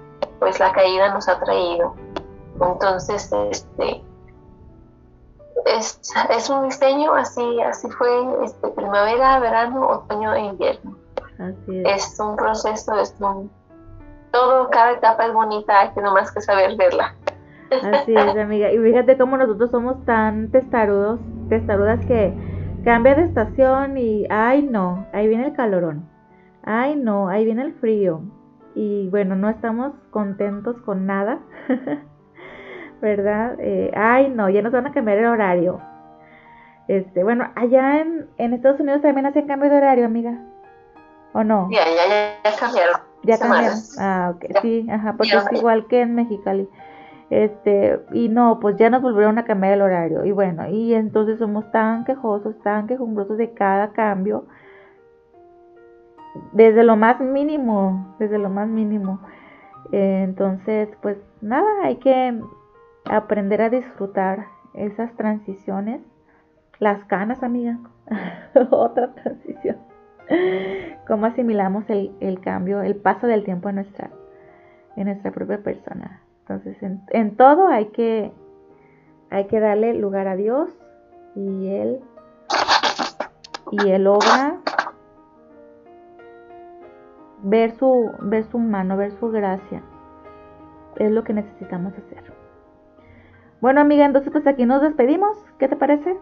pues 0.42 0.60
la 0.60 0.72
caída 0.74 1.14
nos 1.14 1.30
ha 1.30 1.40
traído. 1.40 1.94
Entonces, 2.60 3.32
este 3.52 4.04
es, 5.68 6.02
es 6.32 6.50
un 6.50 6.68
diseño 6.68 7.14
así, 7.14 7.62
así 7.62 7.88
fue 7.92 8.10
este, 8.44 8.70
primavera, 8.70 9.40
verano, 9.40 9.88
otoño 9.88 10.34
e 10.34 10.40
invierno. 10.42 10.98
Así 11.38 11.84
es. 11.86 12.12
es 12.12 12.20
un 12.20 12.36
proceso, 12.36 13.00
es 13.00 13.16
un 13.20 13.52
todo, 14.32 14.70
cada 14.72 14.94
etapa 14.94 15.28
es 15.28 15.34
bonita, 15.34 15.80
hay 15.80 15.90
que 15.92 16.02
nomás 16.02 16.32
que 16.32 16.42
saber 16.42 16.76
verla. 16.76 17.14
Así 17.70 18.16
es, 18.16 18.36
amiga. 18.38 18.72
Y 18.72 18.80
fíjate 18.80 19.18
cómo 19.20 19.38
nosotros 19.38 19.70
somos 19.70 20.04
tan 20.06 20.50
testarudos, 20.50 21.20
testarudas 21.50 22.04
que 22.08 22.34
cambia 22.84 23.14
de 23.14 23.26
estación 23.26 23.96
y, 23.96 24.26
ay 24.32 24.64
no, 24.64 25.06
ahí 25.14 25.28
viene 25.28 25.48
el 25.48 25.54
calorón. 25.54 26.10
Ay 26.64 26.96
no, 26.96 27.28
ahí 27.28 27.46
viene 27.46 27.62
el 27.62 27.74
frío. 27.74 28.24
Y 28.76 29.10
bueno, 29.10 29.36
no 29.36 29.50
estamos 29.50 29.94
contentos 30.10 30.78
con 30.86 31.06
nada. 31.06 31.40
¿Verdad? 33.02 33.56
Eh, 33.60 33.92
ay 33.96 34.30
no, 34.30 34.50
ya 34.50 34.62
nos 34.62 34.72
van 34.72 34.88
a 34.88 34.94
cambiar 34.94 35.18
el 35.18 35.26
horario. 35.26 35.82
Este, 36.88 37.24
bueno, 37.24 37.50
allá 37.56 38.02
en, 38.02 38.28
en 38.38 38.54
Estados 38.54 38.80
Unidos 38.80 39.02
también 39.02 39.26
hacen 39.26 39.48
cambio 39.48 39.70
de 39.70 39.78
horario, 39.78 40.06
amiga. 40.06 40.38
¿O 41.34 41.44
no? 41.44 41.70
Ya, 41.72 41.86
ya, 41.86 42.42
ya, 42.44 42.58
cambiaron. 42.60 42.96
Ya 43.24 43.38
cambiaron. 43.38 43.78
Ah, 43.98 44.34
ok. 44.36 44.62
Sí, 44.62 44.88
ajá, 44.90 45.14
porque 45.18 45.36
es 45.36 45.54
igual 45.54 45.88
que 45.88 46.02
en 46.02 46.16
Mexicali. 46.16 46.68
Este, 47.30 48.02
y 48.12 48.28
no, 48.28 48.60
pues 48.60 48.76
ya 48.78 48.90
nos 48.90 49.02
volvieron 49.02 49.38
a 49.38 49.46
cambiar 49.46 49.74
el 49.74 49.82
horario. 49.82 50.26
Y 50.26 50.32
bueno, 50.32 50.68
y 50.68 50.94
entonces 50.94 51.40
somos 51.40 51.72
tan 51.72 52.04
quejosos, 52.04 52.60
tan 52.62 52.88
quejumbrosos 52.88 53.38
de 53.38 53.54
cada 53.54 53.94
cambio. 53.94 54.46
Desde 56.54 56.84
lo 56.84 56.96
más 56.96 57.20
mínimo, 57.20 58.16
desde 58.20 58.38
lo 58.38 58.50
más 58.50 58.68
mínimo. 58.68 59.20
Eh, 59.92 60.22
entonces, 60.24 60.90
pues 61.02 61.18
nada, 61.42 61.68
hay 61.84 61.98
que 61.98 62.42
aprender 63.06 63.62
a 63.62 63.70
disfrutar 63.70 64.48
esas 64.74 65.14
transiciones. 65.16 66.02
Las 66.80 67.04
canas, 67.06 67.44
amiga. 67.44 67.78
Otra 68.72 69.14
transición. 69.14 69.78
Cómo 71.08 71.26
asimilamos 71.26 71.90
el, 71.90 72.16
el, 72.22 72.40
cambio, 72.40 72.82
el 72.82 72.96
paso 72.96 73.28
del 73.28 73.44
tiempo 73.44 73.70
en 73.70 73.76
nuestra, 73.76 74.10
en 74.96 75.06
nuestra 75.06 75.32
propia 75.32 75.62
persona. 75.62 76.22
Entonces, 76.42 76.78
en, 77.12 77.36
todo 77.36 77.68
hay 77.68 77.88
que, 77.88 78.32
hay 79.30 79.46
que 79.46 79.60
darle 79.60 79.94
lugar 79.94 80.28
a 80.28 80.36
Dios 80.36 80.70
y 81.36 81.68
Él, 81.68 82.00
y 83.72 83.90
Él 83.90 84.08
obra 84.08 84.58
ver 87.44 87.72
su, 87.72 88.12
ver 88.22 88.44
su 88.46 88.60
mano, 88.60 88.98
ver 88.98 89.12
su 89.20 89.30
gracia. 89.30 89.82
Es 90.98 91.12
lo 91.12 91.24
que 91.24 91.34
necesitamos 91.34 91.94
hacer. 91.94 92.24
Bueno, 93.62 93.82
amiga, 93.82 94.06
entonces 94.06 94.32
pues 94.32 94.46
aquí 94.48 94.66
nos 94.66 94.82
despedimos. 94.82 95.38
¿Qué 95.60 95.68
te 95.68 95.76
parece? 95.76 96.18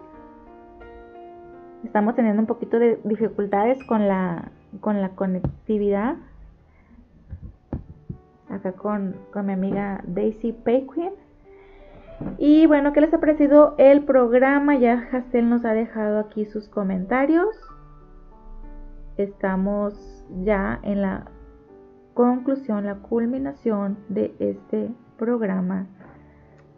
Estamos 1.83 2.15
teniendo 2.15 2.41
un 2.41 2.47
poquito 2.47 2.77
de 2.77 2.99
dificultades 3.03 3.83
con 3.85 4.07
la, 4.07 4.51
con 4.81 5.01
la 5.01 5.09
conectividad 5.09 6.17
acá 8.49 8.73
con, 8.73 9.15
mi 9.43 9.53
amiga 9.53 10.01
Daisy 10.05 10.53
Payquin. 10.53 11.11
Y 12.37 12.65
bueno, 12.67 12.91
¿qué 12.91 13.01
les 13.01 13.13
ha 13.13 13.19
parecido 13.19 13.75
el 13.77 14.03
programa? 14.03 14.75
Ya 14.75 15.07
Hastel 15.11 15.49
nos 15.49 15.63
ha 15.63 15.73
dejado 15.73 16.19
aquí 16.19 16.45
sus 16.45 16.67
comentarios. 16.67 17.47
Estamos 19.19 20.23
ya 20.45 20.79
en 20.81 21.01
la 21.01 21.25
conclusión, 22.13 22.85
la 22.85 22.99
culminación 22.99 23.97
de 24.07 24.33
este 24.39 24.95
programa 25.17 25.87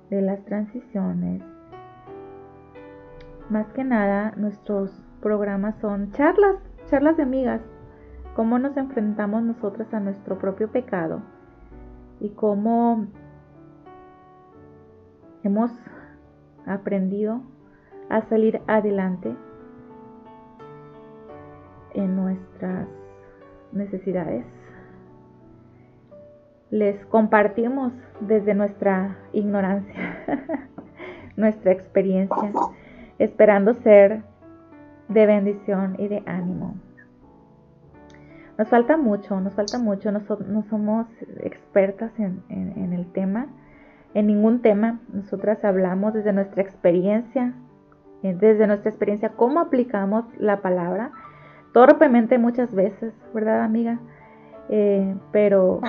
de 0.10 0.24
las 0.24 0.44
transiciones. 0.46 1.44
Más 3.52 3.68
que 3.74 3.84
nada, 3.84 4.34
nuestros 4.38 4.90
programas 5.22 5.76
son 5.82 6.14
charlas, 6.14 6.56
charlas 6.90 7.16
de 7.16 7.22
amigas, 7.22 7.62
cómo 8.36 8.58
nos 8.58 8.76
enfrentamos 8.76 9.44
nosotras 9.44 9.94
a 9.94 10.00
nuestro 10.00 10.40
propio 10.40 10.72
pecado 10.72 11.22
y 12.20 12.30
cómo 12.30 13.06
hemos 15.44 15.72
aprendido 16.66 17.44
a 18.10 18.24
salir 18.30 18.62
adelante 18.66 19.38
en 21.94 22.16
nuestras 22.16 22.88
necesidades. 23.72 24.46
Les 26.70 27.06
compartimos 27.08 27.94
desde 28.22 28.54
nuestra 28.54 29.18
ignorancia, 29.34 30.18
nuestra 31.36 31.72
experiencia, 31.72 32.52
esperando 33.20 33.74
ser 33.74 34.24
de 35.10 35.26
bendición 35.26 35.96
y 36.00 36.08
de 36.08 36.24
ánimo. 36.26 36.76
Nos 38.58 38.70
falta 38.70 38.96
mucho, 38.96 39.40
nos 39.42 39.54
falta 39.54 39.80
mucho, 39.80 40.12
no, 40.12 40.22
somos 40.70 41.08
expertas 41.40 42.12
en, 42.20 42.94
el 42.94 43.12
tema, 43.12 43.48
en 44.14 44.28
ningún 44.28 44.62
tema. 44.62 45.00
Nosotras 45.12 45.64
hablamos 45.66 46.14
desde 46.14 46.32
nuestra 46.32 46.62
experiencia, 46.62 47.54
eh, 48.24 48.38
desde 48.40 48.68
nuestra 48.68 48.90
experiencia, 48.90 49.30
cómo 49.30 49.60
aplicamos 49.62 50.26
la 50.38 50.62
palabra, 50.62 51.12
torpemente 51.74 52.38
muchas 52.38 52.74
veces, 52.74 53.14
¿verdad, 53.34 53.64
amiga? 53.64 54.00
Eh, 54.70 55.16
pero, 55.32 55.82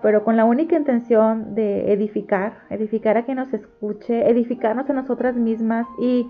pero 0.00 0.22
con 0.22 0.36
la 0.36 0.44
única 0.44 0.76
intención 0.76 1.54
de 1.54 1.92
edificar, 1.92 2.58
edificar 2.70 3.16
a 3.16 3.24
quien 3.24 3.38
nos 3.38 3.52
escuche, 3.52 4.30
edificarnos 4.30 4.88
a 4.88 4.92
nosotras 4.92 5.34
mismas 5.34 5.86
y 5.98 6.28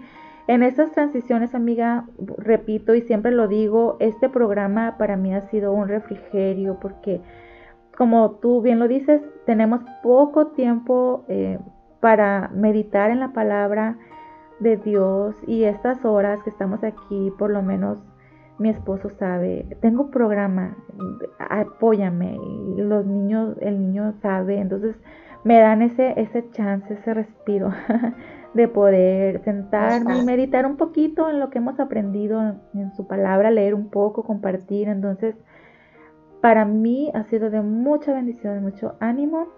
en 0.49 0.63
estas 0.63 0.91
transiciones, 0.93 1.55
amiga, 1.55 2.07
repito 2.39 2.95
y 2.95 3.03
siempre 3.03 3.31
lo 3.31 3.47
digo, 3.47 3.97
este 4.01 4.29
programa 4.29 4.97
para 4.99 5.17
mí 5.17 5.35
ha 5.35 5.43
sido 5.43 5.73
un 5.73 5.87
refrigerio 5.87 6.79
porque, 6.81 7.21
como 7.97 8.33
tú 8.33 8.63
bien 8.63 8.79
lo 8.79 8.89
dices, 8.89 9.23
tenemos 9.47 9.83
poco 10.03 10.49
tiempo 10.49 11.25
eh, 11.29 11.59
para 12.01 12.51
meditar 12.55 13.11
en 13.11 13.21
la 13.21 13.33
palabra 13.33 13.99
de 14.61 14.79
Dios 14.79 15.37
y 15.47 15.65
estas 15.65 16.05
horas 16.05 16.43
que 16.43 16.51
estamos 16.51 16.83
aquí, 16.83 17.33
por 17.39 17.51
lo 17.51 17.63
menos 17.63 17.99
mi 18.63 18.71
esposo 18.71 19.11
sabe, 19.19 19.67
tengo 19.81 20.11
programa, 20.11 20.77
apóyame, 21.39 22.39
los 22.77 23.05
niños, 23.05 23.57
el 23.61 23.79
niño 23.81 24.15
sabe, 24.23 24.59
entonces 24.59 24.97
me 25.45 25.59
dan 25.59 25.83
ese, 25.83 26.15
ese 26.21 26.49
chance, 26.51 26.95
ese 26.95 27.13
respiro 27.13 27.73
de 28.55 28.69
poder 28.69 29.43
sentarme 29.43 30.19
y 30.19 30.25
meditar 30.25 30.67
un 30.67 30.77
poquito 30.77 31.29
en 31.29 31.41
lo 31.41 31.51
que 31.51 31.59
hemos 31.59 31.81
aprendido 31.81 32.41
en 32.75 32.95
su 32.95 33.07
palabra, 33.07 33.51
leer 33.51 33.75
un 33.75 33.89
poco, 33.89 34.23
compartir. 34.23 34.89
Entonces, 34.89 35.35
para 36.41 36.65
mí 36.65 37.11
ha 37.15 37.25
sido 37.25 37.51
de 37.51 37.61
mucha 37.63 38.13
bendición, 38.13 38.55
de 38.55 38.61
mucho 38.61 38.95
ánimo 39.01 39.49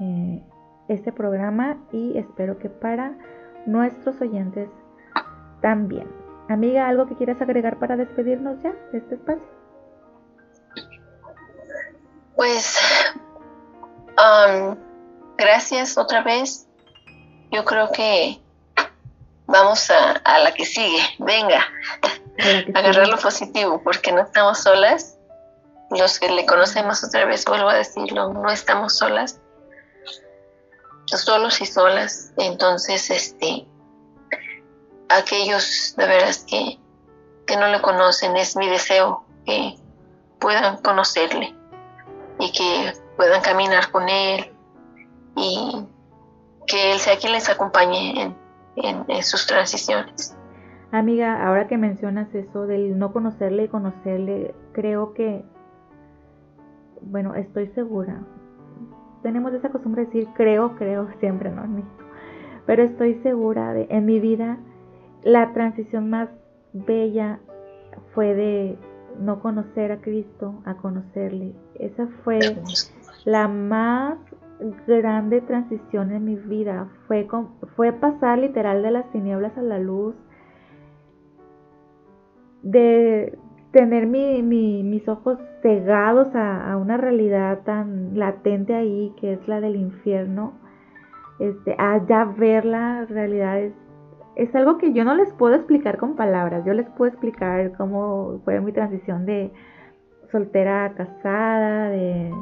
eh, 0.00 0.42
este 0.88 1.12
programa 1.12 1.78
y 1.90 2.16
espero 2.18 2.58
que 2.58 2.68
para 2.68 3.16
nuestros 3.66 4.20
oyentes 4.20 4.68
también. 5.60 6.23
Amiga, 6.48 6.88
¿algo 6.88 7.06
que 7.06 7.16
quieras 7.16 7.40
agregar 7.40 7.78
para 7.78 7.96
despedirnos 7.96 8.62
ya 8.62 8.72
de 8.92 8.98
este 8.98 9.14
espacio? 9.14 9.42
Pues, 12.36 12.78
um, 14.18 14.76
gracias 15.36 15.96
otra 15.96 16.22
vez 16.22 16.66
yo 17.54 17.64
creo 17.64 17.90
que 17.92 18.40
vamos 19.46 19.90
a, 19.90 20.38
la 20.38 20.52
que 20.52 20.64
sigue. 20.64 21.00
Venga, 21.18 21.64
agarrar 22.74 23.06
lo 23.06 23.18
positivo, 23.18 23.80
porque 23.82 24.12
no 24.12 24.22
estamos 24.22 24.58
solas. 24.58 25.16
Los 25.90 26.18
que 26.18 26.28
le 26.30 26.46
conocemos 26.46 27.04
otra 27.04 27.24
vez, 27.26 27.44
vuelvo 27.44 27.68
a 27.68 27.74
decirlo, 27.74 28.32
no 28.32 28.50
estamos 28.50 28.98
solas. 28.98 29.40
Solos 31.06 31.60
y 31.60 31.66
solas. 31.66 32.32
Entonces, 32.36 33.10
este, 33.10 33.68
aquellos 35.08 35.94
de 35.96 36.06
veras 36.06 36.44
que, 36.48 36.78
que 37.46 37.56
no 37.56 37.68
le 37.68 37.80
conocen, 37.80 38.36
es 38.36 38.56
mi 38.56 38.68
deseo 38.68 39.24
que 39.44 39.76
puedan 40.38 40.78
conocerle 40.82 41.54
y 42.38 42.52
que 42.52 42.92
puedan 43.16 43.42
caminar 43.42 43.90
con 43.90 44.08
él 44.08 44.52
y 45.36 45.86
que 46.66 46.92
Él 46.92 46.98
sea 46.98 47.16
quien 47.16 47.32
les 47.32 47.48
acompañe 47.48 48.34
en, 48.76 49.22
sus 49.22 49.46
transiciones. 49.46 50.36
Amiga, 50.92 51.46
ahora 51.46 51.66
que 51.66 51.76
mencionas 51.76 52.32
eso 52.34 52.66
del 52.66 52.98
no 52.98 53.12
conocerle 53.12 53.64
y 53.64 53.68
conocerle, 53.68 54.54
creo 54.72 55.12
que, 55.14 55.44
bueno, 57.02 57.34
estoy 57.34 57.68
segura. 57.68 58.22
Tenemos 59.22 59.52
esa 59.54 59.70
costumbre 59.70 60.02
de 60.02 60.06
decir 60.06 60.28
creo, 60.34 60.76
creo, 60.76 61.08
siempre, 61.20 61.50
¿no? 61.50 61.62
pero 62.66 62.82
estoy 62.82 63.20
segura 63.22 63.74
de 63.74 63.86
en 63.90 64.06
mi 64.06 64.20
vida 64.20 64.58
la 65.24 65.52
transición 65.52 66.10
más 66.10 66.28
bella 66.72 67.40
fue 68.14 68.34
de 68.34 68.78
no 69.18 69.40
conocer 69.40 69.92
a 69.92 70.00
Cristo 70.00 70.62
a 70.64 70.74
conocerle. 70.76 71.54
Esa 71.78 72.06
fue 72.22 72.38
la 73.24 73.48
más 73.48 74.18
grande 74.86 75.40
transición 75.40 76.12
en 76.12 76.24
mi 76.24 76.36
vida. 76.36 76.88
Fue, 77.06 77.26
fue 77.76 77.92
pasar 77.92 78.38
literal 78.38 78.82
de 78.82 78.90
las 78.90 79.10
tinieblas 79.12 79.56
a 79.56 79.62
la 79.62 79.78
luz, 79.78 80.14
de 82.62 83.38
tener 83.72 84.06
mis 84.06 85.08
ojos 85.08 85.38
cegados 85.62 86.28
a, 86.34 86.76
una 86.76 86.96
realidad 86.96 87.62
tan 87.64 88.18
latente 88.18 88.74
ahí 88.74 89.12
que 89.20 89.32
es 89.32 89.48
la 89.48 89.60
del 89.60 89.76
infierno, 89.76 90.52
este, 91.38 91.74
a 91.78 92.04
ya 92.06 92.24
ver 92.24 92.64
la 92.64 93.04
realidad 93.06 93.58
es, 94.36 94.54
algo 94.54 94.78
que 94.78 94.92
yo 94.92 95.04
no 95.04 95.14
les 95.14 95.32
puedo 95.32 95.54
explicar 95.54 95.98
con 95.98 96.16
palabras, 96.16 96.64
yo 96.64 96.74
les 96.74 96.88
puedo 96.90 97.10
explicar 97.10 97.72
cómo 97.76 98.40
fue 98.44 98.60
mi 98.60 98.72
transición 98.72 99.26
de 99.26 99.52
soltera 100.30 100.86
a 100.86 100.94
casada, 100.94 101.88
de 101.90 102.32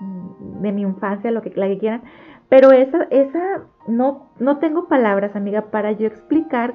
Mm, 0.00 0.62
de 0.62 0.72
mi 0.72 0.82
infancia, 0.82 1.30
lo 1.30 1.42
que, 1.42 1.50
la 1.54 1.66
que 1.66 1.78
quieran. 1.78 2.02
Pero 2.48 2.72
esa, 2.72 3.06
esa, 3.10 3.62
no, 3.86 4.28
no 4.38 4.58
tengo 4.58 4.88
palabras, 4.88 5.34
amiga, 5.36 5.70
para 5.70 5.92
yo 5.92 6.06
explicar 6.06 6.74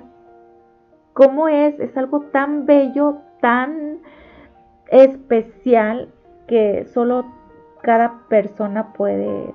cómo 1.14 1.48
es, 1.48 1.80
es 1.80 1.96
algo 1.98 2.22
tan 2.32 2.66
bello, 2.66 3.20
tan 3.42 4.00
especial, 4.90 6.10
que 6.48 6.86
solo 6.86 7.26
cada 7.82 8.20
persona 8.28 8.94
puede 8.94 9.54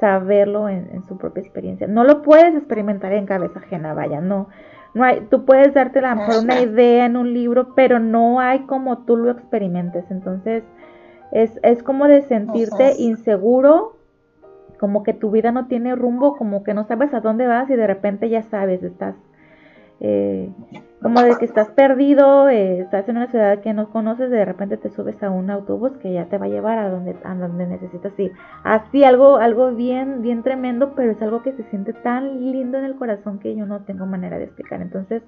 saberlo 0.00 0.68
en, 0.68 1.02
su 1.04 1.16
propia 1.16 1.42
experiencia. 1.42 1.86
No 1.86 2.04
lo 2.04 2.22
puedes 2.22 2.54
experimentar 2.54 3.12
en 3.12 3.26
cabeza 3.26 3.60
ajena, 3.60 3.94
vaya, 3.94 4.20
no. 4.20 4.48
No 4.94 5.02
hay, 5.04 5.26
tú 5.28 5.44
puedes 5.44 5.74
darte 5.74 6.00
la 6.00 6.14
mejor 6.14 6.44
una 6.44 6.60
idea 6.60 7.06
en 7.06 7.16
un 7.16 7.32
libro, 7.32 7.74
pero 7.74 7.98
no 7.98 8.38
hay 8.40 8.60
como 8.60 8.98
tú 9.04 9.16
lo 9.16 9.30
experimentes. 9.30 10.04
Entonces, 10.10 10.62
es, 11.32 11.82
como 11.82 12.06
de 12.06 12.22
sentirte 12.22 12.94
inseguro, 12.98 13.96
como 14.78 15.02
que 15.02 15.12
tu 15.12 15.30
vida 15.30 15.50
no 15.50 15.66
tiene 15.66 15.96
rumbo, 15.96 16.36
como 16.36 16.62
que 16.62 16.74
no 16.74 16.84
sabes 16.84 17.12
a 17.12 17.20
dónde 17.20 17.46
vas 17.46 17.68
y 17.70 17.74
de 17.74 17.86
repente 17.86 18.28
ya 18.28 18.42
sabes, 18.42 18.82
estás 18.82 19.16
eh, 20.00 20.50
como 21.04 21.20
de 21.20 21.36
que 21.36 21.44
estás 21.44 21.68
perdido, 21.68 22.48
eh, 22.48 22.80
estás 22.80 23.06
en 23.10 23.18
una 23.18 23.30
ciudad 23.30 23.60
que 23.60 23.74
no 23.74 23.90
conoces, 23.90 24.30
de 24.30 24.42
repente 24.42 24.78
te 24.78 24.88
subes 24.88 25.22
a 25.22 25.28
un 25.28 25.50
autobús 25.50 25.92
que 26.00 26.10
ya 26.10 26.30
te 26.30 26.38
va 26.38 26.46
a 26.46 26.48
llevar 26.48 26.78
a 26.78 26.88
donde, 26.88 27.14
a 27.24 27.34
donde 27.34 27.66
necesitas 27.66 28.18
ir. 28.18 28.32
Así 28.62 29.04
algo, 29.04 29.36
algo 29.36 29.72
bien, 29.72 30.22
bien 30.22 30.42
tremendo, 30.42 30.94
pero 30.94 31.12
es 31.12 31.20
algo 31.20 31.42
que 31.42 31.52
se 31.52 31.62
siente 31.64 31.92
tan 31.92 32.50
lindo 32.50 32.78
en 32.78 32.84
el 32.86 32.96
corazón 32.96 33.38
que 33.38 33.54
yo 33.54 33.66
no 33.66 33.82
tengo 33.82 34.06
manera 34.06 34.38
de 34.38 34.44
explicar. 34.44 34.80
Entonces, 34.80 35.22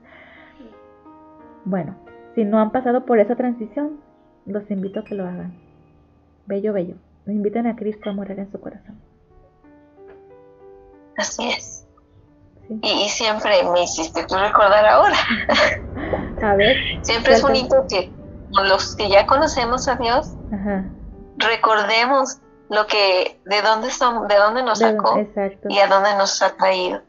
bueno, 1.67 1.95
si 2.35 2.47
no 2.47 2.59
han 2.59 2.71
pasado 2.71 3.05
por 3.05 3.19
esa 3.19 3.37
transición, 3.37 4.01
los 4.47 4.71
invito 4.71 5.01
a 5.01 5.05
que 5.05 5.15
lo 5.15 5.27
hagan. 5.27 5.53
Bello, 6.47 6.73
bello. 6.73 6.95
Nos 7.27 7.37
invitan 7.37 7.67
a 7.67 7.77
Cristo 7.77 8.09
a 8.09 8.15
morar 8.15 8.39
en 8.39 8.51
su 8.51 8.59
corazón. 8.59 8.99
Así 11.19 11.47
es. 11.51 11.76
Y, 12.83 13.09
siempre 13.09 13.63
me 13.73 13.85
hiciste 13.85 14.25
tú 14.25 14.37
recordar 14.37 14.87
ahora. 14.87 15.17
a 16.43 16.55
ver. 16.55 16.77
Siempre 17.03 17.35
es 17.35 17.43
bonito 17.43 17.87
que 17.89 18.11
los 18.51 18.97
que 18.97 19.09
ya 19.09 19.27
conocemos 19.27 19.89
a 19.89 19.97
Dios, 19.97 20.33
recordemos 21.37 22.39
lo 22.69 22.87
que, 22.87 23.39
de 23.45 23.63
dónde 23.63 23.91
somos, 23.91 24.29
de 24.29 24.37
dónde 24.37 24.63
nos 24.63 24.81
sacó 24.81 25.19
y 25.69 25.79
a 25.79 25.87
dónde 25.87 26.17
nos 26.17 26.43
ha 26.43 26.57
traído. 26.57 27.03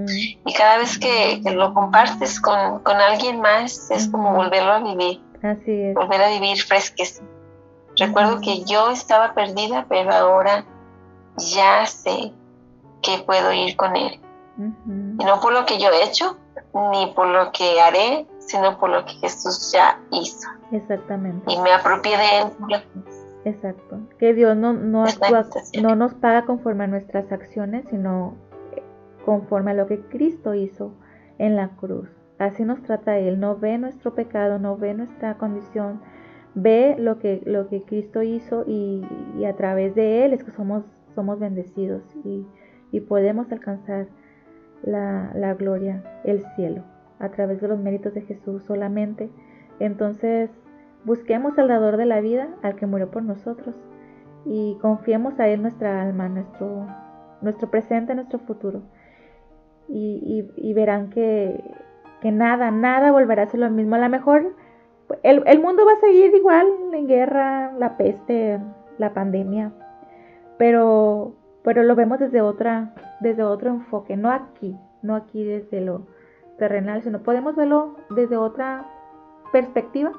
Y 0.00 0.52
cada 0.54 0.78
vez 0.78 0.98
que, 0.98 1.42
lo 1.52 1.74
compartes 1.74 2.40
con, 2.40 2.82
alguien 2.86 3.40
más, 3.40 3.90
es 3.90 4.08
como 4.08 4.34
volverlo 4.34 4.72
a 4.72 4.80
vivir. 4.80 5.22
Así 5.42 5.70
es. 5.70 5.94
Volver 5.94 6.22
a 6.22 6.30
vivir 6.30 6.60
fresques. 6.62 7.22
Recuerdo 7.96 8.40
que 8.40 8.64
yo 8.64 8.90
estaba 8.90 9.34
perdida, 9.34 9.86
pero 9.88 10.12
ahora 10.12 10.64
ya 11.36 11.84
sé 11.86 12.32
que 13.02 13.18
puedo 13.26 13.52
ir 13.52 13.76
con 13.76 13.96
Él. 13.96 14.20
Y 15.18 15.24
no 15.24 15.40
por 15.40 15.52
lo 15.52 15.66
que 15.66 15.78
yo 15.78 15.90
he 15.90 16.04
hecho, 16.04 16.36
ni 16.92 17.12
por 17.14 17.26
lo 17.26 17.50
que 17.52 17.80
haré, 17.80 18.26
sino 18.38 18.78
por 18.78 18.90
lo 18.90 19.04
que 19.04 19.12
Jesús 19.14 19.72
ya 19.72 20.00
hizo. 20.12 20.48
Exactamente. 20.72 21.52
Y 21.52 21.58
me 21.60 21.72
apropié 21.72 22.16
de 22.16 22.38
Él. 22.38 22.82
Exacto. 23.44 23.98
Que 24.18 24.34
Dios 24.34 24.56
no, 24.56 24.72
no, 24.72 25.04
actúa, 25.04 25.46
no 25.80 25.96
nos 25.96 26.14
paga 26.14 26.44
conforme 26.44 26.84
a 26.84 26.86
nuestras 26.86 27.30
acciones, 27.32 27.84
sino 27.90 28.36
conforme 29.24 29.72
a 29.72 29.74
lo 29.74 29.86
que 29.86 30.00
Cristo 30.00 30.54
hizo 30.54 30.92
en 31.38 31.56
la 31.56 31.70
cruz. 31.76 32.08
Así 32.38 32.64
nos 32.64 32.82
trata 32.82 33.18
Él. 33.18 33.40
No 33.40 33.56
ve 33.56 33.78
nuestro 33.78 34.14
pecado, 34.14 34.58
no 34.58 34.76
ve 34.76 34.94
nuestra 34.94 35.36
condición 35.38 36.00
ve 36.54 36.96
lo 36.98 37.18
que, 37.18 37.42
lo 37.44 37.68
que 37.68 37.82
Cristo 37.82 38.22
hizo 38.22 38.64
y, 38.66 39.04
a 39.44 39.54
través 39.54 39.94
de 39.94 40.24
Él 40.24 40.32
es 40.32 40.44
que 40.44 40.50
somos, 40.52 40.84
somos 41.14 41.38
bendecidos 41.38 42.02
y, 42.24 42.46
podemos 43.08 43.50
alcanzar 43.52 44.08
la, 44.82 45.32
la, 45.34 45.54
gloria, 45.54 46.02
el 46.24 46.44
cielo, 46.54 46.82
a 47.18 47.30
través 47.30 47.60
de 47.60 47.68
los 47.68 47.78
méritos 47.78 48.14
de 48.14 48.22
Jesús 48.22 48.62
solamente. 48.64 49.30
Entonces, 49.80 50.50
busquemos 51.04 51.58
al 51.58 51.68
dador 51.68 51.96
de 51.96 52.06
la 52.06 52.20
vida, 52.20 52.48
al 52.62 52.76
que 52.76 52.86
murió 52.86 53.10
por 53.10 53.22
nosotros, 53.22 53.74
y 54.44 54.78
confiemos 54.80 55.38
a 55.40 55.48
Él 55.48 55.62
nuestra 55.62 56.02
alma, 56.02 56.28
nuestro, 56.28 56.86
nuestro 57.42 57.70
presente, 57.70 58.14
nuestro 58.14 58.38
futuro. 58.40 58.82
Y, 59.88 60.50
y, 60.56 60.74
verán 60.74 61.08
que, 61.08 61.64
que 62.20 62.30
nada, 62.30 62.70
nada 62.70 63.10
volverá 63.10 63.44
a 63.44 63.46
ser 63.46 63.60
lo 63.60 63.70
mismo. 63.70 63.94
A 63.94 63.98
lo 63.98 64.08
mejor 64.10 64.54
el, 65.22 65.60
mundo 65.60 65.84
va 65.86 65.92
a 65.92 66.00
seguir 66.00 66.34
igual 66.34 66.66
en 66.92 67.06
guerra, 67.06 67.72
la 67.78 67.96
peste, 67.96 68.60
la 68.98 69.14
pandemia, 69.14 69.72
pero, 70.58 71.34
pero 71.62 71.82
lo 71.82 71.94
vemos 71.94 72.18
desde 72.18 72.40
otra, 72.40 72.94
desde 73.20 73.42
otro 73.42 73.70
enfoque, 73.70 74.16
no 74.16 74.30
aquí, 74.30 74.76
no 75.02 75.14
aquí 75.14 75.44
desde 75.44 75.80
lo 75.80 76.06
terrenal, 76.58 77.02
sino 77.02 77.22
podemos 77.22 77.56
verlo 77.56 77.96
desde 78.10 78.36
otra 78.36 78.86
perspectiva. 79.52 80.12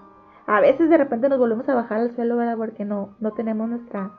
A 0.47 0.61
veces 0.61 0.89
de 0.89 0.97
repente 0.97 1.29
nos 1.29 1.37
volvemos 1.37 1.67
a 1.69 1.75
bajar 1.75 1.99
al 1.99 2.15
suelo, 2.15 2.37
¿verdad? 2.37 2.57
Porque 2.57 2.85
no, 2.85 3.15
no 3.19 3.33
tenemos 3.33 3.69
nuestra, 3.69 4.11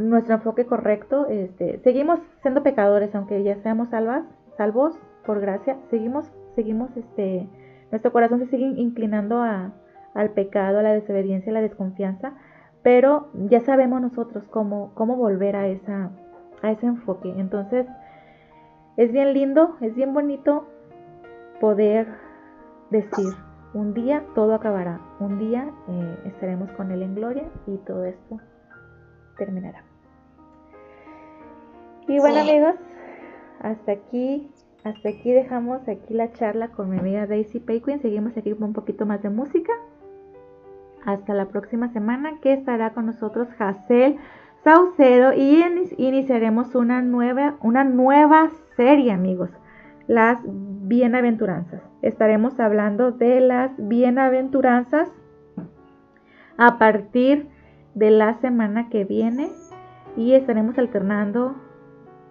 nuestro 0.00 0.36
enfoque 0.36 0.64
correcto. 0.66 1.26
Este, 1.28 1.80
seguimos 1.80 2.20
siendo 2.42 2.62
pecadores, 2.62 3.14
aunque 3.14 3.42
ya 3.42 3.56
seamos 3.56 3.90
salvas, 3.90 4.24
salvos 4.56 4.98
por 5.26 5.40
gracia, 5.40 5.76
seguimos, 5.90 6.30
seguimos 6.54 6.96
este, 6.96 7.48
nuestro 7.90 8.12
corazón 8.12 8.40
se 8.40 8.46
sigue 8.46 8.64
inclinando 8.64 9.42
al 9.42 10.30
pecado, 10.30 10.78
a 10.78 10.82
la 10.82 10.92
desobediencia, 10.92 11.50
a 11.50 11.54
la 11.54 11.60
desconfianza, 11.60 12.34
pero 12.82 13.28
ya 13.34 13.60
sabemos 13.60 14.00
nosotros 14.00 14.44
cómo, 14.48 14.92
cómo 14.94 15.16
volver 15.16 15.56
a, 15.56 15.68
esa, 15.68 16.10
a 16.62 16.70
ese 16.70 16.86
enfoque. 16.86 17.32
Entonces, 17.36 17.86
es 18.96 19.12
bien 19.12 19.32
lindo, 19.32 19.76
es 19.80 19.94
bien 19.94 20.14
bonito 20.14 20.66
poder 21.60 22.06
decir, 22.90 23.34
un 23.72 23.94
día 23.94 24.24
todo 24.34 24.54
acabará, 24.54 25.00
un 25.18 25.38
día 25.38 25.70
eh, 25.88 26.18
estaremos 26.26 26.70
con 26.72 26.90
Él 26.90 27.02
en 27.02 27.14
gloria 27.14 27.44
y 27.66 27.76
todo 27.78 28.04
esto 28.04 28.38
terminará. 29.36 29.82
Y 32.06 32.18
bueno 32.18 32.40
amigos, 32.40 32.74
hasta 33.60 33.92
aquí 33.92 34.50
hasta 34.84 35.08
aquí 35.08 35.32
dejamos 35.32 35.88
aquí 35.88 36.12
la 36.12 36.30
charla 36.32 36.68
con 36.68 36.90
mi 36.90 36.98
amiga 36.98 37.26
Daisy 37.26 37.58
Payquin. 37.58 38.02
Seguimos 38.02 38.36
aquí 38.36 38.52
con 38.52 38.64
un 38.64 38.72
poquito 38.74 39.06
más 39.06 39.22
de 39.22 39.30
música. 39.30 39.72
Hasta 41.06 41.32
la 41.32 41.46
próxima 41.46 41.90
semana 41.94 42.38
que 42.42 42.52
estará 42.52 42.92
con 42.92 43.06
nosotros 43.06 43.48
Hazel 43.58 44.18
Saucedo 44.64 45.34
y 45.34 45.62
iniciaremos 45.98 46.74
una 46.74 47.02
nueva, 47.02 47.56
una 47.60 47.84
nueva 47.84 48.50
serie, 48.76 49.12
amigos. 49.12 49.50
Las 50.06 50.38
bienaventuranzas. 50.44 51.82
Estaremos 52.02 52.58
hablando 52.58 53.12
de 53.12 53.40
las 53.40 53.72
bienaventuranzas 53.76 55.12
a 56.56 56.78
partir 56.78 57.48
de 57.94 58.10
la 58.10 58.34
semana 58.40 58.88
que 58.88 59.04
viene 59.04 59.50
y 60.16 60.32
estaremos 60.32 60.78
alternando 60.78 61.54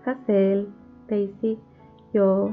Hazel, 0.06 0.70
Daisy 1.08 1.60
yo, 2.14 2.52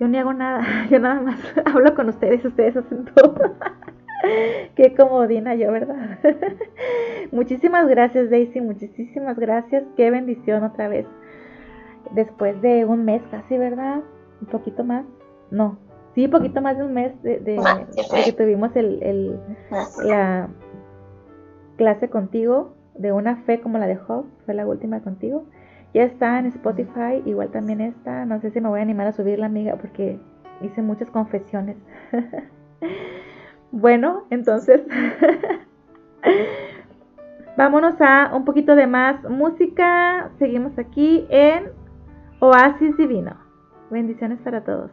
yo 0.00 0.08
ni 0.08 0.18
hago 0.18 0.32
nada, 0.32 0.64
yo 0.90 0.98
nada 0.98 1.20
más 1.20 1.38
hablo 1.66 1.94
con 1.94 2.08
ustedes, 2.08 2.44
ustedes 2.44 2.76
hacen 2.76 3.04
todo. 3.04 3.34
Qué 4.76 4.94
comodina 4.94 5.54
yo, 5.54 5.72
¿verdad? 5.72 6.18
muchísimas 7.32 7.88
gracias 7.88 8.30
Daisy, 8.30 8.60
muchísimas 8.60 9.38
gracias, 9.38 9.84
qué 9.96 10.10
bendición 10.10 10.64
otra 10.64 10.88
vez. 10.88 11.06
Después 12.12 12.60
de 12.60 12.84
un 12.84 13.04
mes 13.04 13.22
casi, 13.30 13.56
¿verdad? 13.56 14.02
Un 14.40 14.46
poquito 14.48 14.84
más, 14.84 15.04
no, 15.50 15.78
sí, 16.14 16.28
poquito 16.28 16.60
más 16.60 16.76
de 16.76 16.84
un 16.84 16.92
mes 16.92 17.22
de, 17.22 17.42
que 18.24 18.32
tuvimos 18.32 18.74
el, 18.76 19.02
el, 19.02 19.40
la 20.04 20.48
clase 21.76 22.08
contigo 22.08 22.74
de 22.94 23.12
una 23.12 23.36
fe 23.44 23.60
como 23.60 23.78
la 23.78 23.86
de 23.86 23.96
Job, 23.96 24.26
fue 24.44 24.54
la 24.54 24.66
última 24.66 25.00
contigo. 25.00 25.44
Ya 25.92 26.04
está 26.04 26.38
en 26.38 26.46
Spotify, 26.46 27.22
igual 27.24 27.50
también 27.50 27.80
está. 27.80 28.24
No 28.24 28.40
sé 28.40 28.50
si 28.50 28.60
me 28.60 28.68
voy 28.68 28.80
a 28.80 28.82
animar 28.82 29.06
a 29.06 29.12
subirla, 29.12 29.46
amiga, 29.46 29.76
porque 29.76 30.18
hice 30.60 30.82
muchas 30.82 31.08
confesiones. 31.10 31.76
bueno, 33.74 34.24
entonces 34.30 34.82
vámonos 37.56 38.00
a 38.00 38.30
un 38.32 38.44
poquito 38.44 38.76
de 38.76 38.86
más 38.86 39.20
música. 39.28 40.30
Seguimos 40.38 40.78
aquí 40.78 41.26
en 41.28 41.70
Oasis 42.38 42.96
Divino. 42.96 43.36
Bendiciones 43.90 44.38
para 44.44 44.62
todos. 44.62 44.90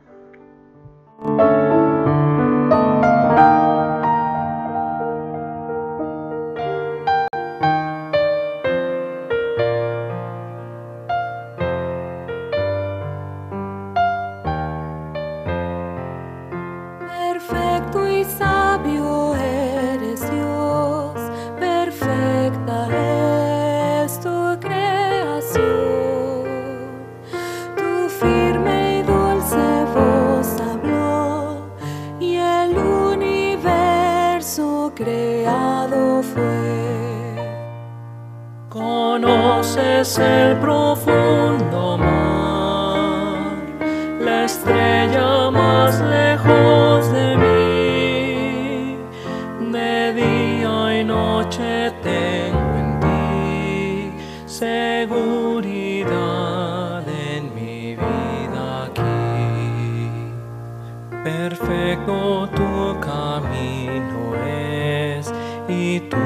Perfecto 61.23 62.49
tu 62.55 62.99
camino 62.99 64.35
es 64.45 65.31
y 65.67 65.99
tu 66.01 66.17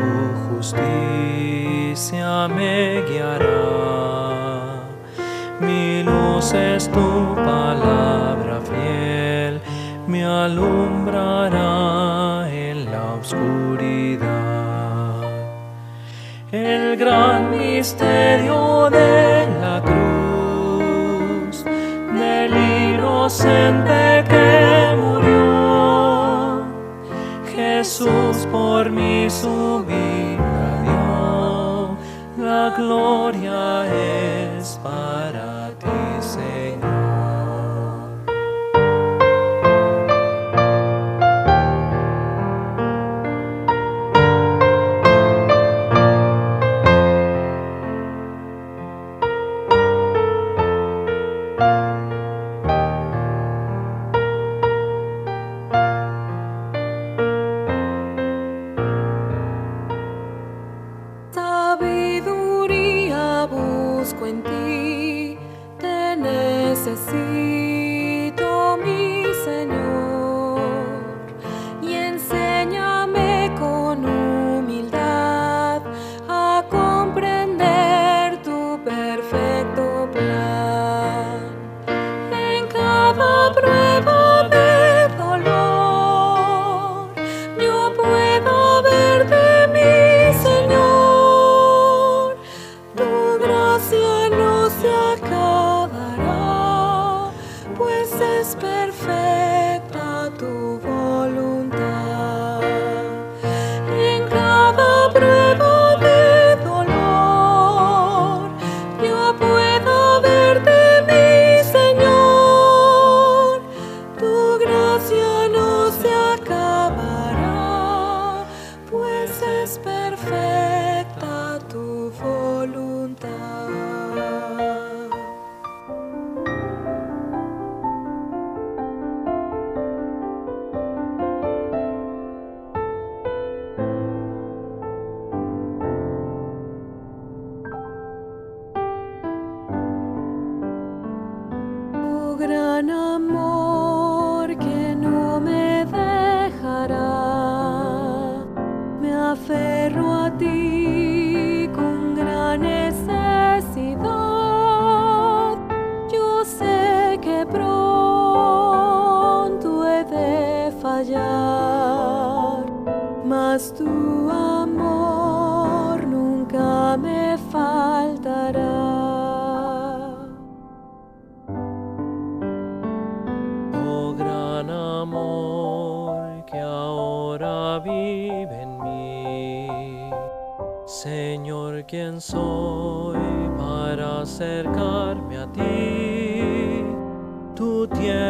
justicia 0.50 2.48
me 2.48 3.04
guiará 3.04 3.96
es 6.54 6.88
tu 6.90 7.36
palabra 7.36 8.60
fiel, 8.62 9.60
me 10.08 10.24
alumbrará 10.24 11.60
en 12.50 12.86
la 12.92 13.16
oscuridad. 13.16 14.26
El 16.52 16.98
gran 16.98 17.52
misterio 17.52 18.90
de 18.90 19.48
la 19.62 19.82
cruz, 19.82 21.64
del 21.66 22.54
inocente 22.94 24.24
que 24.30 24.85
por 28.76 28.90
mí 28.92 29.30
su 29.30 29.86
vida 29.88 30.86
la 32.38 32.74
gloria 32.78 33.86
es 33.88 34.78
para 34.84 35.55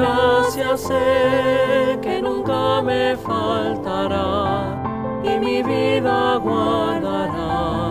gracia 0.00 0.76
sé 0.76 1.98
que 2.00 2.22
nunca 2.22 2.82
me 2.82 3.16
faltará 3.16 4.82
y 5.22 5.38
mi 5.38 5.62
vida 5.62 6.36
guardará. 6.36 7.89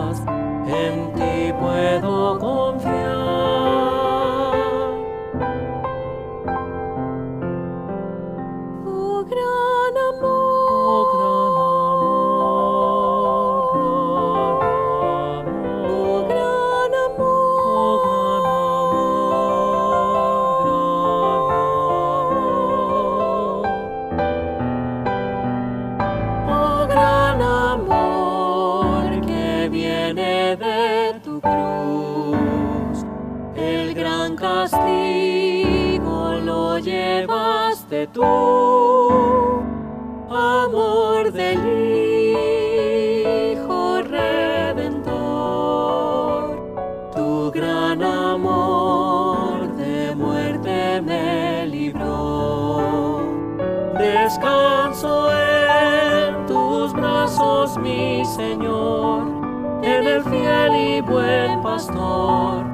pastor, 61.80 62.64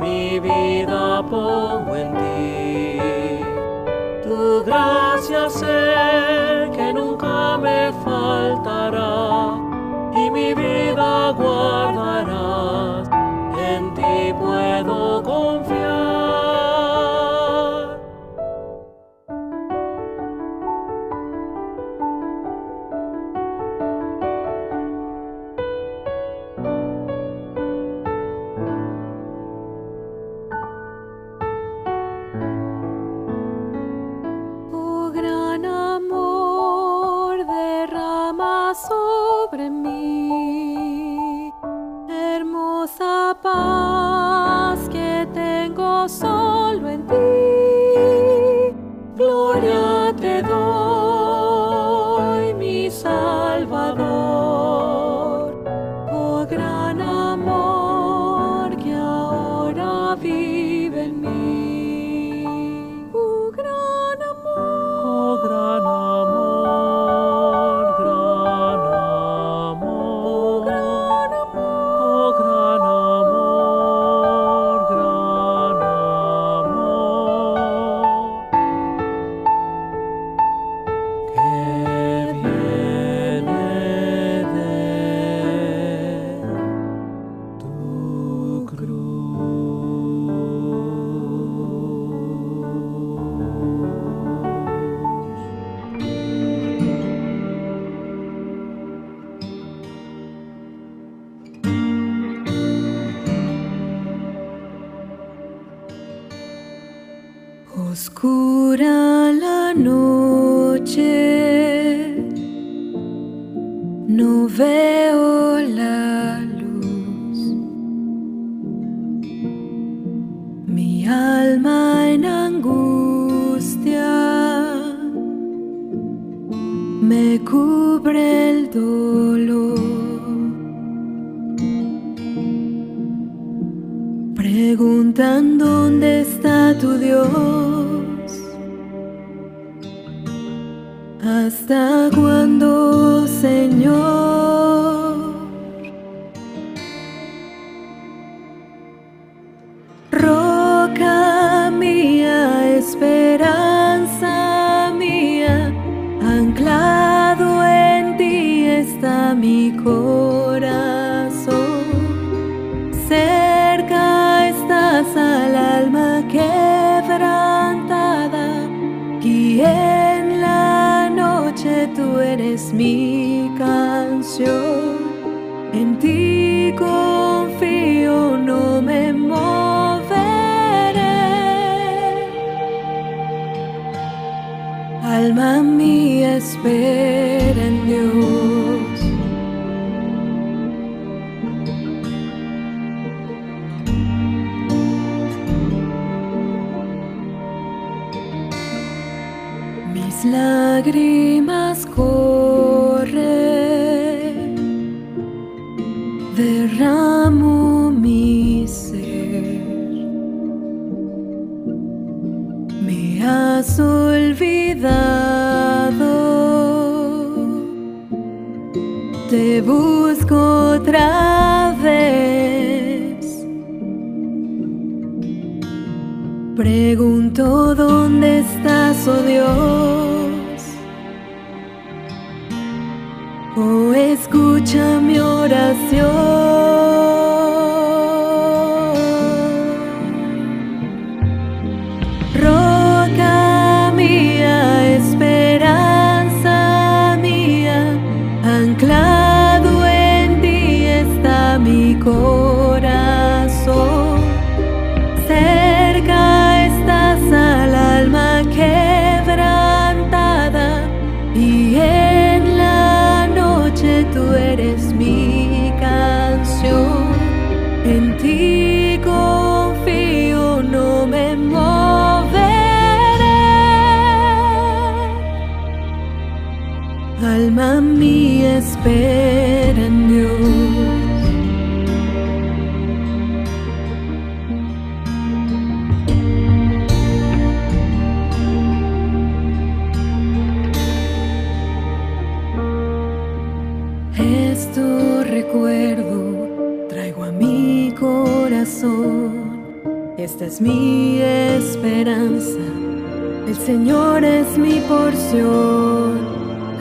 mi 0.00 0.40
vida 0.40 1.22
pongo 1.28 1.94
en 1.96 2.14
ti. 2.14 3.40
Tu 4.22 4.64
gracia 4.64 5.50
sea. 5.50 6.23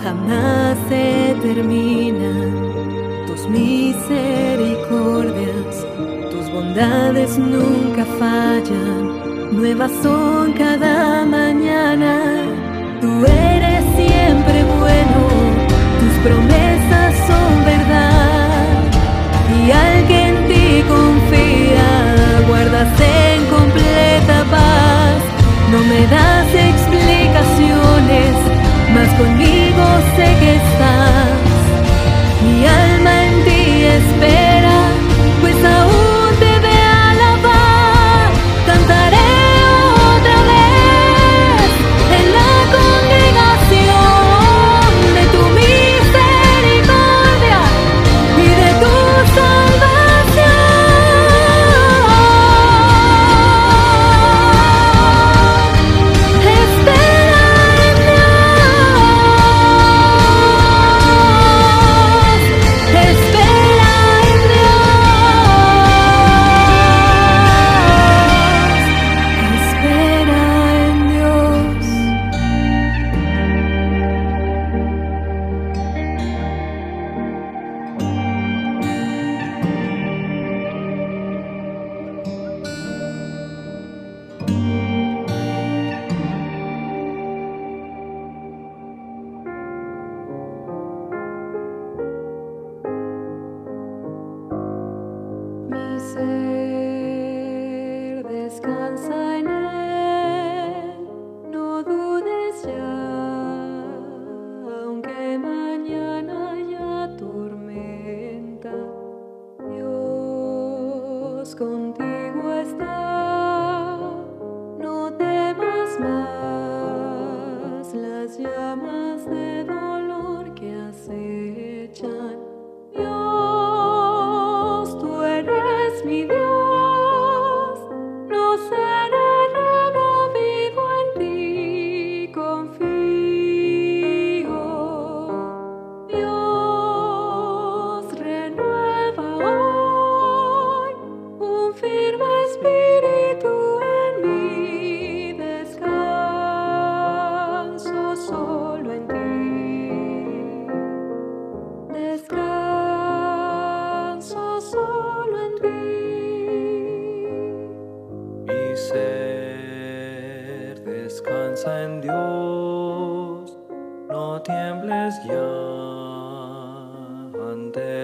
jamás 0.04 0.78
se 0.90 1.36
termina, 1.42 2.32
tus 3.28 3.48
misericordias, 3.48 5.86
tus 6.32 6.52
bondades 6.52 7.38
nunca 7.38 8.04
fallan, 8.20 9.52
nuevas 9.52 9.92
son 10.02 10.54
cada 10.54 11.24
mañana, 11.26 12.20
tú 13.02 13.26
eres 13.26 13.84
siempre 13.96 14.64
bueno, 14.80 15.28
tus 16.00 16.14
promesas. 16.24 16.63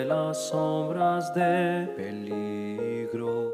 las 0.09 0.49
sombras 0.49 1.31
de 1.35 1.87
peligro, 1.95 3.53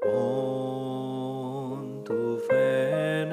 pon 0.00 2.02
tu 2.04 2.38
fe 2.48 3.26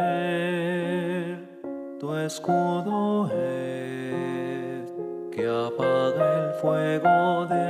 tu 1.97 2.13
escudo 2.17 3.27
es 3.27 4.91
que 5.31 5.47
apaga 5.47 6.43
el 6.43 6.49
fuego 6.61 7.45
de 7.45 7.66